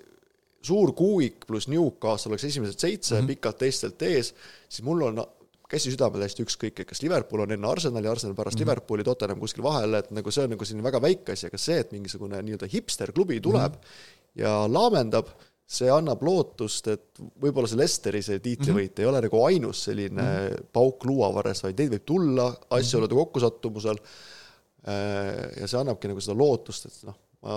suur 0.62 0.92
kuuik 0.92 1.46
pluss 1.46 1.68
Newcastle 1.68 2.30
oleks 2.30 2.44
esimesed 2.44 2.78
seitse 2.78 3.14
mm 3.14 3.20
-hmm. 3.20 3.26
pikalt 3.26 3.58
teistelt 3.58 4.02
ees, 4.02 4.34
siis 4.68 4.82
mul 4.84 5.02
on 5.02 5.22
käsi 5.70 5.92
südamel 5.94 6.24
hästi 6.26 6.44
ükskõik, 6.44 6.82
et 6.82 6.88
kas 6.88 7.02
Liverpool 7.02 7.44
on 7.44 7.52
enne 7.54 7.68
Arsenali, 7.68 8.08
Arsenal 8.08 8.34
pärast 8.34 8.56
mm 8.56 8.58
-hmm. 8.58 8.64
Liverpooli, 8.66 9.04
Tottenham 9.04 9.40
kuskil 9.40 9.62
vahel, 9.62 9.94
et 9.94 10.10
nagu 10.10 10.30
see 10.30 10.44
on 10.44 10.50
nagu 10.50 10.64
selline 10.64 10.86
väga 10.86 11.02
väike 11.02 11.32
asi, 11.32 11.46
aga 11.46 11.58
see, 11.58 11.78
et 11.78 11.92
mingisugune 11.92 12.42
nii-öelda 12.42 12.68
hipsterklubi 12.72 13.40
tuleb 13.40 13.72
mm 13.72 13.78
-hmm. 13.78 14.42
ja 14.42 14.72
laamendab, 14.72 15.28
see 15.70 15.90
annab 15.92 16.22
lootust, 16.26 16.88
et 16.90 17.20
võib-olla 17.42 17.68
see 17.70 17.78
Lesteri 17.78 18.22
see 18.26 18.40
tiitlivõit 18.42 18.90
mm 18.90 18.96
-hmm. 18.96 19.04
ei 19.04 19.10
ole 19.10 19.20
nagu 19.26 19.44
ainus 19.46 19.84
selline 19.86 20.22
mm 20.22 20.42
-hmm. 20.48 20.66
pauk 20.72 21.06
luuavarres, 21.06 21.62
vaid 21.62 21.78
neid 21.78 21.94
võib 21.94 22.06
tulla 22.06 22.50
asjaolude 22.78 23.14
kokkusattumusel. 23.14 24.02
ja 25.60 25.66
see 25.68 25.78
annabki 25.78 26.08
nagu 26.08 26.20
seda 26.24 26.38
lootust, 26.40 26.86
et 26.86 27.02
noh, 27.04 27.16
ma 27.44 27.56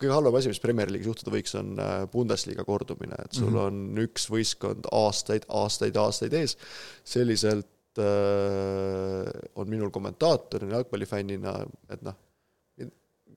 kõige 0.00 0.14
halvem 0.14 0.38
asi, 0.38 0.50
mis 0.52 0.62
Premier 0.62 0.90
League'is 0.90 1.08
juhtuda 1.08 1.32
võiks, 1.34 1.54
on 1.58 1.78
äh, 1.80 1.92
Bundesliga 2.10 2.64
kordumine, 2.66 3.18
et 3.24 3.36
sul 3.36 3.50
mm 3.50 3.54
-hmm. 3.56 3.94
on 3.94 4.02
üks 4.04 4.26
võistkond 4.30 4.88
aastaid, 4.92 5.46
aastaid, 5.48 5.96
aastaid 5.96 6.34
ees. 6.40 6.56
selliselt 7.04 8.02
äh, 8.02 9.30
on 9.54 9.70
minul 9.70 9.90
kommentaatorina, 9.94 10.76
jalgpallifännina, 10.78 11.54
et 11.88 12.02
noh, 12.02 12.18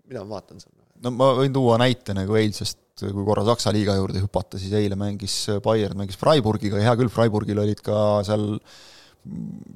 mida 0.07 0.23
ma 0.23 0.37
vaatan 0.37 0.59
seal. 0.59 0.73
no 1.03 1.11
ma 1.11 1.31
võin 1.37 1.53
tuua 1.53 1.77
näite 1.77 2.15
nagu 2.17 2.35
eilsest, 2.35 2.79
kui 3.01 3.25
korra 3.27 3.45
Saksa 3.47 3.73
liiga 3.75 3.95
juurde 3.97 4.21
hüpata, 4.23 4.59
siis 4.61 4.73
eile 4.77 4.97
mängis 4.99 5.35
Bayern, 5.65 5.97
mängis 5.99 6.19
Freiburgiga 6.19 6.81
ja 6.81 6.89
hea 6.89 6.99
küll, 6.99 7.11
Freiburgil 7.13 7.61
olid 7.61 7.81
ka 7.85 8.23
seal 8.27 8.47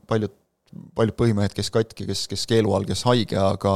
paljud, 0.09 0.33
paljud 0.97 1.17
põhimehed, 1.19 1.53
kes 1.57 1.69
katki, 1.73 2.07
kes, 2.09 2.25
kes 2.31 2.47
keelu 2.49 2.73
all, 2.73 2.87
kes 2.87 3.03
haige, 3.09 3.37
aga 3.39 3.75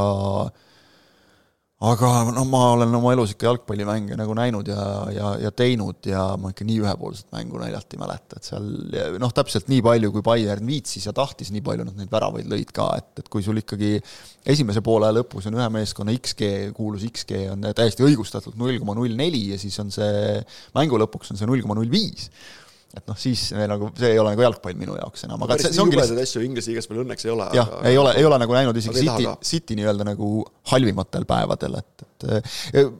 aga 1.83 2.09
no 2.31 2.45
ma 2.47 2.61
olen 2.71 2.93
oma 2.95 3.11
elus 3.11 3.33
ikka 3.33 3.49
jalgpallimänge 3.49 4.15
nagu 4.15 4.31
näinud 4.37 4.69
ja, 4.71 4.83
ja, 5.11 5.31
ja 5.43 5.49
teinud 5.51 6.07
ja 6.07 6.21
ma 6.39 6.53
ikka 6.53 6.63
nii 6.67 6.77
ühepoolset 6.85 7.27
mängu 7.35 7.59
naljalt 7.59 7.91
ei 7.91 7.99
mäleta, 7.99 8.39
et 8.39 8.47
seal 8.47 8.69
noh, 9.19 9.33
täpselt 9.35 9.67
nii 9.67 9.81
palju, 9.83 10.13
kui 10.15 10.23
Bayern 10.23 10.71
viitsis 10.71 11.09
ja 11.09 11.13
tahtis, 11.15 11.51
nii 11.51 11.65
palju 11.65 11.89
nad 11.89 11.99
neid 11.99 12.13
väravaid 12.13 12.47
lõid 12.47 12.71
ka, 12.75 12.87
et, 13.01 13.11
et 13.19 13.27
kui 13.27 13.43
sul 13.43 13.59
ikkagi 13.59 13.97
esimese 14.55 14.79
poole 14.85 15.11
lõpus 15.19 15.49
on 15.51 15.59
ühe 15.59 15.67
meeskonna 15.75 16.15
XG, 16.15 16.71
kuulus 16.77 17.03
XG 17.11 17.43
on 17.51 17.67
täiesti 17.75 18.07
õigustatult 18.07 18.55
null 18.61 18.79
koma 18.79 18.95
null 18.95 19.19
neli 19.19 19.49
ja 19.51 19.59
siis 19.59 19.75
on 19.83 19.91
see, 19.91 20.39
mängu 20.79 21.01
lõpuks 21.03 21.35
on 21.35 21.41
see 21.41 21.49
null 21.49 21.65
koma 21.65 21.75
null 21.75 21.91
viis 21.91 22.31
et 22.95 23.09
noh, 23.11 23.17
siis 23.19 23.47
nagu 23.69 23.89
see 23.97 24.13
ei 24.13 24.19
ole 24.21 24.33
nagu 24.35 24.45
jalgpall 24.45 24.77
minu 24.79 24.97
jaoks 24.99 25.25
enam, 25.27 25.41
aga 25.45 25.57
see, 25.59 25.73
see 25.75 25.83
ongi 25.83 25.97
jubedaid 25.97 26.21
asju 26.23 26.43
Inglise 26.45 26.71
liigas 26.71 26.89
meil 26.91 27.01
õnneks 27.03 27.27
ei 27.27 27.33
ole. 27.33 27.49
jah, 27.57 27.73
ei 27.91 27.99
ole, 28.01 28.13
ei 28.19 28.27
ole 28.27 28.39
nagu 28.41 28.55
näinud 28.57 28.79
isegi 28.81 29.03
aga 29.03 29.17
City. 29.17 29.49
City 29.51 29.79
nii-öelda 29.79 30.07
nagu 30.07 30.29
halvimatel 30.71 31.27
päevadel, 31.29 31.79
et, 31.81 32.05
et 32.25 32.93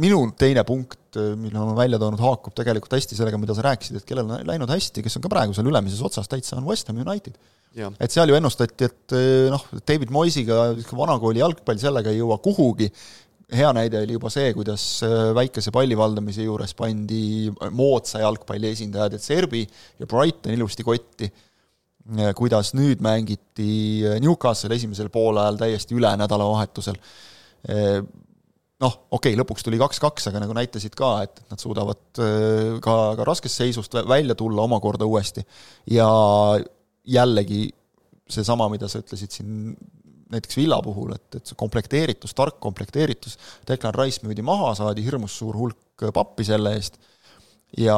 minu 0.00 0.20
teine 0.38 0.64
punkt, 0.66 0.98
mille 1.16 1.56
ma 1.56 1.64
olen 1.64 1.78
välja 1.78 1.98
toonud, 1.98 2.20
haakub 2.22 2.54
tegelikult 2.56 2.94
hästi 2.94 3.16
sellega, 3.18 3.38
mida 3.42 3.56
sa 3.56 3.64
rääkisid, 3.66 3.98
et 3.98 4.06
kellel 4.06 4.28
on 4.28 4.44
läinud 4.46 4.70
hästi, 4.70 5.02
kes 5.02 5.18
on 5.18 5.24
ka 5.24 5.32
praegu 5.32 5.56
seal 5.56 5.70
ülemises 5.70 6.02
otsas 6.06 6.30
täitsa, 6.30 6.58
on 6.60 6.68
West 6.68 6.90
Ham 6.90 7.00
United. 7.02 7.34
et 7.74 8.10
seal 8.12 8.30
ju 8.30 8.36
ennustati, 8.38 8.86
et 8.86 9.16
noh, 9.50 9.64
David 9.86 10.12
Moisiga 10.14 10.70
vanakooli 10.90 11.42
jalgpall 11.42 11.82
sellega 11.82 12.12
ei 12.12 12.20
jõua 12.20 12.38
kuhugi, 12.42 12.90
hea 13.56 13.70
näide 13.76 14.02
oli 14.04 14.16
juba 14.16 14.30
see, 14.32 14.52
kuidas 14.56 14.84
eh, 15.06 15.30
väikese 15.36 15.72
palli 15.74 15.98
valdamise 15.98 16.46
juures 16.46 16.74
pandi 16.78 17.50
moodsa 17.76 18.22
jalgpalli 18.22 18.72
esindajad, 18.74 19.16
et 19.16 19.24
Serbi 19.24 19.64
ja 19.98 20.08
Brighton 20.10 20.54
ilusti 20.54 20.86
kotti, 20.86 21.30
kuidas 22.34 22.72
nüüd 22.74 23.02
mängiti 23.04 24.00
Newcastle 24.24 24.74
esimesel 24.74 25.10
poolajal 25.12 25.58
täiesti 25.60 25.94
üle 25.94 26.08
nädalavahetusel. 26.18 26.96
Noh, 28.80 28.94
okei 29.12 29.34
okay,, 29.34 29.36
lõpuks 29.38 29.62
tuli 29.62 29.78
kaks-kaks, 29.78 30.30
aga 30.30 30.40
nagu 30.42 30.56
näitasid 30.56 30.96
ka, 30.98 31.10
et 31.28 31.42
nad 31.52 31.60
suudavad 31.60 32.00
ka, 32.82 32.96
ka 33.20 33.26
raskest 33.28 33.60
seisust 33.60 33.94
vä- 33.94 34.06
välja 34.08 34.34
tulla 34.34 34.64
omakorda 34.64 35.06
uuesti. 35.06 35.44
ja 35.92 36.08
jällegi 37.04 37.68
seesama, 38.30 38.68
mida 38.72 38.88
sa 38.88 39.02
ütlesid 39.02 39.34
siin 39.34 39.76
näiteks 40.30 40.56
Villa 40.58 40.80
puhul, 40.84 41.14
et, 41.16 41.28
et 41.36 41.50
see 41.50 41.58
komplekteeritus, 41.58 42.34
tark 42.38 42.60
komplekteeritus, 42.62 43.36
Declan 43.68 43.96
Rice 43.98 44.24
müüdi 44.26 44.44
maha, 44.46 44.72
saadi 44.78 45.04
hirmus 45.06 45.36
suur 45.40 45.58
hulk 45.58 46.08
pappi 46.14 46.46
selle 46.48 46.74
eest. 46.78 46.98
Ja 47.78 47.96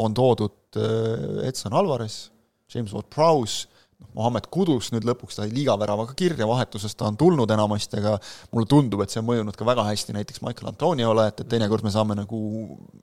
on 0.00 0.14
toodud 0.16 0.78
äh, 0.80 1.48
Edson 1.48 1.74
Alvarez, 1.76 2.30
James 2.72 2.94
Ward-Prowse, 2.96 3.68
Mohammed 4.16 4.48
Kudus 4.52 4.90
nüüd 4.92 5.06
lõpuks 5.08 5.38
sai 5.38 5.48
liigaväravaga 5.52 6.14
kirja, 6.18 6.46
vahetusest 6.48 6.98
ta 6.98 7.06
on 7.08 7.16
tulnud 7.20 7.50
enamasti, 7.54 8.00
aga 8.00 8.16
mulle 8.52 8.68
tundub, 8.68 9.00
et 9.04 9.12
see 9.12 9.20
on 9.22 9.28
mõjunud 9.28 9.56
ka 9.56 9.66
väga 9.68 9.84
hästi 9.86 10.16
näiteks 10.16 10.42
Michael 10.44 10.72
Antoniole, 10.72 11.28
et, 11.30 11.40
et 11.44 11.50
teinekord 11.54 11.86
me 11.86 11.92
saame 11.94 12.16
nagu 12.18 12.40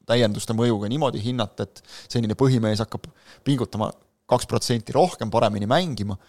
täienduste 0.09 0.53
mõjuga 0.57 0.89
niimoodi 0.91 1.23
hinnata, 1.23 1.65
et 1.65 1.81
senine 2.11 2.37
põhimees 2.37 2.83
hakkab 2.83 3.07
pingutama 3.47 3.89
kaks 4.29 4.49
protsenti 4.49 4.93
rohkem, 4.93 5.31
paremini 5.33 5.69
mängima, 5.69 6.19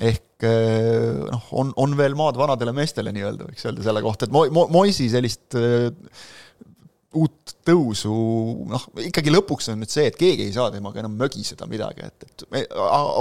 ehk 0.00 0.44
eh, 0.48 1.03
noh, 1.03 1.03
on, 1.60 1.72
on 1.80 1.96
veel 1.98 2.16
maad 2.18 2.38
vanadele 2.38 2.74
meestele 2.76 3.12
nii-öelda, 3.14 3.48
võiks 3.50 3.66
öelda 3.68 3.84
selle 3.86 4.02
kohta, 4.04 4.28
et 4.28 4.34
Mo-, 4.34 4.48
Mo-, 4.54 4.66
Moisi 4.74 5.08
sellist 5.12 5.56
eh, 5.58 5.88
uut 7.14 7.54
tõusu, 7.66 8.14
noh, 8.70 8.86
ikkagi 9.06 9.32
lõpuks 9.32 9.70
on 9.72 9.82
nüüd 9.82 9.92
see, 9.92 10.08
et 10.10 10.16
keegi 10.18 10.48
ei 10.48 10.54
saa 10.54 10.70
temaga 10.74 11.02
enam 11.02 11.14
mögiseda 11.18 11.68
midagi, 11.70 12.06
et, 12.08 12.26
et 12.26 12.46
okei 12.46 12.66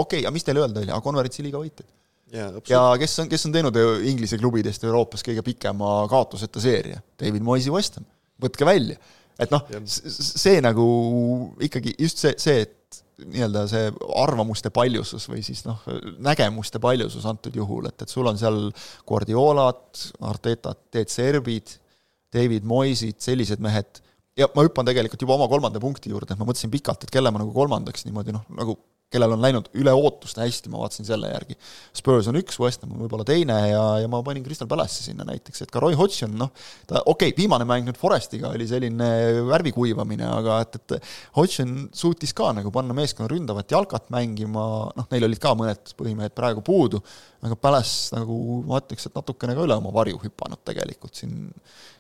okay,, 0.02 0.24
aga 0.24 0.34
mis 0.34 0.48
teil 0.48 0.62
öelda 0.62 0.82
oli, 0.82 0.92
aga 0.92 1.04
konverentsi 1.06 1.46
liiga 1.46 1.62
võitjad? 1.62 1.90
jaa, 2.34 2.50
ja 2.66 2.84
kes 2.98 3.18
on, 3.22 3.30
kes 3.30 3.46
on 3.46 3.54
teinud 3.54 3.78
Inglise 4.10 4.40
klubidest 4.42 4.86
Euroopas 4.88 5.22
kõige 5.26 5.44
pikema 5.46 6.00
kaotuseta 6.10 6.62
seeria? 6.64 7.02
David 7.22 7.46
Moisi 7.46 7.70
West 7.74 8.00
Ham, 8.00 8.08
võtke 8.42 8.66
välja. 8.66 8.98
et 9.38 9.54
noh, 9.54 9.62
Jah. 9.70 9.86
see 9.86 10.58
nagu 10.62 10.88
ikkagi 11.66 11.94
just 12.00 12.22
see, 12.22 12.34
see, 12.42 12.66
et 12.66 12.74
nii-öelda 13.24 13.66
see 13.72 13.90
arvamuste 14.20 14.72
paljusus 14.74 15.28
või 15.32 15.44
siis 15.46 15.64
noh, 15.68 15.82
nägemuste 16.24 16.82
paljusus 16.84 17.26
antud 17.30 17.56
juhul, 17.56 17.88
et, 17.90 18.06
et 18.06 18.12
sul 18.12 18.28
on 18.30 18.40
seal 18.40 18.66
Guardiolat, 19.10 20.06
Artetat, 20.30 20.82
Teet 20.92 21.14
Serbid, 21.14 21.76
David 22.34 22.66
Moisid, 22.68 23.20
sellised 23.24 23.62
mehed, 23.64 24.02
ja 24.38 24.50
ma 24.56 24.66
hüppan 24.66 24.88
tegelikult 24.90 25.22
juba 25.22 25.38
oma 25.38 25.50
kolmanda 25.52 25.82
punkti 25.84 26.12
juurde, 26.14 26.38
ma 26.40 26.48
mõtlesin 26.50 26.74
pikalt, 26.74 27.06
et 27.06 27.14
kelle 27.14 27.32
ma 27.32 27.42
nagu 27.44 27.54
kolmandaks 27.56 28.08
niimoodi 28.08 28.36
noh, 28.36 28.46
nagu 28.58 28.78
kellel 29.14 29.36
on 29.36 29.44
läinud 29.44 29.70
üle 29.80 29.94
ootuste 29.96 30.42
hästi, 30.44 30.72
ma 30.74 30.82
vaatasin 30.82 31.08
selle 31.08 31.30
järgi. 31.32 31.58
Spurs 31.96 32.30
on 32.32 32.40
üks, 32.40 32.58
West 32.62 32.84
Ham 32.84 32.96
on 32.96 33.04
võib-olla 33.04 33.26
teine 33.28 33.58
ja, 33.70 33.84
ja 34.04 34.10
ma 34.12 34.22
panin 34.26 34.46
Crystal 34.46 34.70
Palace'i 34.70 35.08
sinna 35.08 35.26
näiteks, 35.28 35.64
et 35.66 35.74
ka 35.74 35.82
Roy 35.84 35.98
Hodgson, 36.00 36.34
noh, 36.40 36.52
ta 36.90 37.02
okei 37.04 37.32
okay,, 37.32 37.38
viimane 37.38 37.68
mäng 37.70 37.88
nüüd 37.88 38.00
Forestiga 38.00 38.52
oli 38.54 38.68
selline 38.70 39.10
värvi 39.50 39.74
kuivamine, 39.76 40.28
aga 40.42 40.60
et, 40.66 40.80
et 40.82 41.12
Hodgson 41.38 41.88
suutis 41.96 42.36
ka 42.38 42.52
nagu 42.58 42.74
panna 42.74 42.96
meeskonna 42.98 43.30
ründavat 43.32 43.74
jalkat 43.74 44.10
mängima, 44.14 44.68
noh, 44.98 45.10
neil 45.14 45.30
olid 45.30 45.42
ka 45.44 45.56
mõned 45.58 45.96
põhimehed 46.00 46.36
praegu 46.38 46.66
puudu, 46.66 47.02
aga 47.46 47.58
Palace 47.60 48.16
nagu 48.18 48.62
ma 48.68 48.82
ütleks, 48.82 49.10
et 49.10 49.18
natukene 49.18 49.58
ka 49.58 49.68
üle 49.68 49.78
oma 49.80 49.94
varju 49.96 50.22
hüpanud 50.24 50.64
tegelikult 50.66 51.20
siin, 51.20 51.50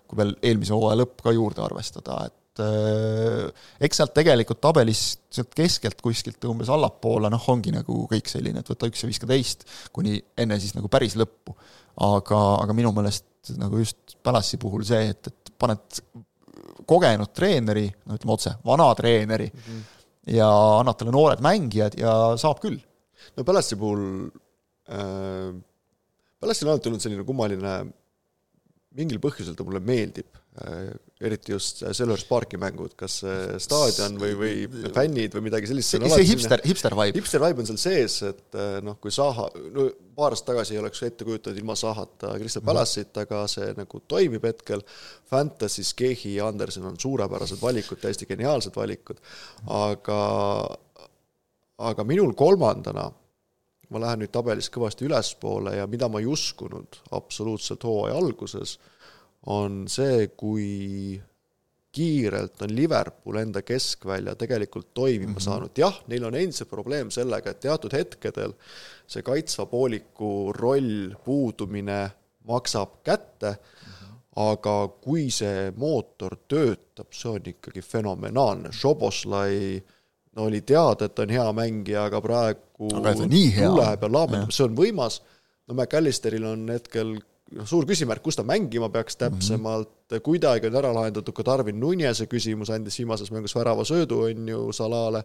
kui 0.08 0.19
veel 0.19 0.36
eelmise 0.41 0.76
hooaja 0.76 1.04
lõpp 1.04 1.21
ka 1.26 1.34
juurde 1.36 1.63
arvestada, 1.63 2.23
et 2.28 2.42
eks 2.60 3.98
sealt 3.98 4.13
tegelikult 4.13 4.62
tabelis 4.62 5.02
sealt 5.34 5.54
keskelt 5.58 6.02
kuskilt 6.02 6.46
umbes 6.46 6.70
allapoole, 6.70 7.32
noh, 7.34 7.48
ongi 7.50 7.74
nagu 7.74 8.04
kõik 8.12 8.30
selline, 8.30 8.62
et 8.62 8.70
võta 8.70 8.89
üks 8.89 9.04
ja 9.04 9.10
viska 9.10 9.30
teist, 9.30 9.66
kuni 9.96 10.20
enne 10.38 10.60
siis 10.62 10.76
nagu 10.78 10.92
päris 10.92 11.18
lõppu. 11.20 11.56
aga, 12.04 12.38
aga 12.63 12.74
minu 12.74 12.89
meelest 12.94 13.54
nagu 13.60 13.78
just 13.78 14.16
Palace'i 14.24 14.58
puhul 14.58 14.86
see, 14.88 15.12
et, 15.13 15.28
et 15.28 15.52
paned 15.60 16.02
kogenud 16.89 17.34
treeneri, 17.36 17.86
no 18.08 18.18
ütleme 18.18 18.34
otse, 18.36 18.56
vana 18.66 18.88
treeneri 18.98 19.50
mm 19.50 19.60
-hmm. 19.60 19.84
ja 20.38 20.48
annad 20.80 20.98
talle 20.98 21.12
noored 21.12 21.42
mängijad 21.42 21.98
ja 22.00 22.38
saab 22.38 22.60
küll. 22.60 22.80
no 23.38 23.44
Palace'i 23.44 23.78
puhul 23.80 24.30
äh,, 24.89 25.54
Palace'il 26.39 26.68
on 26.68 26.74
alati 26.74 26.89
olnud 26.89 27.02
selline 27.02 27.24
kummaline, 27.24 27.74
mingil 28.92 29.20
põhjusel 29.20 29.56
ta 29.56 29.63
mulle 29.63 29.80
meeldib 29.80 30.28
äh,, 30.36 30.94
eriti 31.27 31.53
just 31.53 31.83
Selver's 31.95 32.25
Parki 32.27 32.59
mängud, 32.62 32.95
kas 32.99 33.19
see 33.23 33.59
staadion 33.63 34.17
või, 34.21 34.33
või 34.39 34.91
fännid 34.95 35.36
või 35.38 35.47
midagi 35.47 35.69
sellist. 35.69 35.95
see, 35.95 36.12
see 36.12 36.27
hipster, 36.29 36.63
hipster 36.67 36.95
vibe. 36.97 37.17
hipster 37.19 37.43
vibe 37.43 37.63
on 37.63 37.69
seal 37.69 37.81
sees, 37.81 38.17
et 38.29 38.59
äh, 38.59 38.77
noh, 38.86 38.99
kui 39.03 39.13
Zaha, 39.13 39.47
no 39.75 39.88
paar 40.15 40.36
aastat 40.36 40.51
tagasi 40.51 40.75
ei 40.75 40.81
oleks 40.81 41.03
ette 41.07 41.25
kujutanud 41.27 41.59
ilma 41.59 41.75
Zahata 41.79 42.36
Crystal 42.38 42.65
Palace'it, 42.65 43.17
aga 43.23 43.43
see 43.51 43.71
nagu 43.77 44.03
toimib 44.09 44.45
hetkel. 44.47 44.83
Fantasy's 45.31 45.93
Kehi 45.97 46.36
ja 46.38 46.47
Anderson 46.51 46.88
on 46.91 46.99
suurepärased 47.01 47.62
valikud, 47.62 48.01
täiesti 48.01 48.29
geniaalsed 48.29 48.75
valikud, 48.77 49.19
aga, 49.73 50.21
aga 51.89 52.07
minul 52.07 52.36
kolmandana 52.38 53.09
ma 53.93 54.01
lähen 54.01 54.23
nüüd 54.23 54.33
tabelis 54.33 54.71
kõvasti 54.73 55.05
ülespoole 55.05 55.75
ja 55.77 55.86
mida 55.89 56.09
ma 56.09 56.21
ei 56.21 56.27
uskunud 56.29 56.97
absoluutselt 57.13 57.83
hooaja 57.86 58.17
alguses, 58.17 58.77
on 59.45 59.86
see, 59.91 60.27
kui 60.38 61.21
kiirelt 61.93 62.62
on 62.62 62.75
Liverpool 62.75 63.38
enda 63.38 63.62
keskvälja 63.62 64.36
tegelikult 64.36 64.93
toimima 64.93 65.32
mm 65.32 65.36
-hmm. 65.36 65.43
saanud, 65.43 65.77
jah, 65.77 66.01
neil 66.08 66.23
on 66.23 66.36
endiselt 66.36 66.69
probleem 66.69 67.12
sellega, 67.12 67.49
et 67.49 67.60
teatud 67.60 67.93
hetkedel 67.93 68.53
see 69.08 69.21
kaitsva 69.21 69.65
pooliku 69.65 70.53
roll, 70.53 71.13
puudumine 71.25 72.10
maksab 72.47 72.89
kätte 73.03 73.49
mm, 73.49 73.91
-hmm. 73.91 74.15
aga 74.36 74.88
kui 74.88 75.32
see 75.32 75.71
mootor 75.75 76.36
töötab, 76.47 77.12
see 77.12 77.32
on 77.32 77.41
ikkagi 77.45 77.82
fenomenaalne, 77.82 78.71
Šoboslai 78.71 79.84
no 80.36 80.43
oli 80.43 80.62
teada, 80.62 81.06
et 81.06 81.15
ta 81.15 81.21
on 81.21 81.29
hea 81.29 81.51
mängija, 81.53 82.06
aga 82.06 82.21
praegu 82.21 82.89
aga 82.95 83.13
tuleb 83.13 83.32
ja 84.01 84.10
laamendab, 84.10 84.51
see 84.51 84.65
on 84.65 84.75
võimas, 84.75 85.21
no 85.67 85.75
McAllisteril 85.75 86.45
on 86.45 86.69
hetkel 86.69 87.19
suur 87.70 87.88
küsimärk, 87.89 88.24
kus 88.26 88.38
ta 88.39 88.46
mängima 88.48 88.89
peaks 88.94 89.18
täpsemalt 89.20 89.89
mm, 89.89 90.18
-hmm. 90.18 90.26
kuidagi 90.26 90.68
on 90.68 90.78
ära 90.82 90.94
lahendatud 90.96 91.36
ka 91.36 91.46
Darwin 91.46 91.80
Nunez'e 91.80 92.28
küsimus, 92.28 92.72
andis 92.74 93.00
viimases 93.00 93.32
mängus 93.32 93.56
värava 93.56 93.86
söödu, 93.86 94.24
on 94.28 94.48
ju, 94.50 94.72
Salale, 94.74 95.24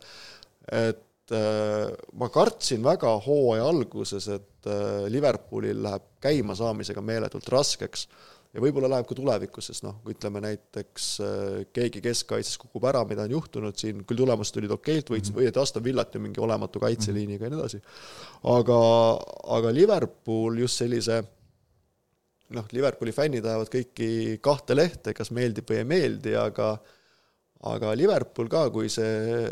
et 0.73 1.33
äh, 1.33 1.93
ma 2.13 2.29
kartsin 2.29 2.85
väga 2.85 3.15
hooaja 3.27 3.69
alguses, 3.69 4.29
et 4.29 4.67
äh, 4.67 5.07
Liverpoolil 5.09 5.83
läheb 5.83 6.03
käimasaamisega 6.21 7.01
meeletult 7.01 7.49
raskeks 7.49 8.09
ja 8.55 8.63
võib-olla 8.65 8.89
läheb 8.91 9.07
ka 9.09 9.17
tulevikus, 9.17 9.69
sest 9.71 9.85
noh, 9.85 9.99
ütleme 10.09 10.41
näiteks 10.45 11.09
äh, 11.21 11.65
keegi 11.73 12.03
keskkaitses 12.05 12.59
kukub 12.61 12.85
ära, 12.89 13.05
mida 13.09 13.27
on 13.29 13.35
juhtunud 13.37 13.77
siin, 13.77 14.05
küll 14.09 14.23
tulemused 14.23 14.55
tulid 14.57 14.73
okeilt, 14.73 15.11
võitsid 15.13 15.35
mm 15.35 15.41
-hmm. 15.41 15.57
või 15.57 15.63
Aston 15.63 15.85
Villat 15.85 16.15
ju 16.15 16.21
mingi 16.25 16.41
olematu 16.41 16.81
kaitseliiniga 16.81 17.45
ja 17.45 17.53
nii 17.53 17.61
edasi, 17.61 17.83
aga, 18.57 18.79
aga 19.59 19.75
Liverpool 19.75 20.59
just 20.65 20.81
sellise 20.81 21.23
noh, 22.57 22.69
Liverpooli 22.73 23.13
fännid 23.15 23.47
ajavad 23.47 23.71
kõiki 23.73 24.39
kahte 24.45 24.77
lehte, 24.77 25.15
kas 25.17 25.33
meeldib 25.35 25.69
või 25.69 25.83
ei 25.83 25.89
meeldi, 25.89 26.35
aga 26.39 26.77
aga 27.69 27.91
Liverpool 27.99 28.47
ka, 28.51 28.69
kui 28.71 28.87
see, 28.93 29.49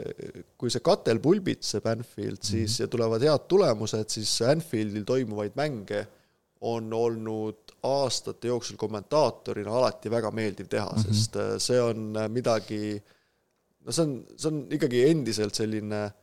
kui 0.54 0.70
see 0.70 0.82
katel 0.85 1.18
pulbitseb 1.22 1.88
Anfield, 1.90 2.38
siis 2.38 2.61
mm 2.61 2.74
-hmm. 2.76 2.82
ja 2.85 2.88
tulevad 2.92 3.24
head 3.26 3.48
tulemused, 3.48 4.09
siis 4.14 4.30
Anfieldil 4.46 5.04
toimuvaid 5.04 5.56
mänge 5.59 6.06
on 6.61 6.92
olnud 6.92 7.74
aastate 7.82 8.48
jooksul 8.48 8.76
kommentaatorina 8.76 9.70
alati 9.70 10.11
väga 10.11 10.30
meeldiv 10.30 10.68
teha 10.68 10.87
mm, 10.87 11.02
-hmm. 11.02 11.14
sest 11.14 11.37
äh, 11.37 11.59
see 11.59 11.80
on 11.82 12.14
midagi, 12.30 13.02
no 13.85 13.92
see 13.92 14.04
on, 14.04 14.24
see 14.37 14.48
on 14.52 14.62
ikkagi 14.70 15.02
endiselt 15.11 15.54
selline 15.54 16.04
äh, 16.04 16.14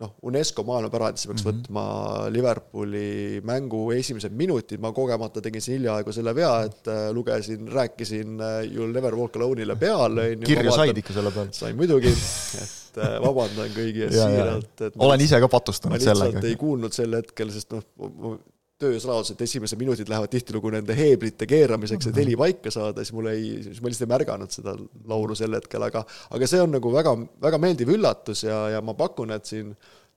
noh, 0.00 0.14
UNESCO 0.28 0.64
maailmapärandisse 0.66 1.28
peaks 1.28 1.44
mm 1.44 1.50
-hmm. 1.50 1.62
võtma 1.62 2.30
Liverpooli 2.32 3.40
mängu 3.44 3.82
esimesed 3.92 4.32
minutid, 4.36 4.80
ma 4.80 4.92
kogemata 4.92 5.42
tegin 5.44 5.62
siin 5.62 5.78
hiljaaegu 5.78 6.12
selle 6.12 6.34
vea, 6.34 6.52
et 6.68 6.88
äh, 6.88 7.02
lugesin, 7.12 7.68
rääkisin 7.68 8.40
äh, 8.40 8.62
You'll 8.70 8.94
never 8.94 9.14
walk 9.16 9.36
alone'ile 9.36 9.76
peale, 9.76 10.28
on 10.32 10.46
ju. 10.46 10.46
kirja 10.46 10.72
said 10.72 10.96
ikka 10.96 11.12
selle 11.12 11.30
peale? 11.30 11.52
sain 11.52 11.76
muidugi, 11.76 12.14
et 12.62 12.98
äh, 12.98 13.18
vabandan 13.26 13.76
kõigi 13.76 14.06
ees 14.08 14.16
siiralt, 14.22 14.86
olen 14.96 15.20
ise 15.20 15.40
ka 15.40 15.48
patustanud 15.48 16.00
sellega. 16.00 16.46
ei 16.48 16.56
kuulnud 16.56 16.96
sel 16.96 17.20
hetkel, 17.20 17.52
sest 17.52 17.76
noh, 17.76 18.40
töös 18.82 19.06
laos, 19.08 19.30
et 19.32 19.42
esimesed 19.46 19.80
minutid 19.80 20.10
lähevad 20.10 20.32
tihtilugu 20.32 20.72
nende 20.74 20.96
heeblite 20.98 21.48
keeramiseks, 21.50 22.10
et 22.10 22.20
heli 22.22 22.36
paika 22.38 22.72
saada, 22.74 23.04
siis 23.04 23.14
mul 23.16 23.30
ei, 23.32 23.48
siis 23.64 23.82
ma 23.82 23.90
lihtsalt 23.90 24.08
ei 24.08 24.12
märganud 24.14 24.54
seda 24.54 24.76
laulu 25.10 25.36
sel 25.38 25.54
hetkel, 25.58 25.86
aga 25.88 26.04
aga 26.34 26.48
see 26.50 26.62
on 26.62 26.74
nagu 26.76 26.94
väga, 26.94 27.14
väga 27.42 27.60
meeldiv 27.62 27.92
üllatus 27.96 28.44
ja, 28.46 28.64
ja 28.76 28.82
ma 28.84 28.96
pakun, 28.98 29.34
et 29.36 29.48
siin, 29.48 29.70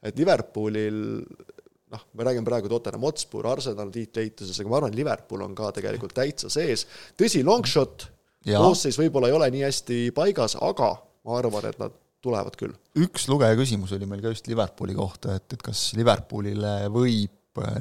et 0.06 0.18
Liverpoolil 0.20 1.00
noh, 1.96 2.08
me 2.14 2.28
räägime 2.28 2.48
praegu 2.48 2.70
Tottenham 2.72 3.06
Hotspur, 3.08 3.48
Arsenal 3.50 3.92
tiitleituses, 3.94 4.58
aga 4.60 4.72
ma 4.72 4.80
arvan, 4.82 4.98
Liverpool 4.98 5.46
on 5.46 5.56
ka 5.58 5.72
tegelikult 5.76 6.16
täitsa 6.18 6.52
sees. 6.54 6.86
tõsi, 7.20 7.44
long 7.46 7.66
shot, 7.70 8.10
koosseis 8.46 8.98
võib-olla 9.00 9.32
ei 9.32 9.38
ole 9.38 9.52
nii 9.54 9.64
hästi 9.68 10.02
paigas, 10.16 10.58
aga 10.62 10.96
ma 11.26 11.40
arvan, 11.40 11.70
et 11.70 11.80
nad 11.82 11.96
tulevad 12.26 12.58
küll. 12.60 12.76
üks 13.06 13.30
lugeja 13.30 13.58
küsimus 13.58 13.94
oli 13.96 14.10
meil 14.10 14.24
ka 14.24 14.34
just 14.34 14.50
Liverpooli 14.50 14.98
kohta, 14.98 15.38
et, 15.40 15.48
et 15.54 15.66
kas 15.66 15.92
Liverpoolile 15.98 16.78
võib 16.94 17.34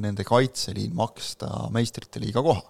nende 0.02 0.24
kaitseliin 0.28 0.94
maksta 0.94 1.50
meistrite 1.74 2.22
liiga 2.22 2.42
koha. 2.42 2.62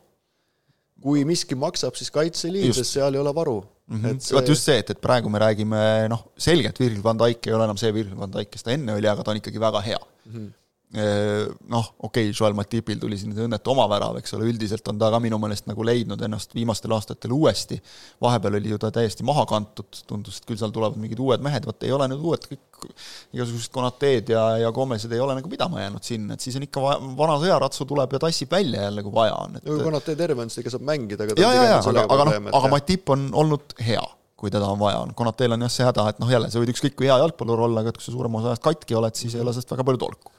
kui 1.05 1.25
miski 1.29 1.57
maksab, 1.59 1.97
siis 1.99 2.11
kaitseliin, 2.11 2.73
sest 2.73 2.97
seal 2.97 3.14
ei 3.14 3.21
ole 3.21 3.35
varu 3.35 3.59
mm. 3.61 4.01
-hmm. 4.01 4.19
See... 4.19 4.37
vot 4.37 4.49
just 4.49 4.64
see, 4.64 4.79
et, 4.79 4.90
et 4.90 5.01
praegu 5.01 5.29
me 5.29 5.38
räägime 5.38 6.09
noh, 6.09 6.27
selgelt 6.38 6.81
Virgil 6.81 7.03
van 7.05 7.19
Dijk 7.19 7.47
ei 7.47 7.55
ole 7.55 7.64
enam 7.64 7.77
see 7.77 7.93
Virgil 7.93 8.17
van 8.19 8.33
Dijk, 8.33 8.51
kes 8.51 8.62
ta 8.62 8.73
enne 8.73 8.95
oli, 8.95 9.09
aga 9.09 9.23
ta 9.23 9.31
on 9.35 9.43
ikkagi 9.43 9.61
väga 9.61 9.81
hea 9.81 10.01
mm. 10.01 10.33
-hmm 10.35 10.53
noh, 10.94 11.87
okei 11.99 12.29
okay,, 12.29 12.35
Joel 12.40 12.55
Matipil 12.55 13.01
tuli 13.03 13.16
siin 13.18 13.35
õnnetu 13.35 13.73
oma 13.73 13.87
värav, 13.90 14.14
eks 14.20 14.37
ole, 14.37 14.47
üldiselt 14.47 14.87
on 14.92 14.99
ta 15.01 15.09
ka 15.11 15.18
minu 15.23 15.40
meelest 15.42 15.66
nagu 15.66 15.83
leidnud 15.87 16.20
ennast 16.23 16.55
viimastel 16.55 16.92
aastatel 16.94 17.35
uuesti, 17.35 17.81
vahepeal 18.23 18.61
oli 18.61 18.70
ju 18.70 18.79
ta 18.79 18.92
täiesti 18.94 19.27
maha 19.27 19.42
kantud, 19.51 19.90
tundus, 20.07 20.38
et 20.38 20.47
küll 20.47 20.61
seal 20.61 20.75
tulevad 20.75 21.01
mingid 21.01 21.18
uued 21.18 21.42
mehed, 21.42 21.66
vot 21.66 21.83
ei 21.83 21.90
ole 21.94 22.07
nüüd 22.12 22.23
uued 22.23 22.47
kõik 22.47 22.87
igasugused 23.35 23.73
Konateed 23.75 24.31
ja, 24.37 24.44
ja 24.62 24.70
Gomezid 24.75 25.12
ei 25.16 25.23
ole 25.25 25.35
nagu 25.40 25.51
pidama 25.51 25.83
jäänud 25.83 26.07
sinna, 26.07 26.37
et 26.37 26.47
siis 26.47 26.61
on 26.61 26.66
ikka 26.68 26.85
vaja, 26.85 27.01
vana 27.18 27.38
sõjaratsu 27.42 27.88
tuleb 27.90 28.14
ja 28.14 28.20
tassib 28.29 28.55
välja 28.55 28.87
jälle, 28.87 29.03
kui 29.03 29.14
vaja 29.14 29.35
on, 29.40 29.59
et 29.59 29.66
no 29.66 29.81
Konatee 29.83 30.20
terve 30.20 30.47
on, 30.47 30.53
siis 30.53 30.62
ikka 30.62 30.77
saab 30.77 30.87
mängida, 30.92 31.27
aga 31.27 31.40
ja, 31.42 31.51
ja, 31.57 31.64
ja, 31.73 31.81
aga, 31.81 32.07
aga 32.07 32.29
noh, 32.31 32.53
aga 32.61 32.70
Matip 32.77 33.11
on 33.16 33.33
olnud 33.35 33.75
hea 33.83 34.05
kui 34.44 34.51
teda 34.53 34.66
on 34.68 34.77
vaja, 34.77 34.99
on. 35.01 35.14
Konateel 35.16 35.55
on 35.57 35.62
jah 35.64 35.70
see 35.73 35.87
häda, 35.87 36.05
et 36.11 36.18
noh, 36.20 36.29
jälle, 36.29 36.51
sa 36.53 36.61
võid 36.61 36.75
ükskõik 36.75 36.99
kui 36.99 37.07
hea 37.09 37.16
jalgpallur 37.23 37.64
olla, 37.64 37.81
aga 37.81 37.94
et 37.94 37.97
kui 37.97 38.05
sa 38.05 38.12
suurema 38.12 38.42
osa 38.42 38.51
ajast 38.53 38.64
katki 38.66 38.99
oled, 38.99 39.14
siis 39.16 39.38
ei 39.38 39.40
ole 39.40 39.55
sellest 39.55 39.73
väga 39.73 39.87
palju 39.88 40.03
tolku 40.03 40.35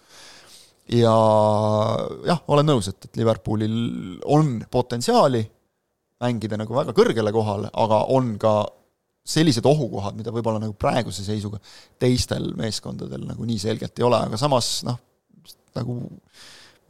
ja 0.94 1.14
jah, 2.28 2.42
olen 2.54 2.68
nõus, 2.70 2.90
et, 2.92 3.08
et 3.08 3.20
Liverpoolil 3.20 3.78
on 4.32 4.58
potentsiaali 4.72 5.42
mängida 6.22 6.60
nagu 6.60 6.76
väga 6.78 6.94
kõrgele 6.96 7.34
kohale, 7.36 7.72
aga 7.74 8.02
on 8.14 8.36
ka 8.42 8.56
sellised 9.26 9.66
ohukohad, 9.66 10.16
mida 10.18 10.34
võib-olla 10.34 10.62
nagu 10.62 10.76
praeguse 10.78 11.26
seisuga 11.26 11.58
teistel 12.02 12.52
meeskondadel 12.58 13.26
nagu 13.26 13.48
nii 13.48 13.58
selgelt 13.62 13.98
ei 13.98 14.06
ole, 14.06 14.20
aga 14.28 14.38
samas 14.38 14.78
noh, 14.86 15.00
nagu 15.76 15.98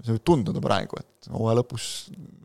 see 0.04 0.12
võib 0.12 0.26
tunduda 0.28 0.64
praegu, 0.64 1.00
et 1.00 1.15
hooaja 1.34 1.60
lõpus 1.62 1.88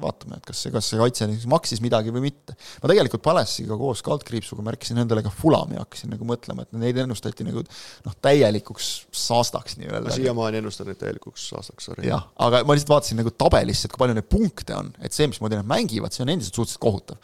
vaatame, 0.01 0.39
et 0.39 0.47
kas 0.49 0.63
see, 0.65 0.73
kas 0.73 0.89
see 0.91 1.01
kaitse 1.01 1.29
maksis 1.51 1.83
midagi 1.85 2.13
või 2.15 2.25
mitte. 2.29 2.55
ma 2.81 2.91
tegelikult 2.91 3.23
Palessiga 3.25 3.77
koos 3.81 4.03
kaldkriipsuga 4.07 4.65
märkisin 4.65 5.01
endale 5.03 5.23
ka 5.25 5.33
Fulami, 5.35 5.79
hakkasin 5.81 6.13
nagu 6.15 6.27
mõtlema, 6.29 6.65
et 6.65 6.79
neid 6.81 7.01
ennustati 7.03 7.45
nagu 7.47 7.63
noh, 7.63 8.17
täielikuks 8.25 8.91
saastaks 9.13 9.77
nii-öelda. 9.81 10.09
ma 10.09 10.17
siiamaani 10.17 10.61
ennustan 10.63 10.89
neid 10.91 11.01
täielikuks 11.03 11.49
saastaks, 11.53 11.91
sorry. 11.91 12.07
jah, 12.09 12.25
aga 12.41 12.63
ma 12.65 12.77
lihtsalt 12.77 12.95
vaatasin 12.95 13.21
nagu 13.21 13.35
tabelisse, 13.45 13.87
et 13.87 13.95
kui 13.95 14.03
palju 14.03 14.17
neid 14.17 14.31
punkte 14.31 14.77
on, 14.79 14.93
et 15.05 15.17
see, 15.17 15.29
mismoodi 15.31 15.61
nad 15.61 15.69
mängivad, 15.69 16.17
see 16.17 16.25
on 16.25 16.33
endiselt 16.35 16.57
suhteliselt 16.57 16.85
kohutav. 16.85 17.21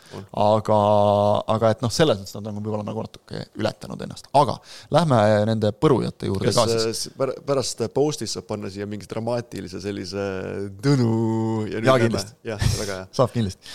aga, 0.47 0.81
aga 1.57 1.73
et 1.77 1.85
noh, 1.85 1.93
selles 1.93 2.21
mõttes 2.21 2.37
nad 2.37 2.53
on 2.53 2.61
võib-olla 2.61 2.87
nagu 2.87 3.07
natuke 3.07 3.47
ületanud 3.57 4.05
ennast, 4.07 4.29
aga 4.37 4.59
lähme 4.95 5.23
nende 5.49 5.73
põrujate 5.77 6.29
juurde 6.29 6.53
kas 6.53 6.61
ka 6.61 6.79
siis. 6.87 7.07
pärast 7.47 7.87
post'is 7.95 8.37
saab 8.37 8.49
panna 8.51 8.71
siia 8.73 8.87
mingi 8.91 9.09
dramaatilise 9.09 9.81
sellise 9.83 10.27
tõnu 10.85 11.46
ja 11.71 11.83
jaa, 11.91 11.99
kindlasti. 12.05 12.37
jah, 12.51 12.69
väga 12.83 13.01
hea. 13.01 13.09
saab 13.17 13.35
kindlasti. 13.35 13.75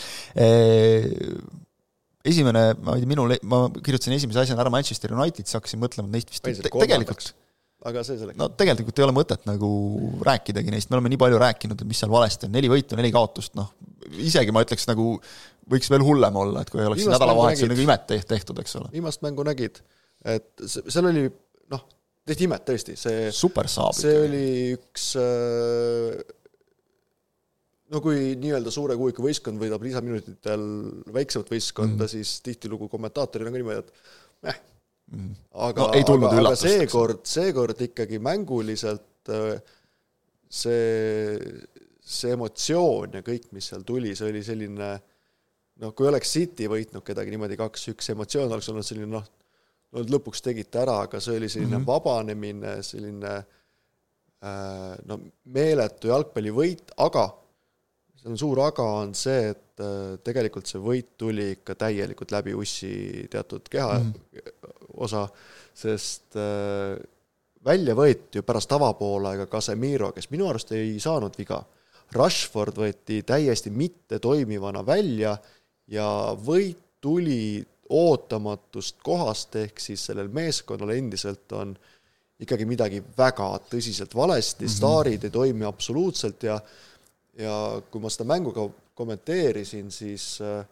Esimene, 2.31 2.65
ma 2.85 2.95
ei 2.95 3.01
tea, 3.01 3.09
minu, 3.09 3.23
ma 3.49 3.63
kirjutasin 3.81 4.13
esimese 4.13 4.43
asjana 4.43 4.61
ära 4.61 4.73
Manchester 4.73 5.13
United, 5.15 5.47
siis 5.47 5.57
hakkasin 5.57 5.81
mõtlema, 5.81 6.11
et 6.11 6.19
neist 6.19 6.33
vist 6.35 6.45
te, 6.45 6.69
tegelikult 6.69 7.33
aga 7.87 8.03
see 8.05 8.17
selleks. 8.19 8.37
no 8.37 8.49
tegelikult 8.57 8.99
ei 8.99 9.05
ole 9.07 9.13
mõtet 9.15 9.47
nagu 9.49 9.69
rääkidagi 10.25 10.73
neist, 10.73 10.89
me 10.91 10.99
oleme 10.99 11.11
nii 11.13 11.21
palju 11.21 11.39
rääkinud, 11.41 11.81
et 11.81 11.89
mis 11.89 12.01
seal 12.01 12.11
valesti 12.13 12.47
on, 12.47 12.53
neli 12.53 12.69
võitu, 12.71 12.97
neli 12.99 13.09
kaotust, 13.13 13.55
noh, 13.57 13.71
isegi 14.21 14.53
ma 14.53 14.61
ütleks 14.65 14.85
nagu 14.89 15.15
võiks 15.71 15.89
veel 15.91 16.05
hullem 16.05 16.37
olla, 16.43 16.61
et 16.61 16.69
kui 16.69 16.81
ei 16.81 16.89
oleks 16.89 17.07
nädalavahetusel 17.09 17.71
nagu 17.71 17.85
imet 17.85 18.05
tehtud, 18.29 18.61
eks 18.61 18.77
ole. 18.81 18.91
viimast 18.93 19.25
mängu 19.25 19.45
nägid, 19.47 19.81
et 20.35 20.67
seal 20.67 21.09
oli 21.09 21.25
noh, 21.73 21.87
tehti 22.27 22.45
imet 22.45 22.67
tõesti, 22.69 22.97
see 22.99 23.31
super 23.33 23.69
saab 23.71 23.97
see 23.97 24.13
ikkagi. 24.13 24.29
oli 24.29 24.45
üks 24.77 25.07
äh, 25.21 26.21
no 27.91 28.01
kui 28.03 28.33
nii-öelda 28.39 28.71
suure 28.73 28.95
kuuika 28.99 29.23
võistkond 29.23 29.61
võidab 29.61 29.83
lisaminutitel 29.83 30.65
väiksemat 31.11 31.51
võistkonda 31.51 32.05
mm., 32.05 32.11
siis 32.13 32.37
tihtilugu 32.45 32.87
kommentaatorina 32.91 33.51
ka 33.51 33.61
niimoodi, 33.61 33.83
et 33.83 34.51
eh 34.53 34.61
mm.. 35.11 35.35
aga 35.67 35.87
no,, 35.87 36.15
aga, 36.15 36.31
aga 36.39 36.55
seekord, 36.59 37.23
seekord 37.27 37.83
ikkagi 37.87 38.19
mänguliselt 38.23 39.31
äh, 39.33 39.59
see, 40.51 41.39
see 41.99 42.35
emotsioon 42.35 43.19
ja 43.19 43.23
kõik, 43.25 43.49
mis 43.55 43.71
seal 43.71 43.85
tuli, 43.87 44.15
see 44.17 44.29
oli 44.31 44.43
selline 44.45 44.91
noh, 45.81 45.93
kui 45.97 46.09
oleks 46.09 46.33
City 46.37 46.69
võitnud 46.71 47.05
kedagi 47.05 47.33
niimoodi 47.33 47.59
kaks-üks, 47.59 48.11
emotsioon 48.13 48.51
oleks 48.51 48.71
olnud 48.71 48.87
selline 48.87 49.11
noh, 49.11 49.27
no 49.91 50.05
lõpuks 50.07 50.43
tegite 50.45 50.83
ära, 50.83 51.01
aga 51.07 51.21
see 51.23 51.37
oli 51.39 51.49
selline 51.51 51.75
mm 51.75 51.83
-hmm. 51.83 51.91
vabanemine, 51.91 52.77
selline 52.87 53.35
äh, 53.35 54.95
no 55.07 55.19
meeletu 55.43 56.11
jalgpallivõit, 56.11 56.95
aga 56.97 57.27
seal 58.21 58.35
on 58.35 58.37
suur 58.37 58.61
aga, 58.61 58.85
on 59.01 59.15
see, 59.17 59.49
et 59.53 59.81
äh, 59.81 60.19
tegelikult 60.23 60.69
see 60.69 60.81
võit 60.81 61.15
tuli 61.17 61.51
ikka 61.55 61.75
täielikult 61.79 62.33
läbi 62.35 62.53
ussi 62.53 63.25
teatud 63.31 63.65
keha 63.71 63.97
mm. 63.97 64.51
osa, 65.01 65.25
sest 65.73 66.37
äh, 66.37 66.99
välja 67.65 67.95
võeti 67.97 68.39
ju 68.39 68.45
pärast 68.45 68.71
avapoolega 68.77 69.47
Casemiro, 69.49 70.11
kes 70.13 70.29
minu 70.33 70.49
arust 70.49 70.73
ei 70.77 70.97
saanud 71.01 71.37
viga. 71.37 71.61
Rushford 72.11 72.75
võeti 72.75 73.21
täiesti 73.23 73.71
mittetoimivana 73.71 74.81
välja 74.85 75.37
ja 75.87 76.07
võit 76.35 76.81
tuli 77.01 77.61
ootamatust 77.91 78.99
kohast, 79.03 79.55
ehk 79.55 79.79
siis 79.79 80.03
sellel 80.09 80.29
meeskonnal 80.31 80.91
endiselt 80.93 81.51
on 81.55 81.73
ikkagi 82.41 82.65
midagi 82.65 83.01
väga 83.17 83.47
tõsiselt 83.69 84.15
valesti 84.15 84.65
mm, 84.65 84.67
-hmm. 84.67 84.77
staarid 84.77 85.23
ei 85.23 85.33
toimi 85.33 85.65
absoluutselt 85.67 86.43
ja 86.43 86.59
ja 87.39 87.81
kui 87.91 88.01
ma 88.03 88.11
seda 88.11 88.27
mängu 88.27 88.51
ka 88.55 88.67
kommenteerisin, 88.97 89.91
siis 89.93 90.35
äh, 90.43 90.65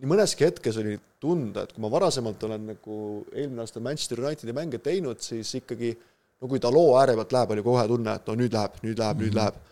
nii 0.00 0.10
mõneski 0.10 0.46
hetkes 0.46 0.76
oli 0.82 0.96
tunda, 1.22 1.64
et 1.64 1.72
kui 1.72 1.82
ma 1.84 1.90
varasemalt 1.92 2.42
olen 2.48 2.68
nagu 2.74 2.98
eelmine 3.32 3.64
aasta 3.64 3.80
Manchester 3.84 4.20
Unitedi 4.24 4.54
mänge 4.56 4.80
teinud, 4.84 5.22
siis 5.24 5.54
ikkagi 5.60 5.94
no 5.96 6.50
kui 6.50 6.60
ta 6.60 6.72
loo 6.72 6.94
ääre 7.00 7.16
pealt 7.16 7.32
läheb, 7.32 7.54
oli 7.56 7.64
kohe 7.64 7.86
tunne, 7.88 8.16
et 8.18 8.28
no 8.28 8.36
nüüd 8.38 8.56
läheb, 8.56 8.80
nüüd 8.84 9.00
läheb 9.00 9.16
mm, 9.16 9.22
-hmm. 9.22 9.24
nüüd 9.24 9.34
mhm. 9.34 9.40
läheb. 9.40 9.62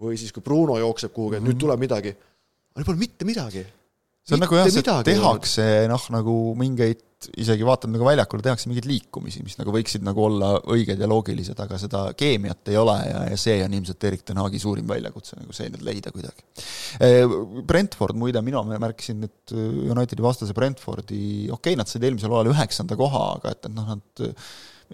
või 0.00 0.16
siis, 0.16 0.32
kui 0.32 0.42
Bruno 0.42 0.78
jookseb 0.78 1.12
kuhugi, 1.12 1.36
et 1.36 1.42
mm 1.42 1.44
-hmm. 1.44 1.48
nüüd 1.48 1.56
mhm. 1.56 1.60
tuleb 1.60 1.80
midagi. 1.80 2.16
aga 2.74 2.84
pole 2.84 2.98
mitte 2.98 3.24
midagi. 3.24 3.66
see 4.24 4.34
on 4.34 4.40
nagu 4.40 4.54
jah, 4.54 4.70
see 4.70 4.82
tehakse 5.04 5.88
noh, 5.88 6.04
nagu 6.10 6.54
mingeid 6.54 7.00
isegi 7.40 7.66
vaatad 7.66 7.92
nagu 7.92 8.06
väljakule, 8.06 8.42
tehakse 8.44 8.70
mingeid 8.70 8.86
liikumisi, 8.88 9.42
mis 9.44 9.58
nagu 9.58 9.74
võiksid 9.74 10.04
nagu 10.06 10.22
olla 10.24 10.54
õiged 10.72 11.00
ja 11.00 11.08
loogilised, 11.10 11.58
aga 11.60 11.76
seda 11.80 12.02
keemiat 12.16 12.70
ei 12.72 12.78
ole 12.80 12.96
ja, 13.04 13.22
ja 13.28 13.38
see 13.40 13.58
on 13.64 13.76
ilmselt 13.76 14.08
Erik 14.08 14.24
Ten 14.24 14.40
Hagi 14.40 14.60
suurim 14.62 14.88
väljakutse, 14.88 15.36
nagu 15.40 15.56
see 15.56 15.68
nüüd 15.72 15.84
leida 15.84 16.12
kuidagi. 16.14 16.46
Brentford 17.68 18.16
muide, 18.20 18.40
mina 18.46 18.62
märkisin 18.72 19.20
nüüd 19.26 19.54
Unitedi 19.92 20.24
vastase 20.24 20.56
Brentfordi, 20.56 21.22
okei 21.50 21.56
okay,, 21.58 21.78
nad 21.80 21.90
said 21.90 22.06
eelmisel 22.08 22.32
hooajal 22.32 22.54
üheksanda 22.54 22.96
koha, 23.00 23.24
aga 23.36 23.54
et, 23.56 23.68
et 23.68 23.76
noh, 23.76 23.92
nad 23.92 24.30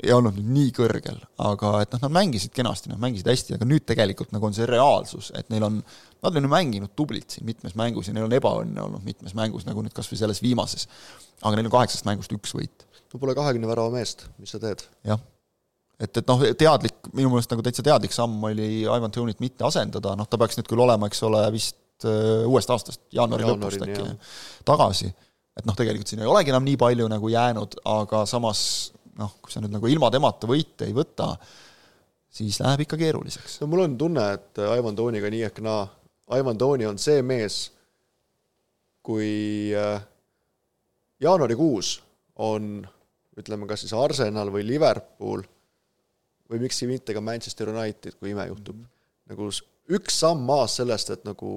ei 0.03 0.13
olnud 0.13 0.37
nüüd 0.37 0.49
nii 0.53 0.73
kõrgel, 0.77 1.19
aga 1.41 1.71
et 1.81 1.95
noh, 1.95 2.03
nad 2.05 2.13
mängisid 2.19 2.53
kenasti, 2.57 2.91
nad 2.93 3.01
mängisid 3.01 3.29
hästi, 3.31 3.55
aga 3.57 3.69
nüüd 3.69 3.87
tegelikult 3.89 4.35
nagu 4.35 4.49
on 4.49 4.57
see 4.57 4.67
reaalsus, 4.69 5.31
et 5.39 5.49
neil 5.53 5.65
on, 5.65 5.79
nad 6.25 6.37
on 6.37 6.47
ju 6.47 6.51
mänginud 6.53 6.93
tublilt 6.99 7.33
siin 7.33 7.47
mitmes 7.49 7.77
mängus 7.81 8.11
ja 8.11 8.17
neil 8.17 8.27
on 8.27 8.35
ebaõnne 8.37 8.83
olnud 8.83 9.07
mitmes 9.07 9.33
mängus, 9.39 9.65
nagu 9.69 9.85
nüüd 9.85 9.95
kas 9.97 10.11
või 10.13 10.21
selles 10.21 10.43
viimases. 10.45 10.85
aga 11.41 11.57
neil 11.57 11.71
on 11.71 11.77
kaheksast 11.79 12.05
mängust 12.09 12.35
üks 12.37 12.53
võit. 12.57 12.85
no 13.13 13.21
pole 13.23 13.35
kahekümne 13.39 13.71
värava 13.71 13.95
meest, 13.95 14.27
mis 14.37 14.53
sa 14.53 14.61
teed? 14.61 14.85
jah. 15.09 15.23
et, 15.99 16.13
et 16.13 16.29
noh, 16.29 16.45
teadlik, 16.61 16.99
minu 17.15 17.33
meelest 17.33 17.55
nagu 17.55 17.65
täitsa 17.65 17.85
teadlik 17.87 18.13
samm 18.13 18.45
oli 18.51 18.83
Ivan 18.85 19.15
Tonit 19.15 19.41
mitte 19.41 19.65
asendada, 19.65 20.13
noh 20.17 20.29
ta 20.29 20.37
peaks 20.37 20.61
nüüd 20.61 20.69
küll 20.69 20.85
olema, 20.85 21.09
eks 21.09 21.25
ole, 21.25 21.41
vist 21.57 22.05
uh, 22.05 22.45
uuest 22.45 22.75
aastast, 22.75 23.01
jaanuari 23.17 23.49
lõpust 23.49 23.89
äkki, 23.89 24.11
tagasi 24.69 25.15
et 25.57 25.65
noh, 25.65 25.73
tegelikult 25.73 26.11
siin 26.11 26.21
ei 26.21 26.29
olegi 26.29 26.53
enam 26.53 26.67
nii 26.67 26.77
palju 26.77 27.07
nagu 27.09 27.31
jäänud, 27.33 27.79
aga 27.89 28.27
samas 28.29 28.61
noh, 29.21 29.37
kui 29.43 29.53
sa 29.53 29.63
nüüd 29.63 29.75
nagu 29.75 29.89
ilma 29.91 30.11
temata 30.13 30.49
võite 30.51 30.89
ei 30.89 30.95
võta, 30.97 31.33
siis 32.37 32.59
läheb 32.63 32.85
ikka 32.85 32.99
keeruliseks. 33.01 33.61
no 33.63 33.71
mul 33.73 33.87
on 33.87 33.97
tunne, 33.99 34.27
et 34.37 34.61
Ivan 34.77 34.99
Tooniga 34.99 35.31
nii 35.33 35.47
ehk 35.49 35.63
naa, 35.65 35.87
Ivan 36.37 36.59
Tooni 36.59 36.89
on 36.89 37.01
see 37.01 37.23
mees, 37.27 37.61
kui 39.07 39.73
äh, 39.77 40.03
jaanuarikuus 41.23 42.01
on 42.43 42.81
ütleme, 43.39 43.69
kas 43.69 43.85
siis 43.85 43.95
Arsenal 43.97 44.51
või 44.53 44.65
Liverpool 44.67 45.45
või 46.51 46.63
miks 46.63 46.83
mitte 46.89 47.15
ka 47.15 47.23
Manchester 47.25 47.71
United, 47.73 48.19
kui 48.19 48.33
ime 48.33 48.47
juhtub 48.51 48.77
mm, 48.77 48.83
-hmm. 48.83 49.33
nagu 49.33 49.51
üks 49.97 50.21
samm 50.21 50.45
maas 50.47 50.77
sellest, 50.81 51.11
et 51.15 51.25
nagu, 51.27 51.51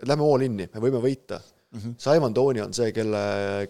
et 0.00 0.08
lähme 0.08 0.26
all 0.26 0.44
in'i, 0.46 0.68
me 0.72 0.82
võime 0.82 1.00
võita 1.02 1.40
mm. 1.70 1.78
-hmm. 1.78 1.94
Simon 1.98 2.34
Tooni 2.34 2.60
on 2.60 2.74
see, 2.74 2.92
kelle, 2.92 3.22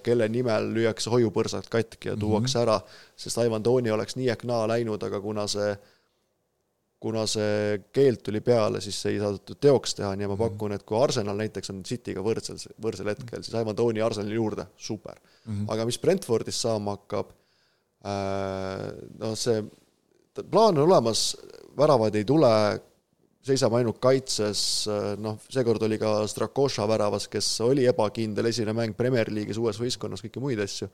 kelle 0.02 0.28
nimel 0.28 0.72
lüüakse 0.74 1.10
hoiupõrsad 1.10 1.68
katki 1.70 2.08
ja 2.08 2.14
mhm. 2.14 2.20
tuuakse 2.20 2.58
mm 2.58 2.64
-hmm. 2.64 2.68
ära, 2.68 2.80
sest 3.16 3.40
Simon 3.40 3.62
Tooni 3.62 3.90
oleks 3.90 4.16
nii 4.16 4.28
ehk 4.28 4.44
naa 4.44 4.66
läinud, 4.68 5.02
aga 5.02 5.20
kuna 5.20 5.46
see 5.46 5.76
kuna 7.00 7.26
see 7.30 7.78
keeld 7.94 8.22
tuli 8.26 8.40
peale, 8.42 8.80
siis 8.82 8.98
ei 9.06 9.20
saadud 9.22 9.58
teoks 9.62 9.94
teha, 9.94 10.10
nii 10.18 10.26
ma 10.26 10.34
mhm. 10.34 10.42
pakun, 10.42 10.74
et 10.74 10.84
kui 10.86 10.98
Arsenal 10.98 11.38
näiteks 11.38 11.70
on 11.70 11.82
Cityga 11.86 12.24
võrdsel, 12.26 12.58
võrdsel 12.82 13.12
hetkel, 13.12 13.44
siis 13.46 13.54
Ivan 13.54 13.76
Toni 13.78 14.02
Arsenali 14.02 14.34
juurde, 14.34 14.66
super 14.76 15.14
mm. 15.14 15.52
-hmm. 15.52 15.72
aga 15.72 15.86
mis 15.86 15.98
Brentfordist 16.02 16.60
saama 16.60 16.96
hakkab, 16.96 17.30
äh, 18.02 18.88
no 19.18 19.34
see, 19.36 19.62
plaan 20.50 20.78
on 20.78 20.84
olemas, 20.90 21.36
väravaid 21.78 22.14
ei 22.18 22.24
tule, 22.24 22.50
seisame 23.48 23.80
ainult 23.80 23.98
kaitses, 24.02 24.60
noh, 25.22 25.38
seekord 25.48 25.82
oli 25.86 25.98
ka 26.00 26.12
Strakoša 26.28 26.86
väravas, 26.90 27.28
kes 27.32 27.48
oli 27.64 27.86
ebakindel, 27.88 28.50
esimene 28.50 28.76
mäng 28.76 28.96
Premier 28.98 29.30
League'is 29.32 29.60
uues 29.60 29.80
võistkonnas, 29.80 30.22
kõiki 30.24 30.42
muid 30.42 30.60
asju, 30.62 30.90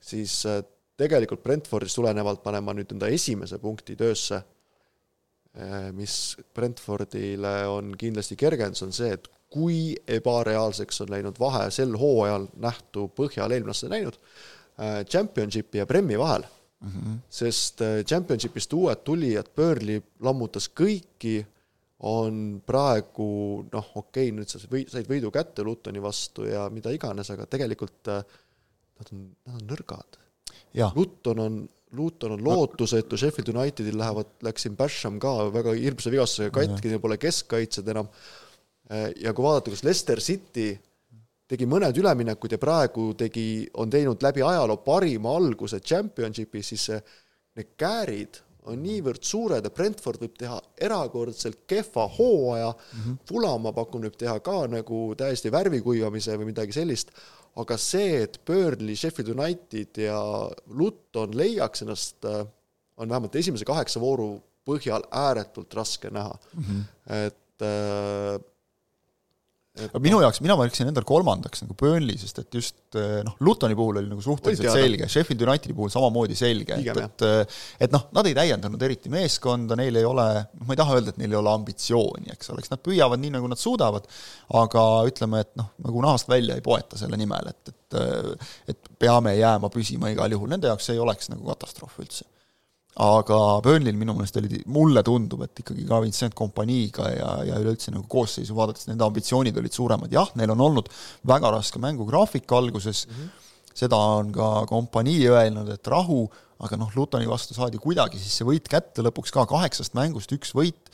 siis 0.00 0.40
äh, 0.46 0.60
tegelikult 0.98 1.42
Brentfordist 1.42 1.98
tulenevalt 1.98 2.42
panen 2.44 2.64
ma 2.66 2.74
nüüd 2.76 2.92
enda 2.94 3.10
esimese 3.12 3.58
punkti 3.62 3.96
töösse, 3.98 4.42
äh, 5.58 5.88
mis 5.96 6.36
Brentfordile 6.54 7.54
on 7.70 7.94
kindlasti 7.98 8.38
kergendus, 8.38 8.84
on 8.86 8.94
see, 8.94 9.12
et 9.14 9.28
kui 9.48 9.96
ebareaalseks 10.18 11.02
on 11.04 11.12
läinud 11.14 11.38
vahe 11.40 11.68
sel 11.72 11.96
hooajal 11.96 12.50
nähtu 12.60 13.08
põhjal 13.16 13.54
eelmine 13.56 13.92
näinud, 13.94 14.18
äh, 14.78 15.02
Championshipi 15.08 15.80
ja 15.80 15.86
Premi 15.86 16.18
vahel 16.18 16.44
mm. 16.80 16.88
-hmm. 16.88 17.20
sest 17.30 17.80
Championshipist 18.06 18.72
uued 18.72 19.04
tulijad, 19.04 19.48
Burnley 19.56 20.02
lammutas 20.20 20.68
kõiki 20.68 21.40
on 22.06 22.60
praegu 22.66 23.30
noh, 23.72 23.88
okei 23.98 24.28
okay,, 24.28 24.34
nüüd 24.36 24.50
sa 24.50 24.60
või, 24.70 24.84
said 24.90 25.08
võidu 25.10 25.32
kätte 25.34 25.64
Lutoni 25.66 26.02
vastu 26.02 26.46
ja 26.46 26.68
mida 26.70 26.92
iganes, 26.94 27.30
aga 27.34 27.48
tegelikult 27.50 28.10
äh, 28.12 28.22
nad 29.00 29.12
on, 29.14 29.24
nad 29.48 29.58
on 29.58 29.66
nõrgad. 29.72 30.18
Luton 30.94 31.42
on, 31.42 31.60
Luton 31.98 32.36
on 32.36 32.44
lootusetu, 32.44 33.18
Sheffield 33.18 33.50
Unitedil 33.54 33.98
lähevad, 33.98 34.36
läks 34.46 34.66
siin 34.66 34.76
Basham 34.78 35.18
ka 35.22 35.32
väga 35.54 35.74
hirmsa 35.78 36.12
vigastusega 36.14 36.54
katki, 36.54 36.92
neil 36.92 37.02
pole 37.02 37.18
keskkaitsjad 37.18 37.94
enam. 37.94 38.10
Äh, 38.92 39.10
ja 39.24 39.34
kui 39.34 39.46
vaadata, 39.46 39.74
kas 39.74 39.82
Leicester 39.86 40.22
City 40.22 40.70
tegi 41.48 41.66
mõned 41.66 41.96
üleminekud 41.98 42.52
ja 42.52 42.60
praegu 42.60 43.10
tegi, 43.18 43.64
on 43.80 43.90
teinud 43.90 44.22
läbi 44.22 44.44
ajaloo 44.44 44.82
parima 44.84 45.32
alguse 45.40 45.80
Championshipis, 45.80 46.74
siis 46.74 46.90
see, 46.90 47.00
need 47.58 47.74
käärid 47.80 48.42
on 48.68 48.82
niivõrd 48.84 49.24
suured 49.24 49.64
ja 49.64 49.72
Brentford 49.74 50.22
võib 50.22 50.36
teha 50.38 50.58
erakordselt 50.88 51.64
kehva 51.70 52.06
hooaja 52.18 52.70
mm, 52.72 53.00
-hmm. 53.00 53.18
Fulama 53.28 53.72
pakun, 53.76 54.06
võib 54.08 54.18
teha 54.20 54.38
ka 54.44 54.60
nagu 54.70 55.02
täiesti 55.18 55.52
värvikuivamise 55.52 56.36
või 56.38 56.50
midagi 56.52 56.76
sellist, 56.76 57.12
aga 57.58 57.78
see, 57.80 58.22
et 58.26 58.40
Burnley, 58.46 58.96
Sheffield 58.96 59.32
United 59.34 60.02
ja 60.02 60.20
Luton 60.66 61.34
leiaks 61.36 61.82
ennast, 61.82 62.24
äh, 62.24 62.44
on 62.96 63.08
vähemalt 63.08 63.36
esimese 63.36 63.64
kaheksa 63.64 64.00
vooru 64.00 64.36
põhjal 64.68 65.04
ääretult 65.10 65.74
raske 65.74 66.10
näha 66.10 66.34
mm. 66.54 66.64
-hmm. 66.64 66.86
et 67.26 67.62
äh, 67.62 68.40
aga 69.86 70.00
minu 70.02 70.20
jaoks, 70.22 70.40
mina 70.44 70.56
valikasin 70.58 70.90
endale 70.90 71.06
kolmandaks 71.08 71.62
nagu 71.64 71.76
Burnley, 71.78 72.18
sest 72.20 72.40
et 72.42 72.58
just 72.58 72.98
eh, 72.98 73.20
noh, 73.26 73.36
Lutoni 73.44 73.76
puhul 73.78 74.00
oli 74.00 74.10
nagu 74.10 74.24
suhteliselt 74.24 74.72
selge, 74.74 75.08
Sheffield 75.10 75.44
Unitedi 75.46 75.76
puhul 75.76 75.92
samamoodi 75.92 76.36
selge, 76.38 76.78
et, 76.82 77.02
et 77.04 77.26
eh, 77.28 77.58
et 77.86 77.94
noh, 77.94 78.06
nad 78.16 78.28
ei 78.28 78.36
täiendanud 78.38 78.86
eriti 78.88 79.12
meeskonda, 79.12 79.76
neil 79.78 80.00
ei 80.00 80.08
ole, 80.08 80.28
noh, 80.58 80.68
ma 80.68 80.76
ei 80.76 80.80
taha 80.80 80.98
öelda, 80.98 81.14
et 81.14 81.20
neil 81.22 81.34
ei 81.36 81.40
ole 81.40 81.52
ambitsiooni, 81.54 82.32
eks 82.34 82.54
oleks, 82.54 82.72
nad 82.72 82.82
püüavad 82.84 83.22
nii, 83.22 83.34
nagu 83.38 83.50
nad 83.50 83.60
suudavad, 83.60 84.08
aga 84.62 84.86
ütleme, 85.10 85.44
et 85.46 85.54
noh, 85.60 85.70
nagu 85.84 86.06
nahast 86.06 86.30
välja 86.30 86.58
ei 86.58 86.64
poeta 86.64 87.00
selle 87.00 87.20
nimel, 87.20 87.52
et, 87.52 87.74
et 87.74 88.00
eh, 88.00 88.50
et 88.74 88.90
peame 88.98 89.36
jääma 89.38 89.70
püsima 89.72 90.10
igal 90.12 90.32
juhul, 90.34 90.50
nende 90.50 90.70
jaoks 90.70 90.90
ei 90.92 91.00
oleks 91.02 91.30
nagu 91.32 91.46
katastroof 91.52 92.00
üldse 92.02 92.26
aga 92.98 93.36
Burnley'l 93.62 93.98
minu 93.98 94.14
meelest 94.16 94.38
oli, 94.40 94.58
mulle 94.74 95.04
tundub, 95.06 95.44
et 95.46 95.62
ikkagi 95.62 95.84
ka 95.86 96.00
Vincent 96.02 96.34
Compagnie'ga 96.38 97.10
ja, 97.12 97.28
ja 97.46 97.60
üleüldse 97.62 97.94
nagu 97.94 98.08
koosseisu 98.10 98.56
vaadates 98.58 98.88
nende 98.90 99.06
ambitsioonid 99.06 99.60
olid 99.60 99.74
suuremad, 99.74 100.10
jah, 100.14 100.32
neil 100.38 100.50
on 100.54 100.64
olnud 100.66 100.90
väga 101.30 101.52
raske 101.54 101.78
mängugraafik 101.82 102.50
alguses. 102.58 103.06
Mm, 103.06 103.14
-hmm. 103.14 103.70
seda 103.78 104.02
on 104.18 104.34
ka 104.34 104.66
Compagnie 104.66 105.30
öelnud, 105.30 105.70
et 105.70 105.86
rahu, 105.86 106.26
aga 106.58 106.76
noh, 106.76 106.90
Lutoni 106.96 107.28
vastu 107.30 107.54
saadi 107.54 107.78
kuidagi 107.78 108.18
siis 108.18 108.40
see 108.40 108.48
võit 108.48 108.66
kätte, 108.66 109.06
lõpuks 109.06 109.30
ka 109.30 109.46
kaheksast 109.46 109.94
mängust 109.94 110.34
üks 110.34 110.50
võit, 110.50 110.90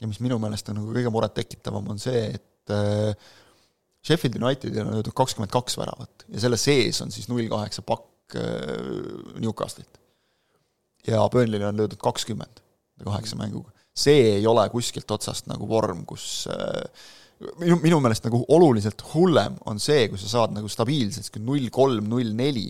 ja 0.00 0.06
mis 0.06 0.20
minu 0.20 0.38
meelest 0.38 0.68
on 0.68 0.82
nagu 0.82 0.92
kõige 0.92 1.12
murettekitavam, 1.12 1.88
on 1.88 1.98
see, 1.98 2.36
et 2.36 2.74
äh, 2.74 3.16
Sheffield 4.04 4.36
Unitedil 4.42 4.84
on 4.84 4.98
öeldud 4.98 5.16
kakskümmend 5.16 5.50
kaks 5.50 5.78
väravat 5.80 6.28
ja 6.28 6.40
selle 6.44 6.60
sees 6.60 7.00
on 7.00 7.10
siis 7.10 7.30
null 7.32 7.48
kaheksa 7.48 7.82
pakk 7.82 8.36
äh, 8.36 9.40
Newcastle'ilt 9.40 10.04
ja 11.06 11.26
Burnley'le 11.32 11.68
on 11.68 11.82
löödud 11.82 12.00
kakskümmend 12.02 12.62
kaheksa 13.04 13.36
mänguga. 13.36 13.70
see 13.96 14.36
ei 14.36 14.46
ole 14.46 14.66
kuskilt 14.68 15.10
otsast 15.10 15.46
nagu 15.48 15.68
vorm, 15.68 16.04
kus 16.08 16.48
äh, 16.52 17.06
minu, 17.60 17.78
minu 17.82 18.00
meelest 18.04 18.26
nagu 18.28 18.42
oluliselt 18.52 19.02
hullem 19.14 19.56
on 19.68 19.80
see, 19.80 20.08
kui 20.12 20.20
sa 20.20 20.28
saad 20.32 20.56
nagu 20.56 20.68
stabiilselt 20.68 21.38
null 21.44 21.70
kolm, 21.72 22.08
null 22.12 22.34
neli, 22.36 22.68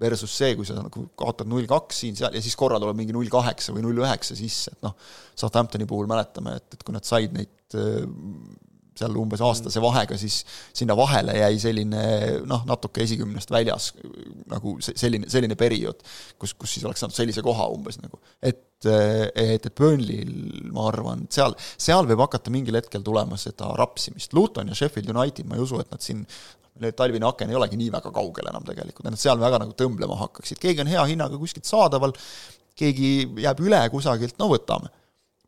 versus 0.00 0.32
see, 0.34 0.54
kui 0.58 0.66
sa 0.66 0.76
nagu 0.78 1.04
kaotad 1.18 1.48
null 1.48 1.68
kaks 1.70 2.00
siin-seal 2.02 2.34
ja 2.34 2.42
siis 2.42 2.56
korra 2.58 2.80
tuleb 2.82 2.96
mingi 2.98 3.14
null 3.14 3.30
kaheksa 3.30 3.74
või 3.76 3.84
null 3.84 4.02
üheksa 4.02 4.36
sisse, 4.38 4.74
et 4.74 4.86
noh, 4.86 4.96
Southamptoni 5.38 5.86
puhul 5.90 6.08
mäletame, 6.10 6.56
et, 6.58 6.66
et 6.74 6.82
kui 6.82 6.96
nad 6.96 7.06
said 7.06 7.36
neid 7.36 7.78
äh, 7.78 8.02
seal 8.98 9.16
umbes 9.18 9.42
aastase 9.44 9.82
vahega, 9.82 10.18
siis 10.20 10.42
sinna 10.76 10.96
vahele 10.98 11.34
jäi 11.38 11.58
selline 11.62 12.04
noh, 12.46 12.62
natuke 12.68 13.02
esikümnest 13.04 13.50
väljas 13.50 13.90
nagu 14.50 14.76
selline, 14.84 15.30
selline 15.32 15.58
periood, 15.58 16.04
kus, 16.38 16.54
kus 16.58 16.76
siis 16.76 16.86
oleks 16.86 17.02
saanud 17.02 17.16
sellise 17.16 17.42
koha 17.44 17.68
umbes 17.74 18.00
nagu, 18.02 18.20
et 18.42 18.62
et, 18.84 19.64
et 19.64 19.68
Burnley'l 19.78 20.68
ma 20.74 20.88
arvan, 20.90 21.22
et 21.24 21.36
seal, 21.36 21.54
seal 21.80 22.08
võib 22.08 22.20
hakata 22.24 22.52
mingil 22.52 22.76
hetkel 22.76 23.04
tulema 23.06 23.38
seda 23.40 23.70
rapsimist, 23.78 24.34
Luton 24.36 24.68
ja 24.68 24.76
Sheffield 24.76 25.08
United, 25.14 25.46
ma 25.48 25.56
ei 25.56 25.64
usu, 25.64 25.78
et 25.80 25.90
nad 25.94 26.04
siin 26.04 26.24
nüüd 26.82 26.96
talvine 26.98 27.28
aken 27.28 27.52
ei 27.52 27.58
olegi 27.58 27.78
nii 27.78 27.92
väga 27.94 28.10
kaugel 28.14 28.50
enam 28.50 28.66
tegelikult, 28.66 29.06
et 29.06 29.14
nad 29.14 29.20
seal 29.20 29.38
väga 29.40 29.62
nagu 29.62 29.76
tõmblema 29.78 30.18
hakkaksid, 30.24 30.60
keegi 30.62 30.82
on 30.82 30.90
hea 30.90 31.06
hinnaga 31.12 31.38
kuskilt 31.40 31.68
saadaval, 31.68 32.14
keegi 32.78 33.10
jääb 33.44 33.62
üle 33.62 33.80
kusagilt, 33.92 34.36
no 34.40 34.50
võtame. 34.50 34.90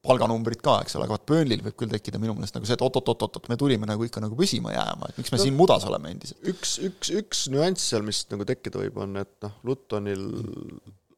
Palganumbrid 0.08 0.62
ka, 0.64 0.80
eks 0.84 0.98
ole, 0.98 1.06
aga 1.06 1.16
vot 1.16 1.26
Burnley'l 1.28 1.64
võib 1.66 1.78
küll 1.80 1.92
tekkida 1.92 2.20
minu 2.22 2.36
meelest 2.36 2.56
nagu 2.56 2.68
see, 2.68 2.78
et 2.78 2.84
oot-oot-oot-oot, 2.86 3.48
me 3.52 3.58
tulime 3.60 3.88
nagu 3.88 4.06
ikka 4.06 4.22
nagu 4.24 4.38
püsima 4.38 4.74
jääma, 4.74 5.10
et 5.10 5.18
miks 5.20 5.32
me 5.34 5.40
no, 5.40 5.46
siin 5.46 5.58
mudas 5.58 5.86
oleme 5.88 6.14
endiselt. 6.14 6.42
üks, 6.52 6.76
üks, 6.88 7.12
üks 7.22 7.46
nüanss 7.52 7.90
seal, 7.92 8.06
mis 8.06 8.24
nagu 8.32 8.46
tekkida 8.48 8.82
võib, 8.82 9.02
on, 9.02 9.18
et 9.22 9.34
noh, 9.44 9.58
Lutonil 9.66 10.24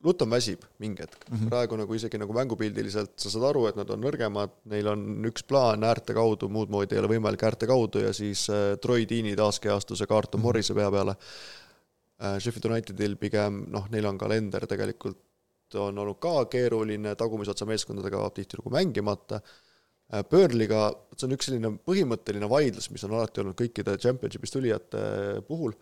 Luton 0.07 0.31
väsib 0.31 0.63
mingi 0.79 1.03
hetk 1.03 1.25
mm, 1.27 1.37
-hmm. 1.37 1.49
praegu 1.51 1.77
nagu 1.77 1.95
isegi 1.95 2.19
nagu 2.23 2.35
mängupildiliselt 2.35 3.17
sa 3.19 3.31
saad 3.31 3.49
aru, 3.51 3.67
et 3.67 3.79
nad 3.79 3.89
on 3.91 4.01
nõrgemad, 4.05 4.53
neil 4.71 4.87
on 4.93 5.01
üks 5.27 5.43
plaan 5.43 5.83
äärte 5.85 6.15
kaudu, 6.15 6.49
muud 6.49 6.71
moodi 6.71 6.95
ei 6.95 7.03
ole 7.03 7.11
võimalik 7.17 7.43
äärte 7.43 7.67
kaudu 7.67 8.05
ja 8.05 8.13
siis 8.15 8.47
äh, 8.51 8.77
Troy 8.83 9.09
Deani 9.11 9.35
taaskeastuse 9.37 10.07
kaart 10.07 10.35
on 10.35 10.41
-hmm. 10.41 10.43
Morrise 10.45 10.75
pea 10.75 10.91
peale 10.91 11.17
äh,. 12.23 12.39
Sheffield 12.39 12.71
Unitedil 12.71 13.17
pigem 13.17 13.65
noh, 13.69 13.89
neil 13.91 14.07
on 14.07 14.19
kalender 14.19 14.67
tegelikult 14.67 15.19
on 15.75 15.99
olnud 15.99 16.19
ka 16.23 16.45
keeruline, 16.53 17.15
tagumise 17.19 17.53
otsa 17.53 17.67
meeskondadega 17.69 18.23
tihtilugu 18.37 18.73
mängimata 18.73 19.41
äh,, 19.43 20.25
Burnley'ga, 20.31 20.93
see 21.17 21.29
on 21.29 21.37
üks 21.37 21.51
selline 21.51 21.75
põhimõtteline 21.85 22.49
vaidlus, 22.49 22.91
mis 22.91 23.05
on 23.05 23.17
alati 23.19 23.43
olnud 23.43 23.59
kõikide 23.59 23.99
championship'is 24.01 24.55
tulijate 24.55 25.03
puhul, 25.49 25.75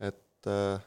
et 0.00 0.50
äh, 0.50 0.82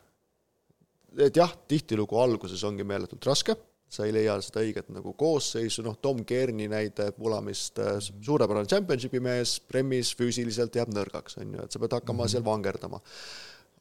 et 1.18 1.38
jah, 1.38 1.54
tihtilugu 1.70 2.20
alguses 2.22 2.62
ongi 2.68 2.86
meeletult 2.88 3.26
raske, 3.26 3.56
sa 3.88 4.06
ei 4.06 4.14
leia 4.14 4.36
seda 4.44 4.62
õiget 4.66 4.90
nagu 4.92 5.14
koosseisu, 5.18 5.84
noh, 5.86 5.96
Tom 6.04 6.24
Kearney 6.28 6.68
näide 6.72 7.10
Pulamist, 7.16 7.80
äh, 7.80 7.98
suurepärane 8.04 8.68
championship'i 8.70 9.22
mees, 9.24 9.58
Premis 9.64 10.12
füüsiliselt 10.20 10.76
jääb 10.76 10.92
nõrgaks, 10.96 11.40
on 11.42 11.56
ju, 11.56 11.64
et 11.64 11.74
sa 11.74 11.82
pead 11.82 11.96
hakkama 11.96 12.20
mm 12.20 12.26
-hmm. 12.26 12.32
seal 12.32 12.46
vangerdama. 12.46 13.02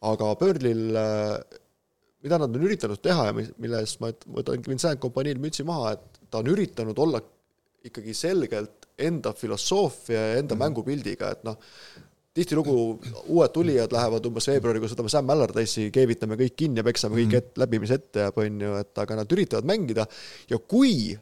aga 0.01 0.31
äh, 0.31 1.59
mida 2.27 2.41
nad 2.43 2.51
on 2.59 2.67
üritanud 2.67 3.01
teha 3.03 3.29
ja 3.29 3.37
mille 3.37 3.81
eest 3.85 4.03
ma 4.03 4.11
võtan 4.11 4.65
Vincent 4.67 5.01
kompaniil 5.03 5.39
mütsi 5.43 5.67
maha, 5.67 5.95
et 5.95 6.21
ta 6.31 6.43
on 6.43 6.51
üritanud 6.51 6.99
olla 6.99 7.23
ikkagi 7.87 8.15
selgelt 8.17 8.89
enda 8.99 9.33
filosoofia 9.37 10.19
ja 10.19 10.39
enda 10.41 10.55
mm 10.55 10.59
-hmm. 10.59 10.65
mängupildiga, 10.65 11.31
et 11.31 11.45
noh, 11.45 11.59
tihtilugu 12.37 12.75
uued 13.33 13.53
tulijad 13.55 13.93
lähevad 13.93 14.27
umbes 14.29 14.49
veebruarikuus, 14.51 14.93
võtame 14.93 15.13
Sam 15.13 15.31
Allardyce'i, 15.33 15.93
keevitame 15.95 16.37
kõik 16.41 16.57
kinni 16.57 16.83
ja 16.83 16.85
peksame 16.85 17.17
kõik 17.17 17.33
mhm. 17.33 17.37
et, 17.37 17.53
läbi, 17.63 17.81
mis 17.81 17.95
ette 17.95 18.27
jääb, 18.27 18.43
on 18.43 18.61
ju, 18.67 18.75
et 18.83 18.99
aga 19.05 19.23
nad 19.23 19.33
üritavad 19.33 19.69
mängida 19.69 20.07
ja 20.51 20.59
kui 20.59 21.17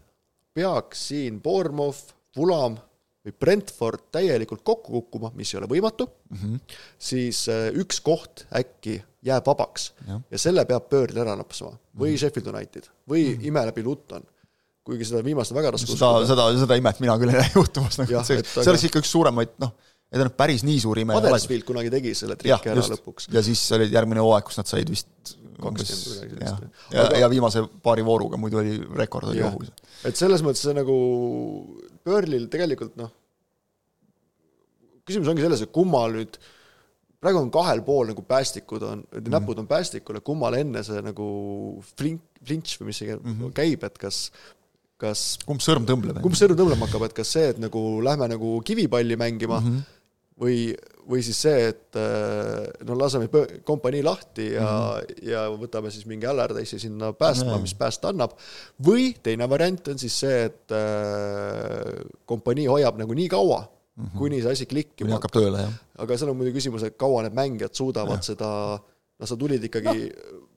peaks 0.54 1.08
siin 1.10 1.40
Bournemouth, 1.42 2.14
Fulham 2.34 2.78
või 3.24 3.36
Brentford 3.40 4.10
täielikult 4.12 4.62
kokku 4.66 4.92
kukkuma, 4.98 5.32
mis 5.38 5.54
ei 5.54 5.60
ole 5.60 5.68
võimatu 5.70 6.06
mm, 6.06 6.36
-hmm. 6.36 6.76
siis 6.98 7.46
äh, 7.52 7.70
üks 7.80 8.02
koht 8.04 8.44
äkki 8.52 8.98
jääb 9.24 9.46
vabaks 9.48 9.92
ja, 10.08 10.20
ja 10.30 10.40
selle 10.40 10.66
peab 10.68 10.90
Burnley 10.90 11.24
ära 11.24 11.36
napsama 11.40 11.72
või 11.72 12.10
mm 12.10 12.14
-hmm. 12.14 12.20
Sheffield 12.20 12.52
United 12.52 12.90
või 13.08 13.24
mm 13.24 13.34
-hmm. 13.34 13.46
ime 13.48 13.66
läbi 13.70 13.82
Luton 13.86 14.28
kuigi 14.84 15.06
seda 15.08 15.24
viimast 15.24 15.52
on 15.52 15.58
väga 15.58 15.72
raske 15.74 15.88
seda, 15.96 16.12
seda, 16.28 16.46
seda 16.60 16.76
imet 16.76 17.00
mina 17.00 17.16
küll 17.20 17.32
ei 17.32 17.40
näe 17.40 17.52
juhtumas, 17.54 17.96
nagu 18.02 18.24
see, 18.28 18.42
see 18.44 18.68
oleks 18.68 18.84
ikka 18.90 19.00
üks 19.00 19.12
suuremaid, 19.14 19.54
noh, 19.64 19.72
ta 20.18 20.26
nüüd 20.28 20.36
päris 20.38 20.64
nii 20.66 20.82
suur 20.82 21.00
ime 21.02 21.16
ei 21.16 21.30
olegi. 21.30 21.60
kunagi 21.66 21.90
tegi 21.94 22.14
selle 22.18 22.36
triki 22.40 22.70
ära 22.70 22.82
just. 22.82 22.94
lõpuks. 22.94 23.28
ja 23.34 23.42
siis 23.46 23.62
oli 23.76 23.90
järgmine 23.92 24.22
hooaeg, 24.24 24.46
kus 24.48 24.60
nad 24.60 24.70
said 24.70 24.90
vist 24.92 25.36
kakskümmend 25.60 26.40
ja, 26.42 26.54
ja, 26.92 27.04
ja 27.24 27.30
viimase 27.30 27.64
paari 27.82 28.04
vooruga 28.06 28.38
muidu 28.40 28.60
oli, 28.62 28.78
rekord 28.98 29.30
oli 29.32 29.44
ohus. 29.46 29.70
et 30.04 30.18
selles 30.18 30.44
mõttes 30.46 30.64
see 30.66 30.76
nagu 30.76 30.96
Burnley'l 32.04 32.50
tegelikult 32.52 32.98
noh, 33.00 33.12
küsimus 35.08 35.30
ongi 35.32 35.44
selles, 35.44 35.64
et 35.64 35.72
kummal 35.74 36.12
nüüd 36.18 36.36
praegu 37.24 37.40
on 37.40 37.52
kahel 37.52 37.80
pool 37.86 38.10
nagu 38.12 38.24
päästikud 38.28 38.82
on 38.84 38.98
mm, 39.00 39.16
-hmm. 39.16 39.30
näpud 39.36 39.62
on 39.62 39.70
päästikul, 39.70 40.20
et 40.20 40.26
kummal 40.26 40.58
enne 40.58 40.82
see 40.84 41.00
nagu 41.04 41.28
flink, 41.96 42.22
flinch 42.44 42.80
või 42.80 42.90
mis 42.90 43.00
see 43.00 43.16
mm 43.16 43.24
-hmm. 43.24 43.56
käib, 43.56 43.84
et 43.84 43.98
kas 43.98 44.28
kas 45.00 45.38
kumb 45.46 45.60
sõrm 45.64 45.86
tõmbleb? 45.88 46.20
kumb 46.22 46.36
sõrm 46.38 46.56
tõmblema 46.58 46.86
hakkab, 46.86 47.08
et 47.08 47.16
kas 47.16 47.32
see, 47.36 47.48
et 47.54 47.58
nagu 47.58 47.80
lähme 48.04 48.28
nagu 48.28 48.60
kivipalli 48.64 49.16
mängima 49.16 49.60
mm, 49.60 49.68
-hmm 49.68 49.93
või, 50.40 50.74
või 51.08 51.22
siis 51.24 51.38
see, 51.44 51.68
et 51.70 51.98
äh, 51.98 52.64
no 52.86 52.96
laseme 52.98 53.28
kompanii 53.66 54.02
lahti 54.04 54.48
ja 54.54 54.66
mm, 54.66 55.02
-hmm. 55.02 55.28
ja 55.30 55.44
võtame 55.52 55.92
siis 55.94 56.06
mingi 56.10 56.26
Allardyce'i 56.26 56.80
sinna 56.82 57.12
päästma, 57.12 57.58
mis 57.62 57.74
päästa 57.78 58.10
annab, 58.10 58.34
või 58.84 59.12
teine 59.22 59.48
variant 59.50 59.92
on 59.92 60.00
siis 60.00 60.16
see, 60.24 60.40
et 60.50 60.74
äh, 60.74 62.02
kompanii 62.26 62.66
hoiab 62.70 62.98
nagu 62.98 63.14
nii 63.14 63.28
kaua 63.28 63.60
mm, 63.62 64.04
-hmm. 64.04 64.18
kuni 64.18 64.42
see 64.42 64.56
asi 64.58 64.66
klikkima 64.66 65.08
kuni 65.08 65.18
hakkab 65.18 65.36
tööle, 65.38 65.68
jah. 65.68 65.78
aga 65.98 66.18
seal 66.18 66.34
on 66.34 66.40
muidugi 66.40 66.58
küsimus, 66.58 66.82
et 66.82 66.98
kaua 66.98 67.22
need 67.22 67.36
mängijad 67.36 67.74
suudavad 67.74 68.18
ja. 68.18 68.32
seda, 68.32 68.50
noh, 69.18 69.28
sa 69.28 69.36
tulid 69.36 69.70
ikkagi 69.70 70.10
no 70.10 70.53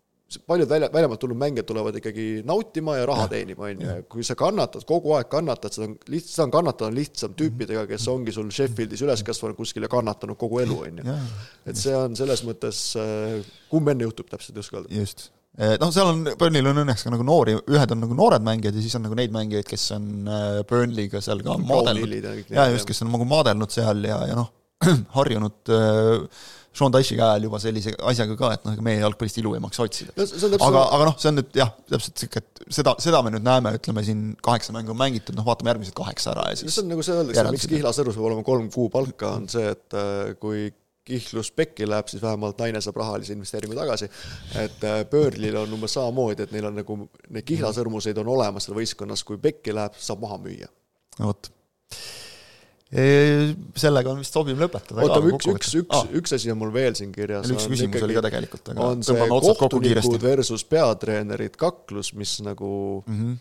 paljud 0.48 0.70
välja, 0.70 0.90
väljamaalt 0.94 1.20
tulnud 1.20 1.40
mängijad 1.40 1.68
tulevad 1.68 1.96
ikkagi 1.96 2.26
nautima 2.46 2.98
ja 2.98 3.06
raha 3.08 3.28
teenima, 3.32 3.70
on 3.70 3.86
ju, 3.86 3.96
kui 4.12 4.26
sa 4.28 4.36
kannatad, 4.36 4.84
kogu 4.88 5.14
aeg 5.16 5.30
kannatad, 5.32 5.76
seda 5.76 5.88
on 5.88 5.96
lihtsalt, 6.12 6.34
seda 6.34 6.48
on 6.48 6.54
kannatada 6.58 6.92
lihtsam 6.96 7.38
tüüpidega, 7.40 7.86
kes 7.88 8.08
ongi 8.12 8.36
sul 8.36 8.52
Sheffieldis 8.52 9.06
üles 9.06 9.24
kasvanud 9.28 9.58
kuskil 9.60 9.88
ja 9.88 9.92
kannatanud 9.92 10.40
kogu 10.40 10.60
elu, 10.66 10.82
on 10.90 11.02
ju. 11.02 11.16
et 11.72 11.80
see 11.80 11.96
on 11.96 12.18
selles 12.20 12.44
mõttes, 12.48 12.84
äh, 13.00 13.40
kumb 13.72 13.94
enne 13.94 14.08
juhtub, 14.10 14.28
täpselt 14.32 14.60
ei 14.60 14.66
oska 14.66 14.82
öelda. 14.82 14.94
just. 15.00 15.30
Äh, 15.58 15.78
noh, 15.82 15.90
seal 15.96 16.12
on, 16.12 16.22
Burnley'l 16.38 16.70
on 16.70 16.84
õnneks 16.84 17.08
ka 17.08 17.14
nagu 17.14 17.24
noori, 17.26 17.56
ühed 17.74 17.96
on 17.96 18.04
nagu 18.04 18.20
noored 18.20 18.44
mängijad 18.46 18.76
ja 18.78 18.84
siis 18.84 19.00
on 19.00 19.08
nagu 19.08 19.16
neid 19.18 19.32
mängijaid, 19.34 19.66
kes 19.70 19.88
on 19.96 20.12
äh, 20.28 20.60
Burnley'ga 20.70 21.24
seal 21.24 21.42
ka 21.46 21.56
maadelnud, 21.64 22.44
jaa, 22.52 22.68
just, 22.76 22.86
kes 22.90 23.02
on 23.06 23.14
nagu 23.16 23.26
maadelnud 23.32 23.74
seal 23.74 24.04
ja, 24.06 24.20
ja 24.28 24.38
noh, 24.38 24.52
harjunud 25.18 25.72
äh, 25.74 26.44
Sean 26.78 26.94
Dyche'i 26.94 27.18
käe 27.18 27.28
all 27.28 27.48
juba 27.48 27.60
sellise 27.62 27.94
asjaga 28.12 28.38
ka, 28.40 28.52
et 28.58 28.66
noh, 28.68 28.76
ega 28.78 28.86
meie 28.86 29.02
jalgpallist 29.02 29.40
ilu 29.42 29.54
ei 29.58 29.64
maksa 29.64 29.86
otsida 29.88 30.14
aga, 30.18 30.84
aga 30.84 31.10
noh, 31.10 31.16
see 31.20 31.32
on 31.32 31.40
nüüd 31.42 31.58
jah, 31.58 31.72
täpselt 31.90 32.24
sihuke, 32.24 32.44
et 32.44 32.66
seda, 32.80 32.96
seda 33.04 33.22
me 33.26 33.34
nüüd 33.34 33.46
näeme, 33.48 33.74
ütleme 33.80 34.04
siin 34.06 34.26
kaheksa 34.46 34.76
mängu 34.76 34.94
on 34.94 35.00
mängitud, 35.02 35.38
noh 35.38 35.48
vaatame 35.48 35.74
järgmised 35.74 35.98
kaheksa 35.98 36.34
ära 36.36 36.50
ja 36.52 36.60
siis 36.60 36.76
see 36.76 36.84
on 36.86 36.92
nagu 36.94 37.06
see 37.06 37.18
öeldakse, 37.18 37.56
miks 37.56 37.70
Kihlasõrus 37.72 38.20
peab 38.20 38.30
olema 38.30 38.46
kolm 38.48 38.70
kuu 38.74 38.92
palka, 38.94 39.34
on 39.42 39.50
see, 39.52 39.74
et 39.74 39.98
äh, 39.98 40.36
kui 40.42 40.70
kihlus 41.08 41.52
pekki 41.56 41.88
läheb, 41.88 42.10
siis 42.12 42.24
vähemalt 42.24 42.60
naine 42.60 42.82
saab 42.84 43.00
rahalise 43.00 43.36
investeeringu 43.36 43.78
tagasi. 43.78 44.10
et 44.60 44.84
äh, 44.84 45.04
Burnley'l 45.12 45.62
on 45.64 45.76
umbes 45.78 45.96
samamoodi, 45.98 46.48
et 46.48 46.56
neil 46.56 46.68
on 46.70 46.76
nagu, 46.82 46.98
neid 47.30 47.48
kihlasõrmuseid 47.48 48.20
on 48.24 48.34
olemas 48.36 48.68
seal 48.68 48.78
võistkonnas, 48.78 49.24
kui 49.28 49.40
pekki 49.42 49.76
läheb, 49.76 49.96
saab 50.10 50.24
maha 50.26 50.42
müüa. 50.44 50.68
no 51.20 51.32
vot 51.32 51.52
sellega 52.88 54.14
on 54.14 54.22
vist 54.22 54.36
sobiv 54.36 54.62
lõpetada. 54.62 55.04
oota, 55.04 55.20
üks, 55.28 55.50
üks, 55.52 55.74
üks 55.82 55.98
ah., 55.98 56.06
üks 56.16 56.36
asi 56.38 56.52
on 56.54 56.62
mul 56.62 56.72
veel 56.72 56.96
siin 56.96 57.12
kirjas. 57.16 57.50
üks 57.52 57.66
küsimus 57.68 57.84
ikkagi, 57.90 58.06
oli 58.08 58.16
ka 58.16 58.24
tegelikult, 58.30 58.72
aga 58.72 58.92
on 58.94 59.04
see 59.04 59.28
kohtunikud 59.44 60.24
versus 60.24 60.64
peatreenerid 60.68 61.58
kaklus, 61.60 62.14
mis 62.16 62.38
nagu 62.46 62.70
mm 63.04 63.18
-hmm. 63.18 63.36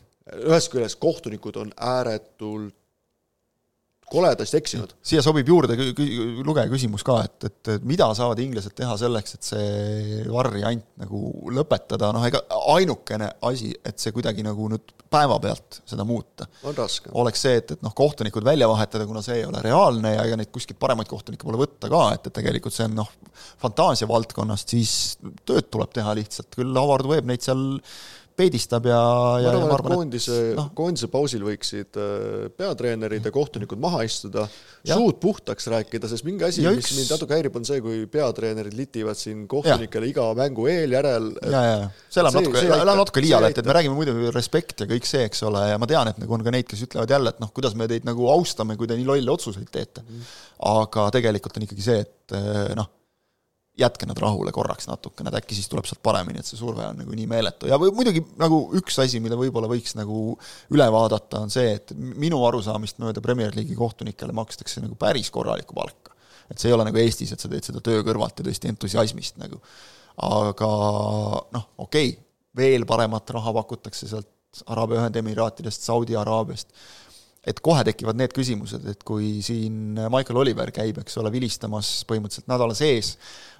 ühest 0.50 0.72
küljest 0.72 0.98
kohtunikud 1.02 1.60
on 1.62 1.70
ääretult 1.76 2.74
koledasti 4.10 4.56
eksinud. 4.60 4.92
siia 5.02 5.22
sobib 5.24 5.48
juurde 5.50 5.74
lugeja 6.46 6.68
küsimus 6.70 7.02
ka, 7.06 7.18
et, 7.26 7.46
et 7.48 7.86
mida 7.86 8.06
saavad 8.14 8.38
inglased 8.42 8.74
teha 8.78 8.94
selleks, 9.00 9.34
et 9.36 9.48
see 9.48 10.20
variant 10.30 10.84
nagu 11.02 11.22
lõpetada, 11.54 12.12
noh 12.14 12.26
ega 12.26 12.42
ainukene 12.76 13.32
asi, 13.48 13.72
et 13.84 13.98
see 14.02 14.14
kuidagi 14.14 14.46
nagu 14.46 14.68
nüüd 14.70 14.94
päevapealt 15.10 15.80
seda 15.86 16.06
muuta, 16.06 16.46
oleks 17.18 17.42
see, 17.46 17.58
et, 17.60 17.74
et 17.76 17.82
noh, 17.86 17.94
kohtunikud 17.98 18.46
välja 18.46 18.68
vahetada, 18.70 19.06
kuna 19.10 19.22
see 19.26 19.40
ei 19.40 19.46
ole 19.48 19.62
reaalne 19.64 20.14
ja 20.14 20.26
ega 20.26 20.38
neid 20.38 20.52
kuskilt 20.54 20.78
paremaid 20.82 21.10
kohtunikke 21.10 21.46
pole 21.46 21.60
võtta 21.60 21.90
ka, 21.90 22.02
et, 22.14 22.30
et 22.30 22.38
tegelikult 22.40 22.74
see 22.76 22.86
on 22.86 23.00
noh, 23.02 23.10
fantaasia 23.62 24.08
valdkonnast, 24.10 24.76
siis 24.76 25.16
tööd 25.48 25.70
tuleb 25.72 25.94
teha 25.94 26.14
lihtsalt, 26.18 26.54
küll 26.54 26.78
Howard 26.78 27.10
Webb 27.10 27.30
neid 27.30 27.42
seal 27.46 27.66
peedistab 28.36 28.86
ja, 28.88 28.98
ja 29.40 29.52
ma 29.56 29.68
arvan, 29.74 29.92
et 29.92 29.96
koondise 29.96 30.36
no., 30.56 30.66
koondise 30.76 31.08
pausil 31.12 31.44
võiksid 31.46 31.96
äh, 32.00 32.46
peatreenerid 32.56 33.24
ja 33.24 33.32
kohtunikud 33.32 33.80
maha 33.80 34.02
istuda, 34.06 34.44
suud 34.86 35.18
puhtaks 35.22 35.68
rääkida, 35.72 36.10
sest 36.10 36.26
mingi 36.26 36.44
asi, 36.46 36.64
mis 36.66 36.82
üks... 36.82 36.92
mind 36.98 37.14
natuke 37.14 37.36
häirib, 37.36 37.56
on 37.56 37.66
see, 37.68 37.80
kui 37.84 38.02
peatreenerid 38.12 38.76
litivad 38.76 39.18
siin 39.18 39.46
kohtunikele 39.50 40.10
ja. 40.10 40.14
iga 40.14 40.26
mängu 40.38 40.68
eel, 40.72 40.96
järel. 40.98 41.30
ja, 41.40 41.62
ja, 41.64 41.78
see 42.12 42.26
läheb 42.26 42.38
natuke, 42.40 42.64
läheb 42.68 42.92
natuke 43.00 43.24
liiale, 43.24 43.52
et, 43.54 43.62
et 43.62 43.70
me 43.70 43.78
räägime 43.78 43.96
muidu 43.96 44.34
respekt 44.36 44.84
ja 44.84 44.90
kõik 44.90 45.08
see, 45.08 45.24
eks 45.30 45.42
ole, 45.48 45.64
ja 45.72 45.80
ma 45.80 45.88
tean, 45.90 46.12
et 46.12 46.20
nagu 46.20 46.36
on 46.36 46.44
ka 46.44 46.54
neid, 46.54 46.68
kes 46.68 46.84
ütlevad 46.88 47.16
jälle, 47.16 47.32
et 47.32 47.40
noh, 47.42 47.52
kuidas 47.56 47.76
me 47.78 47.88
teid 47.90 48.04
nagu 48.08 48.28
austame, 48.34 48.76
kui 48.76 48.90
te 48.90 48.98
nii 49.00 49.08
lolle 49.08 49.32
otsuseid 49.32 49.72
teete 49.72 50.04
mm.. 50.04 50.28
aga 50.76 51.08
tegelikult 51.16 51.56
on 51.56 51.66
ikkagi 51.68 51.88
see, 51.88 52.04
et 52.04 52.36
äh, 52.36 52.76
noh, 52.76 52.92
jätke 53.76 54.06
nad 54.08 54.18
rahule 54.20 54.52
korraks 54.56 54.88
natukene, 54.88 55.30
et 55.30 55.42
äkki 55.42 55.56
siis 55.56 55.68
tuleb 55.68 55.84
sealt 55.88 56.00
paremini, 56.04 56.40
et 56.40 56.48
see 56.48 56.58
surve 56.58 56.84
on 56.86 56.96
nagu 57.02 57.16
nii 57.16 57.26
meeletu 57.28 57.68
ja 57.68 57.78
või 57.80 57.92
muidugi 57.96 58.22
nagu 58.40 58.62
üks 58.78 58.96
asi, 59.02 59.20
mille 59.20 59.36
võib-olla 59.38 59.68
võiks 59.70 59.96
nagu 59.98 60.36
üle 60.72 60.86
vaadata, 60.92 61.42
on 61.44 61.52
see, 61.52 61.74
et 61.76 61.92
minu 61.96 62.40
arusaamist 62.48 63.00
mööda 63.02 63.22
Premier 63.24 63.52
League'i 63.56 63.76
kohtunikele 63.76 64.32
makstakse 64.36 64.80
nagu 64.84 64.96
päris 65.00 65.28
korralikku 65.34 65.76
palka. 65.76 66.14
et 66.50 66.58
see 66.58 66.70
ei 66.70 66.76
ole 66.76 66.86
nagu 66.88 67.02
Eestis, 67.02 67.32
et 67.32 67.42
sa 67.42 67.50
teed 67.52 67.68
seda 67.68 67.82
töö 67.84 68.00
kõrvalt 68.06 68.40
ja 68.40 68.48
tõesti 68.48 68.72
entusiasmist 68.72 69.36
nagu. 69.42 69.60
aga 70.24 70.70
noh, 71.52 71.68
okei 71.76 72.14
okay,, 72.14 72.22
veel 72.56 72.88
paremat 72.88 73.30
raha 73.36 73.52
pakutakse 73.60 74.08
sealt 74.08 74.32
Araabia 74.72 75.02
Ühendemiraatidest, 75.02 75.82
Saudi 75.84 76.16
Araabiast 76.16 76.72
et 77.46 77.60
kohe 77.62 77.82
tekivad 77.86 78.18
need 78.18 78.32
küsimused, 78.34 78.82
et 78.90 79.02
kui 79.06 79.36
siin 79.44 79.94
Michael 80.10 80.40
Oliver 80.42 80.72
käib, 80.74 80.98
eks 81.02 81.18
ole, 81.22 81.30
vilistamas 81.34 81.90
põhimõtteliselt 82.08 82.50
nädala 82.50 82.74
sees 82.76 83.14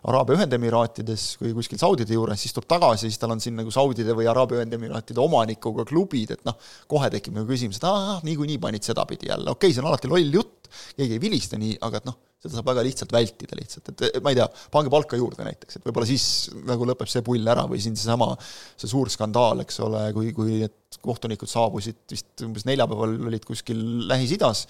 Araabia 0.06 0.40
Ühendemiraatides 0.40 1.28
või 1.40 1.54
kuskil 1.56 1.80
Saudide 1.80 2.14
juures, 2.14 2.42
siis 2.42 2.54
tuleb 2.54 2.68
tagasi, 2.70 3.08
siis 3.08 3.22
tal 3.22 3.34
on 3.34 3.42
siin 3.42 3.56
nagu 3.58 3.72
Saudide 3.74 4.14
või 4.18 4.28
Araabia 4.30 4.60
Ühendemiraatide 4.60 5.22
omanikuga 5.22 5.86
klubid, 5.88 6.34
et 6.34 6.44
noh, 6.46 6.58
kohe 6.90 7.10
tekib 7.14 7.38
nagu 7.38 7.46
küsimus, 7.50 7.78
et 7.80 7.88
aa, 7.88 8.18
niikuinii 8.26 8.58
panid 8.62 8.86
sedapidi 8.86 9.30
jälle, 9.30 9.50
okei 9.54 9.70
okay,, 9.70 9.76
see 9.76 9.84
on 9.84 9.90
alati 9.92 10.10
loll 10.10 10.40
jutt, 10.40 10.70
keegi 10.98 11.18
ei 11.18 11.22
vilista 11.22 11.58
nii, 11.60 11.78
aga 11.86 12.02
et 12.02 12.10
noh, 12.10 12.18
seda 12.42 12.58
saab 12.58 12.68
väga 12.68 12.84
lihtsalt 12.84 13.12
vältida 13.14 13.56
lihtsalt, 13.58 13.92
et 13.92 14.18
ma 14.24 14.32
ei 14.32 14.38
tea, 14.38 14.46
pange 14.72 14.90
palka 14.92 15.18
juurde 15.18 15.44
näiteks, 15.46 15.78
et 15.78 15.86
võib-olla 15.86 16.08
siis 16.08 16.26
nagu 16.68 16.86
lõpeb 16.88 17.08
see 17.10 17.24
pull 17.26 17.48
ära 17.48 17.64
või 17.70 17.80
siin 17.82 17.96
seesama, 17.96 18.34
see 18.76 18.90
suur 18.90 19.10
skandaal, 19.12 19.62
eks 19.64 19.80
ole, 19.86 20.02
kui, 20.16 20.32
kui 20.36 20.60
need 20.64 20.98
kohtunikud 21.06 21.48
saabusid 21.50 21.98
vist 22.12 22.44
umbes 22.44 22.66
neljapäeval 22.68 23.16
olid 23.30 23.44
kuskil 23.46 23.80
Lähis-Idas, 24.10 24.66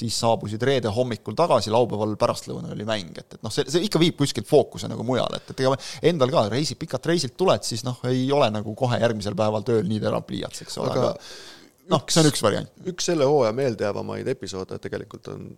siis 0.00 0.16
saabusid 0.22 0.62
reede 0.64 0.92
hommikul 0.94 1.36
tagasi, 1.38 1.72
laupäeval 1.74 2.16
pärastlõunal 2.20 2.74
oli 2.74 2.88
mäng, 2.88 3.12
et, 3.20 3.36
et 3.36 3.44
noh, 3.44 3.52
see, 3.54 3.68
see 3.68 3.84
ikka 3.86 4.00
viib 4.02 4.18
kuskilt 4.20 4.48
fookuse 4.48 4.90
nagu 4.90 5.04
mujale, 5.06 5.40
et, 5.40 5.52
et 5.52 5.64
ega 5.64 5.76
endal 6.12 6.32
ka 6.32 6.46
reisid, 6.52 6.80
pikalt 6.80 7.10
reisilt 7.10 7.36
tuled, 7.40 7.64
siis 7.66 7.84
noh, 7.86 8.00
ei 8.10 8.28
ole 8.32 8.48
nagu 8.54 8.74
kohe 8.78 9.00
järgmisel 9.02 9.36
päeval 9.38 9.66
tööl 9.66 9.84
nii 9.88 10.00
terav 10.02 10.24
pliiats, 10.28 10.64
eks 10.64 10.80
ole, 10.80 10.94
aga, 10.94 11.10
aga 11.12 11.90
noh, 11.90 12.06
see 12.08 12.22
on 12.24 12.30
üks 12.30 12.44
variant. 12.44 12.72
üks 12.92 13.10
selle 13.12 13.28
hooaja 13.28 13.52
meeldejäävamaid 13.56 14.30
episoode 14.34 14.78
tegelikult 14.82 15.32
on 15.34 15.50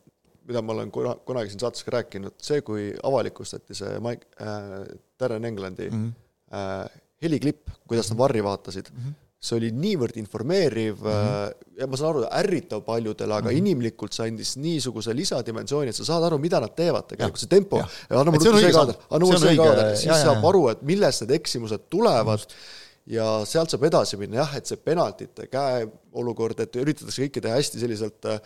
mida 0.48 0.62
ma 0.62 0.74
olen 0.76 0.90
kuna, 0.94 1.14
kunagi 1.26 1.52
siin 1.52 1.62
saates 1.62 1.86
ka 1.86 1.96
rääkinud, 1.98 2.36
see, 2.42 2.62
kui 2.66 2.90
avalikustati 3.06 3.76
see 3.78 3.98
Mike 4.02 4.28
äh,, 4.42 4.82
Darren 5.20 5.44
Englandi 5.48 5.90
mm 5.90 6.04
-hmm. 6.04 6.56
äh, 6.58 7.02
heliklipp, 7.22 7.68
kuidas 7.86 8.10
nad 8.10 8.18
varri 8.18 8.42
vaatasid 8.44 8.90
mm, 8.90 8.98
-hmm. 8.98 9.14
see 9.42 9.56
oli 9.58 9.70
niivõrd 9.70 10.18
informeeriv 10.18 10.98
mm 11.00 11.06
-hmm. 11.06 11.80
ja 11.80 11.86
ma 11.86 11.96
saan 11.96 12.10
aru, 12.10 12.26
ärritav 12.40 12.82
paljudele, 12.82 13.34
aga 13.34 13.50
mm 13.50 13.54
-hmm. 13.54 13.58
inimlikult 13.58 14.12
see 14.12 14.28
andis 14.28 14.56
niisuguse 14.56 15.14
lisadimensiooni, 15.16 15.88
et 15.88 15.96
sa 15.96 16.04
saad 16.04 16.24
aru, 16.24 16.38
mida 16.38 16.60
nad 16.60 16.74
teevad 16.76 17.06
tegelikult, 17.06 17.40
see 17.40 17.48
tempo, 17.48 17.82
anna 18.10 18.30
mulle 18.30 18.60
see 18.60 18.72
kaader, 18.72 18.94
anna 19.10 19.26
mulle 19.26 19.38
see 19.38 19.56
kaader, 19.56 19.96
siis 19.96 20.14
ja, 20.14 20.22
saab 20.24 20.44
aru, 20.44 20.68
et 20.68 20.82
millest 20.82 21.22
need 21.22 21.40
eksimused 21.40 21.90
tulevad. 21.90 22.38
-hmm 22.38 22.80
ja 23.06 23.24
sealt 23.48 23.72
saab 23.72 23.82
edasi 23.88 24.16
minna 24.16 24.42
jah, 24.42 24.52
et 24.56 24.66
see 24.66 24.78
penaltite 24.78 25.48
käeolukord, 25.50 26.60
et 26.60 26.76
üritatakse 26.76 27.24
kõike 27.24 27.42
teha 27.42 27.56
hästi 27.58 27.80
selliselt 27.82 28.28
äh, 28.30 28.38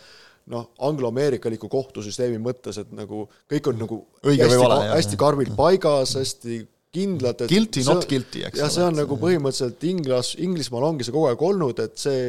noh, 0.51 0.69
angloameerikaliku 0.87 1.69
kohtusüsteemi 1.71 2.39
mõttes, 2.41 2.79
et 2.81 2.91
nagu 2.95 3.25
kõik 3.51 3.69
on 3.71 3.79
nagu 3.83 4.01
õige 4.23 4.47
või 4.53 4.59
vale, 4.63 4.89
hästi 4.93 5.19
karmilt 5.19 5.55
paigas, 5.57 6.15
hästi 6.19 6.61
kindlad, 6.97 7.43
et 7.43 7.51
guilty, 7.51 7.83
not 7.85 8.07
guilty, 8.09 8.43
eks 8.47 8.57
ole. 8.57 8.63
ja 8.63 8.69
see 8.73 8.85
on 8.87 8.95
nagu 8.97 9.17
põhimõtteliselt 9.19 9.83
Inglas, 9.89 10.33
Inglismaal 10.41 10.87
ongi 10.87 11.05
see 11.05 11.15
kogu 11.15 11.27
aeg 11.29 11.43
olnud, 11.49 11.81
et 11.83 11.99
see 11.99 12.21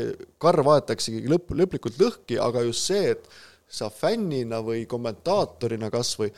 karv 0.43 0.73
aetaksegi 0.75 1.23
lõpp, 1.31 1.55
lõplikult 1.61 2.01
lõhki, 2.03 2.41
aga 2.43 2.65
just 2.67 2.91
see, 2.91 3.15
et 3.15 3.29
sa 3.69 3.91
fännina 3.93 4.61
või 4.65 4.83
kommentaatorina 4.89 5.93
kas 5.93 6.15
või 6.19 6.33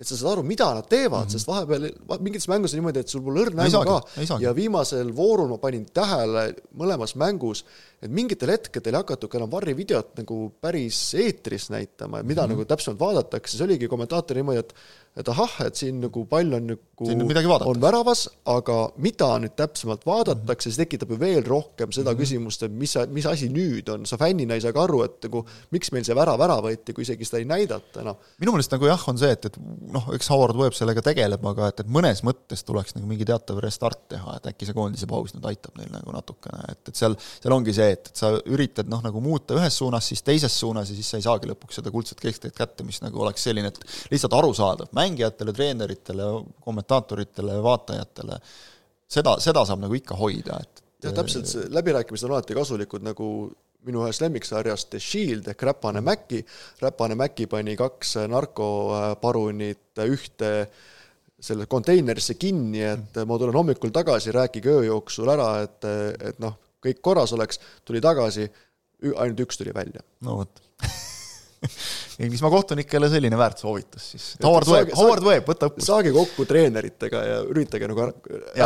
et 0.00 0.08
sa 0.08 0.16
saad 0.16 0.32
aru, 0.32 0.44
mida 0.48 0.66
nad 0.74 0.86
teevad 0.88 1.26
mm, 1.26 1.28
-hmm. 1.28 1.32
sest 1.36 1.48
vahepeal 1.48 1.82
mingites 2.24 2.48
mängus 2.48 2.72
on 2.72 2.80
niimoodi, 2.80 3.02
et 3.04 3.12
sul 3.12 3.22
pole 3.24 3.42
õrna 3.44 3.66
aimu 3.66 3.82
ka 3.84 4.38
ja 4.40 4.54
viimasel 4.56 5.12
voorul 5.16 5.50
ma 5.50 5.58
panin 5.60 5.84
tähele 5.92 6.54
mõlemas 6.72 7.12
mängus, 7.20 7.64
et 8.00 8.10
mingitel 8.10 8.54
hetkedel 8.54 8.94
ei 8.94 9.02
hakatud 9.02 9.28
ka 9.28 9.38
enam 9.38 9.50
Varri 9.52 9.74
videot 9.76 10.16
nagu 10.16 10.38
päris 10.60 11.14
eetris 11.14 11.68
näitama, 11.70 12.20
et 12.20 12.26
mida 12.26 12.42
mm 12.42 12.46
-hmm. 12.46 12.56
nagu 12.56 12.64
täpsemalt 12.64 13.00
vaadatakse, 13.00 13.56
see 13.56 13.64
oligi 13.64 13.88
kommentaator 13.88 14.36
niimoodi, 14.36 14.58
et 14.58 14.74
et 15.20 15.30
ahah, 15.32 15.56
et 15.66 15.78
siin 15.78 16.00
nagu 16.02 16.24
pall 16.30 16.56
on 16.56 16.70
nagu, 16.72 17.08
on 17.68 17.80
väravas, 17.80 18.26
aga 18.50 18.76
mida 19.00 19.28
nüüd 19.42 19.54
täpsemalt 19.58 20.04
vaadatakse, 20.08 20.68
siis 20.68 20.80
tekitab 20.82 21.14
ju 21.14 21.18
veel 21.20 21.44
rohkem 21.46 21.92
seda 21.92 22.10
mm 22.10 22.16
-hmm. 22.16 22.20
küsimust, 22.20 22.62
et 22.66 22.72
mis, 22.72 22.94
mis 23.08 23.26
asi 23.26 23.48
nüüd 23.52 23.88
on, 23.92 24.06
sa 24.06 24.18
fännina 24.20 24.54
ei 24.54 24.64
saa 24.64 24.72
ka 24.76 24.82
aru, 24.84 25.02
et 25.04 25.16
nagu 25.28 25.44
miks 25.70 25.92
meil 25.92 26.04
see 26.04 26.16
värav 26.16 26.40
ära 26.40 26.58
võeti, 26.64 26.94
kui 26.94 27.02
isegi 27.06 27.24
seda 27.24 27.40
ei 27.40 27.48
näidata 27.48 28.00
enam 28.02 28.16
no.. 28.16 28.34
minu 28.40 28.52
meelest 28.52 28.72
nagu 28.72 28.86
jah, 28.86 29.08
on 29.08 29.18
see, 29.18 29.30
et, 29.30 29.48
et 29.50 29.56
noh, 29.92 30.10
eks 30.14 30.30
Howard 30.30 30.56
Webb 30.56 30.76
sellega 30.76 31.02
tegeleb, 31.02 31.44
aga 31.52 31.70
et, 31.72 31.80
et 31.80 31.88
mõnes 31.88 32.22
mõttes 32.26 32.64
tuleks 32.66 32.96
nagu 32.96 33.06
mingi 33.06 33.24
teatav 33.28 33.60
restart 33.64 34.08
teha, 34.08 34.36
et 34.36 34.50
äkki 34.52 34.68
see 34.68 34.76
koondise 34.76 35.08
paus 35.10 35.34
nüüd 35.34 35.46
aitab 35.50 35.76
neil 35.80 35.92
nagu 35.94 36.12
natukene, 36.14 36.64
et, 36.72 36.82
et 36.88 36.96
seal, 36.96 37.16
seal 37.40 37.56
ongi 37.56 37.74
see, 37.76 37.90
et, 37.96 38.12
et 38.12 38.22
sa 38.24 38.32
üritad 38.44 38.90
noh, 38.90 39.02
nagu 39.04 39.20
muuta 39.24 39.56
ühes 39.58 39.76
suunas, 39.80 40.06
siis 40.10 40.22
teises 40.26 40.58
suunas 40.60 40.90
ja 40.90 40.98
siis 40.98 41.10
sa 41.10 41.20
ei 41.20 41.26
saagi 41.26 41.50
lõpuks 41.50 41.80
seda 41.80 41.92
kuldset 41.94 42.20
keskteed 42.20 42.54
kätte, 42.56 42.84
mis 42.86 43.00
nagu 43.04 43.20
oleks 43.24 43.44
selline, 43.48 43.72
et 43.72 44.12
lihtsalt 44.12 44.36
arusaadav 44.36 44.90
mängijatele, 45.10 45.54
treeneritele, 45.56 46.28
kommentaatoritele, 46.64 47.58
vaatajatele, 47.64 48.38
seda, 49.10 49.36
seda 49.42 49.66
saab 49.68 49.82
nagu 49.84 49.98
ikka 49.98 50.18
hoida, 50.18 50.60
et 50.62 50.84
jah, 51.04 51.16
täpselt, 51.16 51.50
see 51.50 51.66
läbirääkimised 51.74 52.28
on 52.28 52.36
alati 52.36 52.56
kasulikud, 52.56 53.04
nagu 53.06 53.26
minu 53.88 54.04
ühest 54.04 54.20
lemmiksarjast 54.24 54.90
The 54.92 55.00
Shield 55.00 55.48
ehk 55.50 55.62
Räpane 55.64 56.02
Mäki, 56.04 56.42
Räpane 56.82 57.16
Mäki 57.16 57.46
pani 57.50 57.76
kaks 57.80 58.18
narkoparunit 58.28 60.02
ühte 60.04 60.50
selle 61.40 61.64
konteinerisse 61.70 62.36
kinni, 62.36 62.82
et 62.84 63.22
ma 63.24 63.38
tulen 63.40 63.56
hommikul 63.56 63.92
tagasi, 63.96 64.32
rääkige 64.36 64.74
öö 64.74 64.82
jooksul 64.90 65.32
ära, 65.32 65.52
et, 65.64 65.86
et 66.20 66.42
noh, 66.42 66.58
kõik 66.84 67.00
korras 67.00 67.32
oleks, 67.32 67.60
tuli 67.88 68.02
tagasi, 68.04 68.44
ainult 69.16 69.46
üks 69.46 69.60
tuli 69.60 69.72
välja. 69.74 70.04
no 70.26 70.42
vot 70.42 70.60
Inglismaa 72.24 72.50
kohtunikele 72.52 73.08
selline 73.12 73.38
väärt 73.38 73.60
soovitus 73.60 74.10
siis. 74.14 74.26
Howard 74.44 74.68
Webb, 74.70 74.92
Howard 74.96 75.24
Webb, 75.26 75.48
võta 75.50 75.68
õppust. 75.70 75.86
saage 75.88 76.12
kokku 76.14 76.46
treeneritega 76.48 77.24
ja 77.26 77.40
üritage 77.48 77.88
nagu 77.90 78.04
ära, 78.06 78.14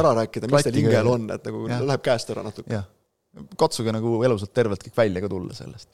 ära 0.01 0.12
rääkida, 0.20 0.51
mis 0.51 0.66
teil 0.66 0.78
hingel 0.82 1.11
on, 1.11 1.24
et 1.34 1.49
nagu 1.49 1.64
ja. 1.70 1.80
läheb 1.92 2.05
käest 2.05 2.30
ära 2.34 2.45
natuke. 2.47 2.82
katsuge 3.59 3.95
nagu 3.95 4.20
elusalt 4.26 4.53
tervelt 4.55 4.84
kõik 4.86 4.99
välja 5.01 5.24
ka 5.24 5.32
tulla 5.32 5.57
sellest. 5.57 5.90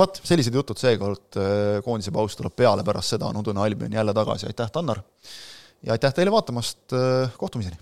vot, 0.00 0.20
sellised 0.28 0.60
jutud 0.60 0.80
seekord, 0.80 1.24
äh, 1.40 1.78
koondise 1.86 2.12
paus 2.14 2.36
tuleb 2.36 2.56
peale, 2.56 2.84
pärast 2.84 3.16
seda 3.16 3.30
on 3.30 3.40
udune 3.40 3.64
Albion 3.64 3.96
jälle 4.00 4.14
tagasi, 4.16 4.50
aitäh, 4.52 4.70
Tannar! 4.74 5.00
ja 5.82 5.96
aitäh 5.96 6.12
teile 6.14 6.34
vaatamast, 6.34 6.84
äh, 6.92 7.32
kohtumiseni! 7.40 7.80